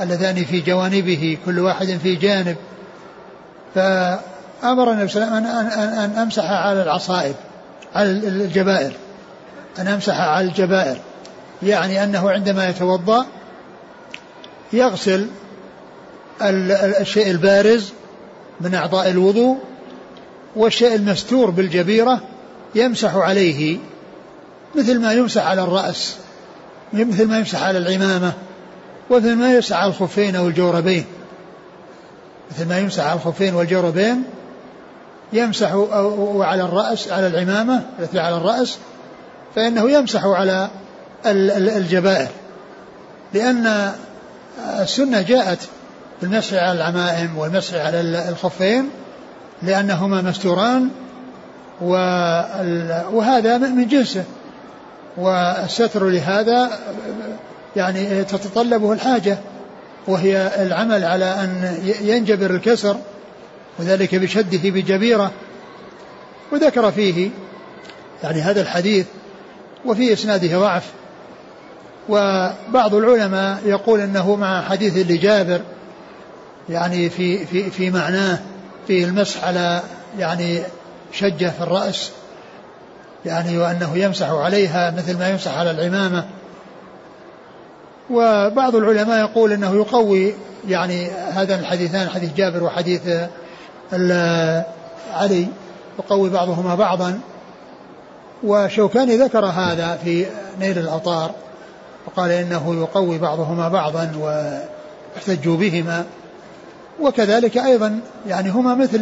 اللذان 0.00 0.44
في 0.44 0.60
جوانبه 0.60 1.38
كل 1.46 1.58
واحد 1.58 1.86
في 2.02 2.14
جانب. 2.14 2.56
فأمر 3.74 4.92
النبي 4.92 5.08
صلى 5.08 5.24
الله 5.24 5.36
عليه 5.36 5.46
وسلم 5.46 5.88
أن, 5.98 6.10
أمسح 6.18 6.50
على 6.50 6.82
العصائب 6.82 7.34
على 7.94 8.10
الجبائر 8.10 8.92
أن 9.78 9.88
أمسح 9.88 10.20
على 10.20 10.48
الجبائر. 10.48 10.96
يعني 11.62 12.04
أنه 12.04 12.30
عندما 12.30 12.68
يتوضأ 12.68 13.26
يغسل 14.72 15.26
الشيء 17.00 17.30
البارز 17.30 17.92
من 18.60 18.74
أعضاء 18.74 19.10
الوضوء 19.10 19.58
والشيء 20.56 20.94
المستور 20.94 21.50
بالجبيرة 21.50 22.20
يمسح 22.74 23.14
عليه 23.14 23.78
مثل 24.74 25.00
ما 25.00 25.12
يمسح 25.12 25.46
على 25.46 25.62
الرأس 25.62 26.16
مثل 26.92 27.26
ما 27.26 27.38
يمسح 27.38 27.62
على 27.62 27.78
العمامة 27.78 28.32
ومثل 29.10 29.34
ما 29.34 29.54
يمسح 29.54 29.76
على 29.76 29.90
الخفين 29.90 30.36
أو 30.36 30.48
الجوربين. 30.48 31.04
مثل 32.50 32.68
ما 32.68 32.78
يمسح 32.78 33.04
على 33.04 33.14
الخفين 33.14 33.54
والجوربين 33.54 34.24
يمسح 35.32 35.74
وعلى 35.74 36.62
الرأس 36.62 37.08
على 37.08 37.26
العمامة 37.26 37.82
التي 37.98 38.18
على 38.18 38.36
الرأس 38.36 38.78
فإنه 39.54 39.90
يمسح 39.90 40.24
على 40.24 40.68
الجبائر. 41.26 42.28
لأن 43.34 43.92
السنة 44.80 45.22
جاءت 45.22 45.58
بالمسح 46.22 46.54
على 46.54 46.72
العمائم 46.72 47.38
والمسح 47.38 47.74
على 47.74 48.00
الخفين 48.28 48.90
لأنهما 49.62 50.22
مستوران 50.22 50.88
وهذا 53.12 53.58
من 53.58 53.88
جنسه. 53.88 54.24
والستر 55.16 56.08
لهذا 56.08 56.78
يعني 57.76 58.24
تتطلبه 58.24 58.92
الحاجة 58.92 59.38
وهي 60.06 60.50
العمل 60.58 61.04
على 61.04 61.24
أن 61.24 61.78
ينجبر 62.00 62.50
الكسر 62.50 62.96
وذلك 63.78 64.14
بشده 64.14 64.70
بجبيرة. 64.70 65.30
وذكر 66.52 66.92
فيه 66.92 67.30
يعني 68.22 68.40
هذا 68.40 68.60
الحديث 68.60 69.06
وفي 69.86 70.12
إسناده 70.12 70.58
ضعف. 70.58 70.84
وبعض 72.08 72.94
العلماء 72.94 73.60
يقول 73.66 74.00
إنه 74.00 74.36
مع 74.36 74.62
حديث 74.62 75.10
لجابر 75.10 75.60
يعني 76.68 77.10
في 77.10 77.46
في 77.46 77.70
في 77.70 77.90
معناه 77.90 78.38
في 78.86 79.04
المسح 79.04 79.44
على 79.44 79.82
يعني 80.18 80.62
شجة 81.12 81.52
في 81.58 81.60
الرأس. 81.60 82.10
يعني 83.26 83.58
وأنه 83.58 83.96
يمسح 83.98 84.30
عليها 84.30 84.90
مثل 84.90 85.18
ما 85.18 85.28
يمسح 85.28 85.58
على 85.58 85.70
العمامة. 85.70 86.24
وبعض 88.10 88.76
العلماء 88.76 89.20
يقول 89.20 89.52
أنه 89.52 89.74
يقوي 89.74 90.34
يعني 90.68 91.10
هذا 91.10 91.54
الحديثان 91.54 92.08
حديث 92.08 92.34
جابر 92.34 92.62
وحديث 92.62 93.00
علي 95.12 95.46
يقوي 95.98 96.30
بعضهما 96.30 96.74
بعضا. 96.74 97.20
وشوكاني 98.44 99.16
ذكر 99.16 99.46
هذا 99.46 99.98
في 100.04 100.26
نيل 100.60 100.78
الأوطار 100.78 101.30
وقال 102.06 102.30
إنه 102.30 102.74
يقوي 102.80 103.18
بعضهما 103.18 103.68
بعضا 103.68 104.12
واحتجوا 104.18 105.56
بهما. 105.56 106.04
وكذلك 107.00 107.58
أيضا 107.58 108.00
يعني 108.26 108.50
هما 108.50 108.74
مثل 108.74 109.00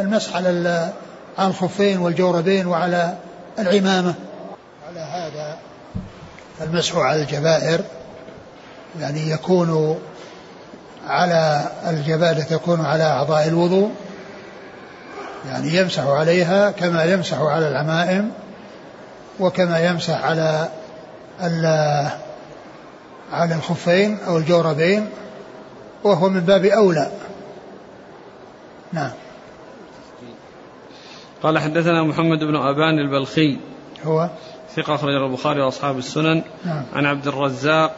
المسح 0.00 0.36
على 0.36 0.92
الخفين 1.40 1.98
والجوربين 1.98 2.66
وعلى 2.66 3.14
العمامة. 3.58 4.14
على 4.88 5.00
هذا 5.00 5.58
المسح 6.60 6.96
على 6.96 7.22
الجبائر 7.22 7.80
يعني 9.00 9.30
يكون 9.30 10.00
على 11.08 11.68
الجبائر 11.86 12.42
تكون 12.42 12.86
على 12.86 13.04
أعضاء 13.04 13.48
الوضوء 13.48 13.90
يعني 15.48 15.76
يمسح 15.76 16.02
عليها 16.06 16.70
كما 16.70 17.04
يمسح 17.04 17.38
على 17.38 17.68
العمائم 17.68 18.30
وكما 19.40 19.78
يمسح 19.78 20.24
على 20.24 20.68
على 23.32 23.54
الخفين 23.54 24.18
أو 24.26 24.38
الجوربين 24.38 25.08
وهو 26.04 26.28
من 26.28 26.40
باب 26.40 26.64
أولى. 26.64 27.10
نعم. 28.92 29.10
قال 31.42 31.58
حدثنا 31.58 32.02
محمد 32.02 32.38
بن 32.38 32.56
أبان 32.56 32.98
البلخي. 32.98 33.56
هو؟ 34.04 34.30
ثقة 34.76 34.94
أخرج 34.94 35.14
البخاري 35.14 35.60
وأصحاب 35.60 35.98
السنن. 35.98 36.42
نعم. 36.64 36.82
عن 36.94 37.06
عبد 37.06 37.26
الرزاق. 37.26 37.96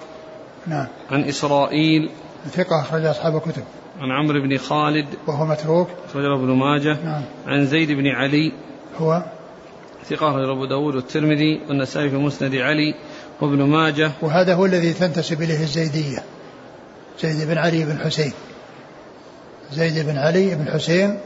نعم. 0.66 0.86
عن 1.11 1.24
إسرائيل. 1.24 2.11
ثقة 2.51 2.80
أخرج 2.80 3.05
أصحاب 3.05 3.36
الكتب. 3.36 3.62
عن 4.01 4.11
عمرو 4.11 4.41
بن 4.41 4.57
خالد. 4.57 5.07
وهو 5.26 5.47
متروك. 5.47 5.88
أخرج 6.11 6.24
ابن 6.24 6.53
ماجه. 6.53 6.99
نعم. 7.05 7.22
عن 7.47 7.66
زيد 7.66 7.93
بن 7.93 8.07
علي. 8.07 8.53
هو؟ 8.99 9.22
ثقة 10.05 10.30
أخرج 10.30 10.49
أبو 10.49 10.64
داود 10.64 10.95
والترمذي 10.95 11.61
والنسائي 11.68 12.11
في 12.11 12.16
مسند 12.16 12.55
علي 12.55 12.95
وابن 13.41 13.62
ماجه. 13.62 14.11
وهذا 14.22 14.55
هو 14.55 14.64
الذي 14.64 14.93
تنتسب 14.93 15.43
إليه 15.43 15.61
الزيدية. 15.61 16.22
زيد 17.20 17.49
بن 17.49 17.59
علي 17.59 17.84
بن 17.84 17.99
حسين. 17.99 18.32
زيد 19.72 20.07
بن 20.07 20.18
علي 20.18 20.55
بن 20.55 20.72
حسين 20.72 21.18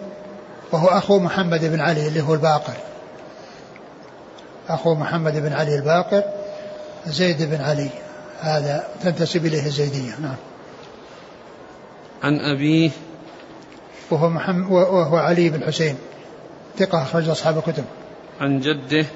وهو 0.73 0.89
أخو 0.89 1.19
محمد 1.19 1.65
بن 1.65 1.81
علي 1.81 2.09
اللي 2.09 2.21
هو 2.21 2.35
الباقر. 2.35 2.77
أخو 4.69 4.95
محمد 4.95 5.37
بن 5.37 5.53
علي 5.53 5.75
الباقر 5.75 6.23
زيد 7.07 7.43
بن 7.43 7.61
علي. 7.61 7.91
هذا 8.41 8.89
تنتسب 9.03 9.47
إليه 9.47 9.67
الزيدية 9.67 10.12
نعم. 10.21 10.37
عن 12.23 12.39
أبيه. 12.41 12.91
وهو 14.11 14.29
محمد 14.29 14.71
وهو 14.71 15.17
علي 15.17 15.49
بن 15.51 15.65
حسين. 15.65 15.97
ثقة 16.79 17.03
أخرج 17.03 17.29
أصحاب 17.29 17.59
الكتب. 17.59 17.85
عن 18.41 18.61
جده. 18.61 19.07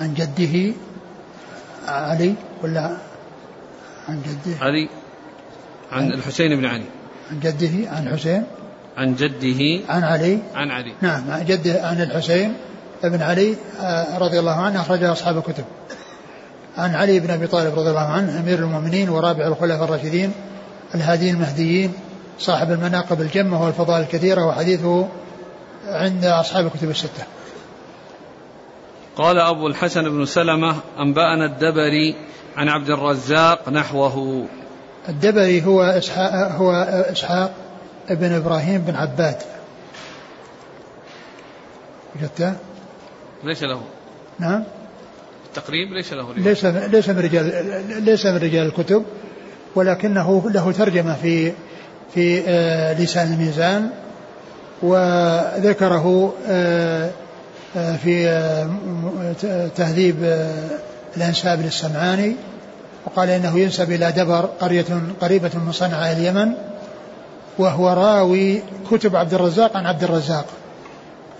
عن 0.00 0.14
جده. 0.14 0.74
علي 1.88 2.34
ولا 2.62 2.96
عن 4.08 4.22
جده؟ 4.22 4.64
علي. 4.64 4.88
عن 5.92 6.12
الحسين 6.12 6.56
بن 6.56 6.66
علي. 6.66 6.84
عن 7.30 7.40
جده 7.40 7.90
عن 7.90 8.08
حسين 8.08 8.46
عن 8.96 9.14
جده 9.14 9.84
عن 9.88 10.04
علي. 10.04 10.38
عن 10.54 10.70
علي. 10.70 10.92
نعم 11.00 11.30
عن 11.30 11.44
جده 11.44 11.86
عن 11.86 12.02
الحسين 12.02 12.54
بن 13.04 13.22
علي 13.22 13.56
آه، 13.80 14.18
رضي 14.18 14.38
الله 14.38 14.60
عنه 14.60 14.80
أخرجه 14.80 15.12
أصحاب 15.12 15.38
الكتب. 15.38 15.64
عن 16.78 16.94
علي 16.94 17.20
بن 17.20 17.30
أبي 17.30 17.46
طالب 17.46 17.78
رضي 17.78 17.90
الله 17.90 18.00
عنه 18.00 18.40
أمير 18.40 18.58
المؤمنين 18.58 19.08
ورابع 19.08 19.46
الخلفاء 19.46 19.84
الراشدين 19.84 20.32
الهاديين 20.94 21.34
المهديين 21.34 21.92
صاحب 22.38 22.70
المناقب 22.70 23.20
الجمة 23.20 23.64
والفضائل 23.64 24.02
الكثيرة 24.02 24.46
وحديثه 24.46 25.08
عند 25.86 26.24
أصحاب 26.24 26.66
الكتب 26.66 26.90
الستة. 26.90 27.24
قال 29.16 29.38
أبو 29.38 29.66
الحسن 29.66 30.02
بن 30.02 30.24
سلمة 30.24 30.76
أنبأنا 30.98 31.44
الدبري 31.44 32.14
عن 32.56 32.68
عبد 32.68 32.90
الرزاق 32.90 33.68
نحوه. 33.68 34.46
الدبري 35.08 35.64
هو 35.64 35.82
إسحاق 35.82 36.52
هو 36.52 36.72
إسحاق 37.12 37.52
ابن 38.10 38.32
إبراهيم 38.32 38.78
بن 38.78 38.94
عباد 38.94 39.36
وجدته؟ 42.16 42.52
ليس 43.44 43.62
له 43.62 43.80
نعم 44.38 44.64
التقريب 45.46 45.92
ليس 45.92 46.12
له. 46.12 46.34
ليس 46.34 46.64
ليس 46.64 47.08
من 47.08 47.18
رجال 47.18 48.04
ليس 48.04 48.26
من 48.26 48.36
رجال 48.36 48.66
الكتب 48.66 49.04
ولكنه 49.74 50.50
له 50.50 50.72
ترجمة 50.72 51.14
في 51.14 51.52
في 52.14 52.42
آه، 52.48 52.92
لسان 53.00 53.32
الميزان 53.32 53.90
وذكره 54.82 56.34
آه، 56.48 57.10
آه، 57.76 57.96
في 57.96 58.26
تهذيب 59.76 60.46
الأنساب 61.16 61.60
للسمعاني 61.60 62.36
وقال 63.04 63.30
إنه 63.30 63.58
ينسب 63.58 63.92
إلى 63.92 64.12
دبر 64.12 64.40
قرية 64.60 64.84
قريبة 65.20 65.50
من 65.54 65.72
صنعاء 65.72 66.12
اليمن 66.12 66.52
وهو 67.60 67.88
راوي 67.88 68.62
كتب 68.90 69.16
عبد 69.16 69.34
الرزاق 69.34 69.76
عن 69.76 69.86
عبد 69.86 70.04
الرزاق. 70.04 70.46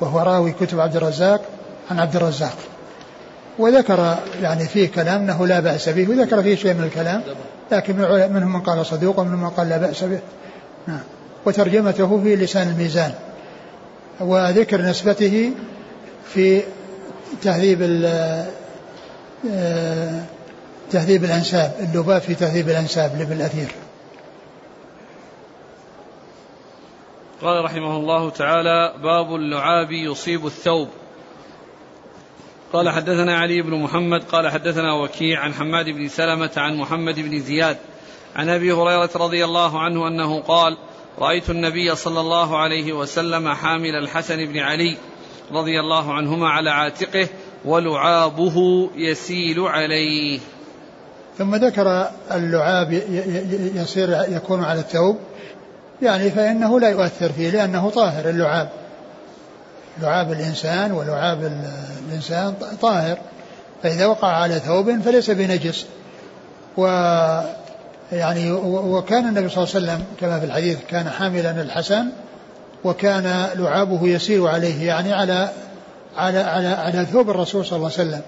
وهو 0.01 0.21
راوي 0.21 0.53
كتب 0.53 0.81
عبد 0.81 0.97
الرزاق 0.97 1.41
عن 1.91 2.01
عبد 2.01 2.17
الرزاق. 2.17 2.57
وذكر 3.59 4.17
يعني 4.43 4.65
فيه 4.69 4.89
كلام 4.89 5.21
أنه 5.23 5.47
لا 5.47 5.61
بأس 5.61 5.89
به 5.89 6.11
وذكر 6.11 6.43
فيه 6.43 6.57
شيء 6.57 6.75
من 6.75 6.85
الكلام 6.85 7.23
لكن 7.73 7.97
منهم 8.35 8.53
من 8.53 8.61
قال 8.61 8.87
صدوق 8.87 9.19
ومنهم 9.19 9.43
من 9.43 9.51
قال 9.51 9.69
لا 9.69 9.79
بأس 9.79 10.05
به. 10.05 10.19
نعم. 10.87 11.01
وترجمته 11.47 12.21
في 12.23 12.37
لسان 12.37 12.69
الميزان. 12.69 13.13
وذكر 14.21 14.83
نسبته 14.83 15.53
في 16.35 16.63
تهذيب 17.43 17.83
آه، 19.51 20.23
تهذيب 20.91 21.25
الأنساب 21.25 21.73
اللباب 21.81 22.21
في 22.21 22.35
تهذيب 22.35 22.69
الأنساب 22.69 23.19
لابن 23.19 23.33
الأثير. 23.33 23.75
قال 27.43 27.65
رحمه 27.65 27.97
الله 27.97 28.31
تعالى 28.31 28.95
باب 29.03 29.35
اللعاب 29.35 29.93
يصيب 29.93 30.47
الثوب. 30.47 30.89
قال 32.73 32.91
حدثنا 32.91 33.39
علي 33.39 33.63
بن 33.63 33.75
محمد 33.75 34.25
قال 34.25 34.49
حدثنا 34.49 34.93
وكيع 34.93 35.41
عن 35.41 35.55
حماد 35.55 35.85
بن 35.85 36.09
سلمة 36.09 36.51
عن 36.57 36.77
محمد 36.77 37.21
بن 37.21 37.41
زياد 37.41 37.77
عن 38.37 38.49
أبي 38.49 38.73
هريرة 38.73 39.11
رضي 39.17 39.45
الله 39.45 39.81
عنه 39.81 40.09
أنه 40.09 40.41
قال 40.41 40.77
رأيت 41.19 41.51
النبي 41.51 41.95
صلى 41.95 42.21
الله 42.21 42.59
عليه 42.59 42.93
وسلم 42.93 43.49
حامل 43.49 43.97
الحسن 43.97 44.47
بن 44.47 44.59
علي 44.59 44.97
رضي 45.53 45.81
الله 45.81 46.13
عنهما 46.13 46.49
على 46.49 46.71
عاتقه 46.71 47.29
ولعابه 47.65 48.91
يسيل 48.97 49.61
عليه. 49.61 50.41
ثم 51.39 51.55
ذكر 51.55 52.09
اللعاب 52.33 52.93
يصير 53.75 54.09
يكون 54.29 54.65
على 54.65 54.81
الثوب 54.81 55.19
يعني 56.03 56.31
فإنه 56.31 56.81
لا 56.81 56.89
يؤثر 56.89 57.33
فيه 57.33 57.51
لأنه 57.51 57.91
طاهر 57.91 58.29
اللعاب. 58.29 58.69
لعاب 60.03 60.33
الإنسان 60.33 60.93
ولعاب 60.93 61.53
الإنسان 62.09 62.55
طاهر. 62.81 63.19
فإذا 63.83 64.07
وقع 64.07 64.29
على 64.29 64.55
ثوب 64.55 65.01
فليس 65.01 65.31
بنجس. 65.31 65.87
و 66.77 66.87
يعني 68.13 68.53
وكان 68.53 69.29
النبي 69.29 69.49
صلى 69.49 69.65
الله 69.65 69.75
عليه 69.75 69.87
وسلم 69.87 70.05
كما 70.21 70.41
في 70.41 70.47
الحديث 70.47 70.79
كان 70.89 71.11
حاملا 71.11 71.63
الحسن 71.63 72.07
وكان 72.85 73.51
لعابه 73.55 74.09
يسير 74.09 74.47
عليه 74.47 74.87
يعني 74.87 75.13
على 75.13 75.49
على 76.17 76.39
على 76.39 76.69
على 76.69 77.07
ثوب 77.07 77.31
الرسول 77.31 77.67
صلى 77.67 77.77
الله 77.77 77.91
عليه 77.99 78.09
وسلم. 78.09 78.23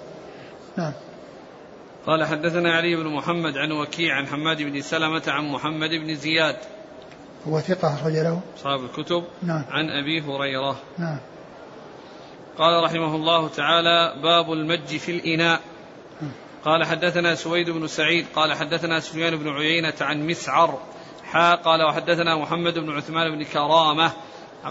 نعم. 0.77 0.93
قال 2.07 2.25
حدثنا 2.25 2.73
علي 2.73 2.97
بن 2.97 3.07
محمد 3.07 3.57
عن 3.57 3.73
وكيع 3.73 4.15
عن 4.15 4.27
حماد 4.27 4.63
بن 4.63 4.81
سلمة 4.81 5.23
عن 5.27 5.45
محمد 5.45 5.91
بن 5.91 6.17
زياد. 6.17 6.57
هو 7.49 7.61
ثقة 7.61 7.95
أخرج 7.95 8.13
له؟ 8.13 8.41
أصحاب 8.57 8.85
الكتب. 8.85 9.25
نعم. 9.43 9.65
عن 9.71 9.91
أبي 9.91 10.21
هريرة. 10.21 10.77
نعم. 10.99 11.19
قال 12.59 12.85
رحمه 12.85 13.17
الله 13.17 13.49
تعالى 13.49 14.15
باب 14.23 14.53
المج 14.53 14.97
في 14.97 15.11
الإناء. 15.11 15.61
قال 16.65 16.85
حدثنا 16.85 17.35
سويد 17.35 17.71
بن 17.71 17.87
سعيد. 17.87 18.27
قال 18.37 18.53
حدثنا 18.53 19.01
سفيان 19.01 19.37
بن 19.37 19.49
عيينة 19.49 19.95
عن 20.01 20.27
مسعر. 20.27 20.79
حا 21.25 21.55
قال 21.55 21.83
وحدثنا 21.83 22.37
محمد 22.37 22.79
بن 22.79 22.97
عثمان 22.97 23.39
بن 23.39 23.45
كرامة. 23.45 24.13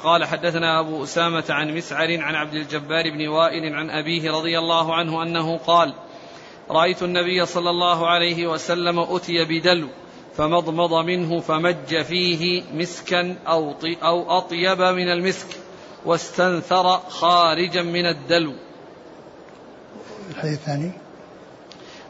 قال 0.04 0.26
حدثنا 0.26 0.80
أبو 0.80 1.04
أسامة 1.04 1.44
عن 1.50 1.76
مسعر 1.76 2.22
عن 2.22 2.36
عبد 2.36 2.54
الجبار 2.54 3.10
بن 3.10 3.28
وائل 3.28 3.76
عن 3.76 3.90
أبيه 3.90 4.32
رضي 4.32 4.60
الله 4.60 4.96
عنه 4.96 5.24
أنه 5.24 5.58
قال 5.58 5.94
رأيت 6.70 7.04
النبي 7.04 7.46
صلى 7.46 7.70
الله 7.70 8.08
عليه 8.08 8.48
وسلم 8.48 9.00
أتي 9.00 9.46
بدلو. 9.46 9.88
فمضمض 10.42 10.94
منه 10.94 11.40
فمج 11.40 12.02
فيه 12.02 12.64
مسكا 12.74 13.36
أو, 13.48 13.76
أو 14.04 14.38
أطيب 14.38 14.82
من 14.82 15.12
المسك 15.12 15.48
واستنثر 16.06 16.98
خارجا 16.98 17.82
من 17.82 18.06
الدلو. 18.06 18.54
الحديث 20.30 20.54
الثاني. 20.54 20.92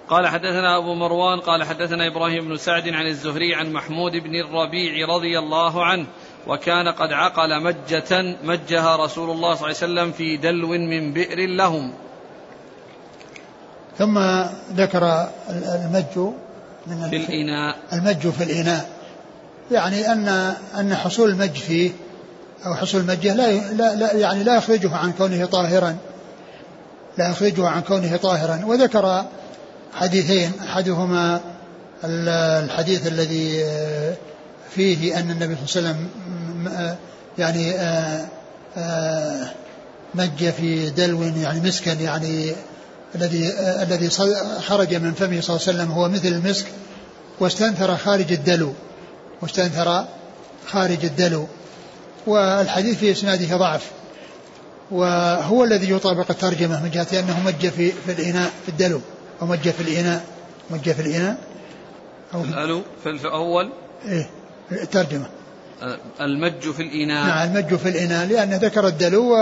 قال 0.10 0.28
حدثنا 0.28 0.78
أبو 0.78 0.94
مروان 0.94 1.40
قال 1.40 1.64
حدثنا 1.64 2.08
إبراهيم 2.08 2.48
بن 2.48 2.58
سعد 2.58 2.90
عن 2.90 3.08
الزهري 3.08 3.56
عن 3.56 3.74
محمود 3.74 4.12
بن 4.12 4.36
الربيع 4.36 5.08
رضي 5.16 5.40
الله 5.40 5.86
عنه 5.86 6.06
وكان 6.48 6.88
قد 6.88 7.12
عقل 7.14 7.64
مجة 7.64 8.38
مجها 8.44 8.96
رسول 8.96 9.30
الله 9.30 9.56
صلى 9.56 9.70
الله 9.70 9.78
عليه 9.82 9.94
وسلم 9.94 10.12
في 10.12 10.38
دلو 10.38 10.68
من 10.68 11.14
بئر 11.14 11.40
لهم. 11.48 11.94
ثم 13.98 14.20
ذكر 14.74 15.28
المج 15.50 16.34
من 16.88 17.10
في 17.10 17.16
الإناء. 17.18 17.76
المج 17.94 18.30
في 18.30 18.44
الإناء. 18.44 18.90
يعني 19.72 20.12
أن 20.12 20.28
أن 20.80 20.96
حصول 20.96 21.30
المج 21.30 21.54
فيه 21.54 21.92
أو 22.66 22.76
حصول 22.76 23.02
المجه 23.02 23.34
لا, 23.34 23.52
لا, 23.52 23.96
لا 23.96 24.14
يعني 24.14 24.44
لا 24.44 24.56
يخرجه 24.56 24.96
عن 24.96 25.12
كونه 25.12 25.46
طاهرا. 25.46 25.98
لا 27.18 27.30
يخرجه 27.30 27.68
عن 27.68 27.82
كونه 27.82 28.18
طاهرا. 28.18 28.66
وذكر 28.66 29.26
حديثين 29.94 30.52
أحدهما 30.64 31.42
الحديث 32.04 33.08
الذي 33.08 33.66
فيه 34.76 35.20
أن 35.20 35.32
النبي 35.32 35.56
صلى 35.66 35.80
الله 35.80 35.90
عليه 35.90 36.00
وسلم 36.00 36.08
يعني 37.38 37.74
مج 40.16 40.50
في 40.50 40.90
دلو 40.90 41.24
يعني 41.24 41.60
مسكا 41.60 41.90
يعني 41.90 42.52
الذي 43.16 43.54
الذي 43.60 44.10
خرج 44.60 44.96
من 44.96 45.14
فمه 45.14 45.42
صلى 45.42 45.56
الله 45.56 45.68
عليه 45.68 45.78
وسلم 45.78 45.92
هو 45.92 46.10
مثل 46.10 46.28
المسك 46.28 46.66
واستنثر 47.40 47.98
خارج 47.98 48.32
الدلو 48.32 48.74
واستنثر 49.42 50.06
خارج 50.68 51.06
الدلو. 51.06 51.48
والحديث 52.28 52.98
في 52.98 53.12
إسناده 53.12 53.58
ضعف. 53.58 53.92
وهو 54.92 55.64
الذي 55.64 55.92
يطابق 55.92 56.32
الترجمة 56.32 56.84
من 56.84 56.90
جهة 56.90 57.20
أنه 57.20 57.40
مج 57.46 57.68
في 57.68 57.92
في 57.92 58.12
الإناء 58.12 58.52
في 58.66 58.70
الدلو 58.70 59.02
أو 59.42 59.48
مج 59.48 59.70
في 59.70 59.82
الإناء 59.82 60.26
مج 60.70 60.92
في 60.92 61.02
الإناء. 61.02 61.38
أو 62.34 62.44
الألو 62.44 62.82
في 63.04 63.10
الأول؟ 63.10 63.72
إيه 64.08 64.30
الترجمة. 64.72 65.26
المج 66.22 66.72
في 66.72 66.82
الإناء. 66.82 67.28
نعم 67.28 67.48
المج 67.48 67.76
في 67.76 67.90
الإناء 67.90 68.28
لأنه 68.28 68.56
ذكر 68.56 68.88
الدلو 68.88 69.36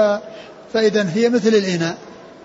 فإذا 0.74 1.09
هي 1.13 1.30
مثل 1.30 1.49
الإناء. 1.49 1.97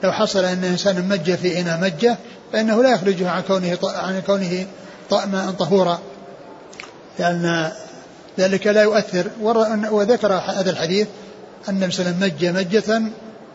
لو 0.04 0.12
حصل 0.12 0.44
أن 0.44 0.64
إنسان 0.64 1.08
مج 1.08 1.34
في 1.34 1.60
إناء 1.60 1.80
مجة 1.80 2.16
فإنه 2.52 2.82
لا 2.82 2.90
يخرجه 2.90 3.30
عن 3.30 3.42
كونه 3.42 3.78
عن 3.84 4.22
كونه 4.26 4.66
ماء 5.10 5.50
طهورا. 5.50 5.98
لأن 7.18 7.72
ذلك 8.38 8.66
لا 8.66 8.82
يؤثر. 8.82 9.30
وذكر 9.90 10.32
هذا 10.32 10.70
الحديث 10.70 11.08
أن 11.68 11.84
وسلم 11.84 12.20
مج 12.20 12.46
مجة 12.46 13.02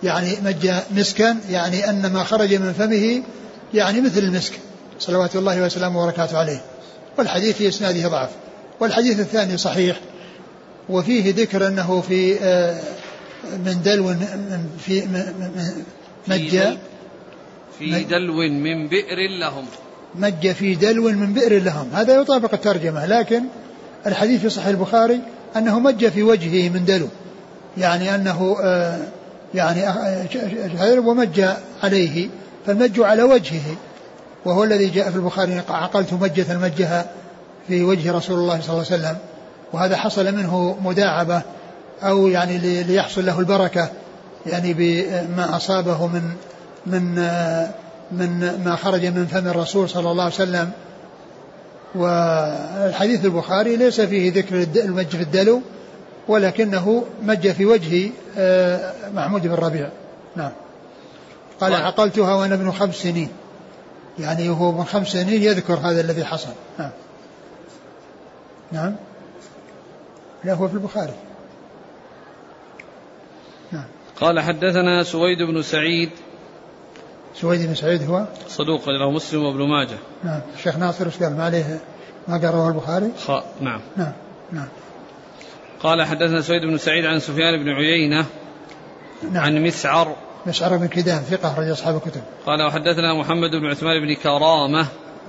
يعني 0.04 0.38
مج 0.46 0.72
مسكا 0.92 1.38
يعني 1.50 1.90
أن 1.90 2.14
ما 2.14 2.24
خرج 2.24 2.54
من 2.54 2.74
فمه 2.74 3.24
يعني 3.74 4.02
مثل 4.02 4.20
المسك. 4.20 4.54
صلوات 5.00 5.36
الله 5.36 5.62
وسلامه 5.62 6.04
وبركاته 6.04 6.38
عليه. 6.38 6.62
والحديث 7.18 7.58
في 7.58 7.68
إسناده 7.68 8.08
ضعف. 8.08 8.30
والحديث 8.80 9.20
الثاني 9.20 9.58
صحيح. 9.58 10.00
وفيه 10.90 11.34
ذكر 11.36 11.68
أنه 11.68 12.02
في 12.02 12.40
آه، 12.40 12.82
من 13.66 13.82
دلو 13.84 14.16
في 14.86 15.08
مج 16.30 16.78
في 17.80 18.04
دلو 18.04 18.34
من 18.34 18.88
بئر 18.88 19.30
لهم. 19.40 19.66
مج 20.16 20.52
في 20.52 20.76
دلو 20.76 21.04
من 21.04 21.34
بئر 21.34 21.60
لهم. 21.60 21.90
هذا 21.94 22.16
يطابق 22.16 22.54
الترجمة 22.54 23.06
لكن 23.06 23.44
الحديث 24.08 24.42
في 24.42 24.50
صحيح 24.50 24.68
البخاري 24.68 25.20
أنه 25.56 25.80
مج 25.80 26.08
في 26.08 26.24
وجهه 26.24 26.70
من 26.70 26.86
دلو. 26.86 27.08
يعني 27.78 28.16
أنه 28.16 28.58
آه، 28.64 29.00
يعني 29.56 29.88
آه، 29.88 31.00
ومج 31.00 31.46
عليه 31.84 32.30
فالمج 32.66 33.00
على 33.00 33.24
وجهه. 33.24 33.76
وهو 34.46 34.64
الذي 34.64 34.90
جاء 34.90 35.10
في 35.10 35.16
البخاري 35.16 35.62
عقلت 35.70 36.14
مجة 36.14 36.58
مجها 36.58 37.06
في 37.68 37.84
وجه 37.84 38.12
رسول 38.12 38.40
الله 38.40 38.62
صلى 38.62 38.70
الله 38.70 38.86
عليه 38.92 39.02
وسلم. 39.02 39.18
وهذا 39.74 39.98
حصل 39.98 40.36
منه 40.36 40.78
مداعبة 40.84 41.42
أو 42.04 42.28
يعني 42.28 42.84
ليحصل 42.84 43.26
له 43.26 43.40
البركة. 43.40 43.90
يعني 44.52 44.74
بما 44.74 45.56
أصابه 45.56 46.08
من 46.08 46.24
من 46.86 47.16
من 48.12 48.62
ما 48.66 48.76
خرج 48.76 49.06
من 49.06 49.26
فم 49.26 49.48
الرسول 49.48 49.90
صلى 49.90 50.12
الله 50.12 50.24
عليه 50.24 50.34
وسلم. 50.34 50.72
والحديث 51.96 53.26
البخاري 53.26 53.76
ليس 53.76 54.02
فيه 54.02 54.34
ذكر 54.34 54.68
المج 54.76 55.08
في 55.08 55.22
الدلو 55.22 55.62
ولكنه 56.28 57.04
مج 57.24 57.52
في 57.52 57.66
وجه 57.66 58.10
آه، 58.38 58.94
محمود 59.14 59.42
بن 59.42 59.54
ربيع. 59.54 59.90
نعم. 60.36 60.52
قال 61.62 61.74
طيب. 61.74 61.84
عقلتها 61.84 62.34
وأنا 62.36 62.56
ابن 62.56 62.72
خمس 62.72 62.96
سنين. 62.96 63.30
يعني 64.20 64.50
هو 64.50 64.72
من 64.72 64.84
خمس 64.84 65.08
سنين 65.08 65.44
يذكر 65.44 65.74
هذا 65.74 66.02
الذي 66.02 66.26
حصل. 66.26 66.54
نعم. 66.80 66.92
نعم. 68.72 68.96
لا 70.44 70.54
هو 70.54 70.68
في 70.68 70.74
البخاري. 70.74 71.14
نعم 71.14 71.29
قال 74.22 74.40
حدثنا 74.40 75.04
سويد 75.04 75.42
بن 75.42 75.62
سعيد. 75.62 76.10
سويد 77.36 77.68
بن 77.68 77.76
سعيد 77.76 78.10
هو؟ 78.10 78.26
صدوق 78.48 78.90
له 78.90 79.12
مسلم 79.12 79.44
وابن 79.44 79.68
ماجه. 79.68 79.98
نعم. 80.24 80.42
الشيخ 80.56 80.78
ناصر 80.78 81.06
إيش 81.06 81.24
قال 81.24 81.38
ما 81.38 81.44
عليه 81.44 81.80
ما 82.28 82.38
رواه 82.44 82.70
البخاري؟ 82.70 83.12
خ... 83.26 83.32
نعم. 83.62 83.82
نعم. 83.98 84.14
نعم. 84.52 84.68
قال 85.84 86.04
حدثنا 86.04 86.42
سويد 86.42 86.62
بن 86.62 86.78
سعيد 86.78 87.06
عن 87.06 87.20
سفيان 87.20 87.64
بن 87.64 87.70
عيينة 87.70 88.26
نعم. 89.32 89.44
عن 89.44 89.64
مسعر. 89.64 90.16
مسعر 90.46 90.78
بن 90.78 90.88
كدام 90.88 91.22
ثقة 91.22 91.54
أخرج 91.54 91.70
أصحاب 91.70 91.96
الكتب. 91.96 92.22
قال 92.46 92.62
وحدثنا 92.62 93.14
محمد 93.14 93.50
بن 93.52 93.66
عثمان 93.66 94.00
بن 94.00 94.14
كرامة. 94.14 94.86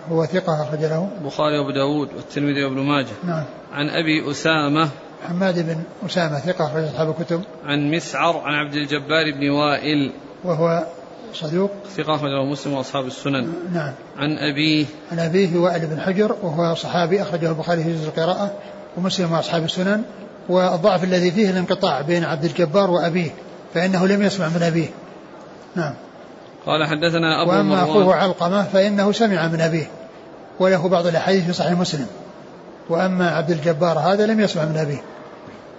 هو 0.08 0.24
ثقة 0.24 0.62
أخرج 0.62 0.80
له. 0.80 1.08
البخاري 1.20 1.58
وأبو 1.58 1.70
داود 1.70 2.14
والترمذي 2.14 2.64
وابن 2.64 2.80
ماجه. 2.80 3.14
نعم. 3.24 3.44
عن 3.72 3.88
أبي 3.88 4.30
أسامة 4.30 4.88
حماد 5.28 5.66
بن 5.66 5.82
أسامة 6.06 6.38
ثقة 6.38 6.66
أخرج 6.66 6.84
أصحاب 6.84 7.10
الكتب. 7.10 7.42
عن 7.64 7.90
مسعر 7.90 8.38
عن 8.38 8.54
عبد 8.54 8.74
الجبار 8.74 9.32
بن 9.40 9.50
وائل. 9.50 10.12
وهو 10.44 10.86
صدوق. 11.34 11.70
ثقة 11.96 12.14
أخرج 12.14 12.30
له 12.30 12.44
مسلم 12.44 12.72
وأصحاب 12.72 13.06
السنن. 13.06 13.52
نعم. 13.72 13.92
عن 14.18 14.38
أبيه. 14.38 14.86
عن 15.12 15.18
أبيه 15.18 15.58
وائل 15.58 15.86
بن 15.86 16.00
حجر 16.00 16.36
وهو 16.42 16.74
صحابي 16.74 17.22
أخرجه 17.22 17.48
البخاري 17.48 17.84
في 17.84 17.92
جزء 17.92 18.08
القراءة 18.08 18.52
ومسلم 18.96 19.32
وأصحاب 19.32 19.64
السنن. 19.64 20.02
والضعف 20.48 21.04
الذي 21.04 21.30
فيه 21.30 21.50
الانقطاع 21.50 22.00
بين 22.00 22.24
عبد 22.24 22.44
الجبار 22.44 22.90
وأبيه 22.90 23.30
فإنه 23.74 24.06
لم 24.06 24.22
يسمع 24.22 24.48
من 24.48 24.62
أبيه. 24.62 24.88
نعم. 25.76 25.94
قال 26.66 26.86
حدثنا 26.86 27.42
أبو 27.42 27.50
وأما 27.50 27.82
أخوه 27.82 28.14
علقمة 28.14 28.62
فإنه 28.62 29.12
سمع 29.12 29.48
من 29.48 29.60
أبيه. 29.60 29.86
وله 30.60 30.88
بعض 30.88 31.06
الأحاديث 31.06 31.46
في 31.46 31.52
صحيح 31.52 31.72
مسلم. 31.72 32.06
وأما 32.90 33.30
عبد 33.30 33.50
الجبار 33.50 33.98
هذا 33.98 34.26
لم 34.26 34.40
يسمع 34.40 34.64
من 34.64 34.76
أبيه. 34.76 35.02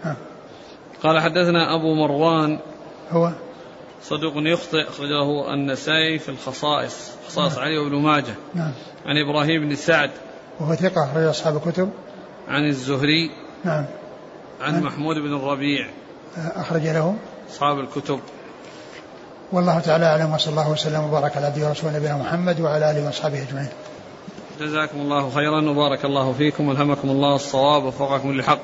نعم. 0.06 0.16
قال 1.04 1.20
حدثنا 1.20 1.76
أبو 1.76 1.94
مروان. 1.94 2.60
هو 3.12 3.32
صدوق 4.04 4.34
يخطئ 4.36 4.90
أخرجه 4.90 5.54
النسائي 5.54 6.20
في 6.20 6.30
الخصائص 6.30 7.12
خصائص 7.28 7.54
نعم. 7.54 7.64
علي 7.66 7.78
وابن 7.78 7.96
ماجه. 7.96 8.36
نعم. 8.54 8.72
عن 9.06 9.18
إبراهيم 9.18 9.70
بن 9.70 9.76
سعد. 9.76 10.12
وهو 10.60 10.76
ثقة 10.76 11.04
أخرج 11.04 11.24
أصحاب 11.24 11.56
الكتب. 11.56 11.90
عن 12.48 12.68
الزهري. 12.68 13.32
نعم. 13.64 13.86
عن, 14.62 14.76
عن 14.76 14.84
محمود 14.84 15.16
بن 15.16 15.36
الربيع. 15.36 15.90
أخرج 16.38 16.82
له. 16.82 17.16
أصحاب 17.52 17.80
الكتب. 17.80 18.20
والله 19.52 19.80
تعالى 19.80 20.06
أعلم 20.06 20.34
وصلى 20.34 20.52
الله 20.52 20.72
وسلم 20.72 21.04
وبارك 21.04 21.38
على 21.38 21.46
عبده 21.46 21.68
ورسوله 21.68 21.98
نبينا 21.98 22.18
محمد 22.18 22.60
وعلى 22.60 22.92
آله 22.92 23.06
وأصحابه 23.06 23.42
أجمعين. 23.42 23.70
جزاكم 24.60 25.02
الله 25.02 25.30
خيرا 25.30 25.70
وبارك 25.70 26.06
الله 26.06 26.34
فيكم 26.34 26.68
والهمكم 26.68 27.10
الله 27.10 27.36
الصواب 27.36 27.84
ووفقكم 27.84 28.32
للحق 28.32 28.62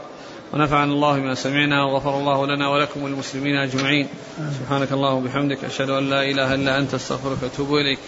ونفعنا 0.53 0.93
الله 0.93 1.19
بما 1.19 1.33
سمعنا 1.33 1.83
وغفر 1.83 2.19
الله 2.19 2.47
لنا 2.47 2.69
ولكم 2.69 3.03
وللمسلمين 3.03 3.55
أجمعين. 3.55 4.07
سبحانك 4.59 4.91
اللهم 4.91 5.17
وبحمدك 5.17 5.63
أشهد 5.63 5.89
أن 5.89 6.09
لا 6.09 6.23
إله 6.23 6.53
إلا 6.53 6.77
أنت 6.77 6.93
أستغفرك 6.93 7.43
وأتوب 7.43 7.75
إليك. 7.75 7.99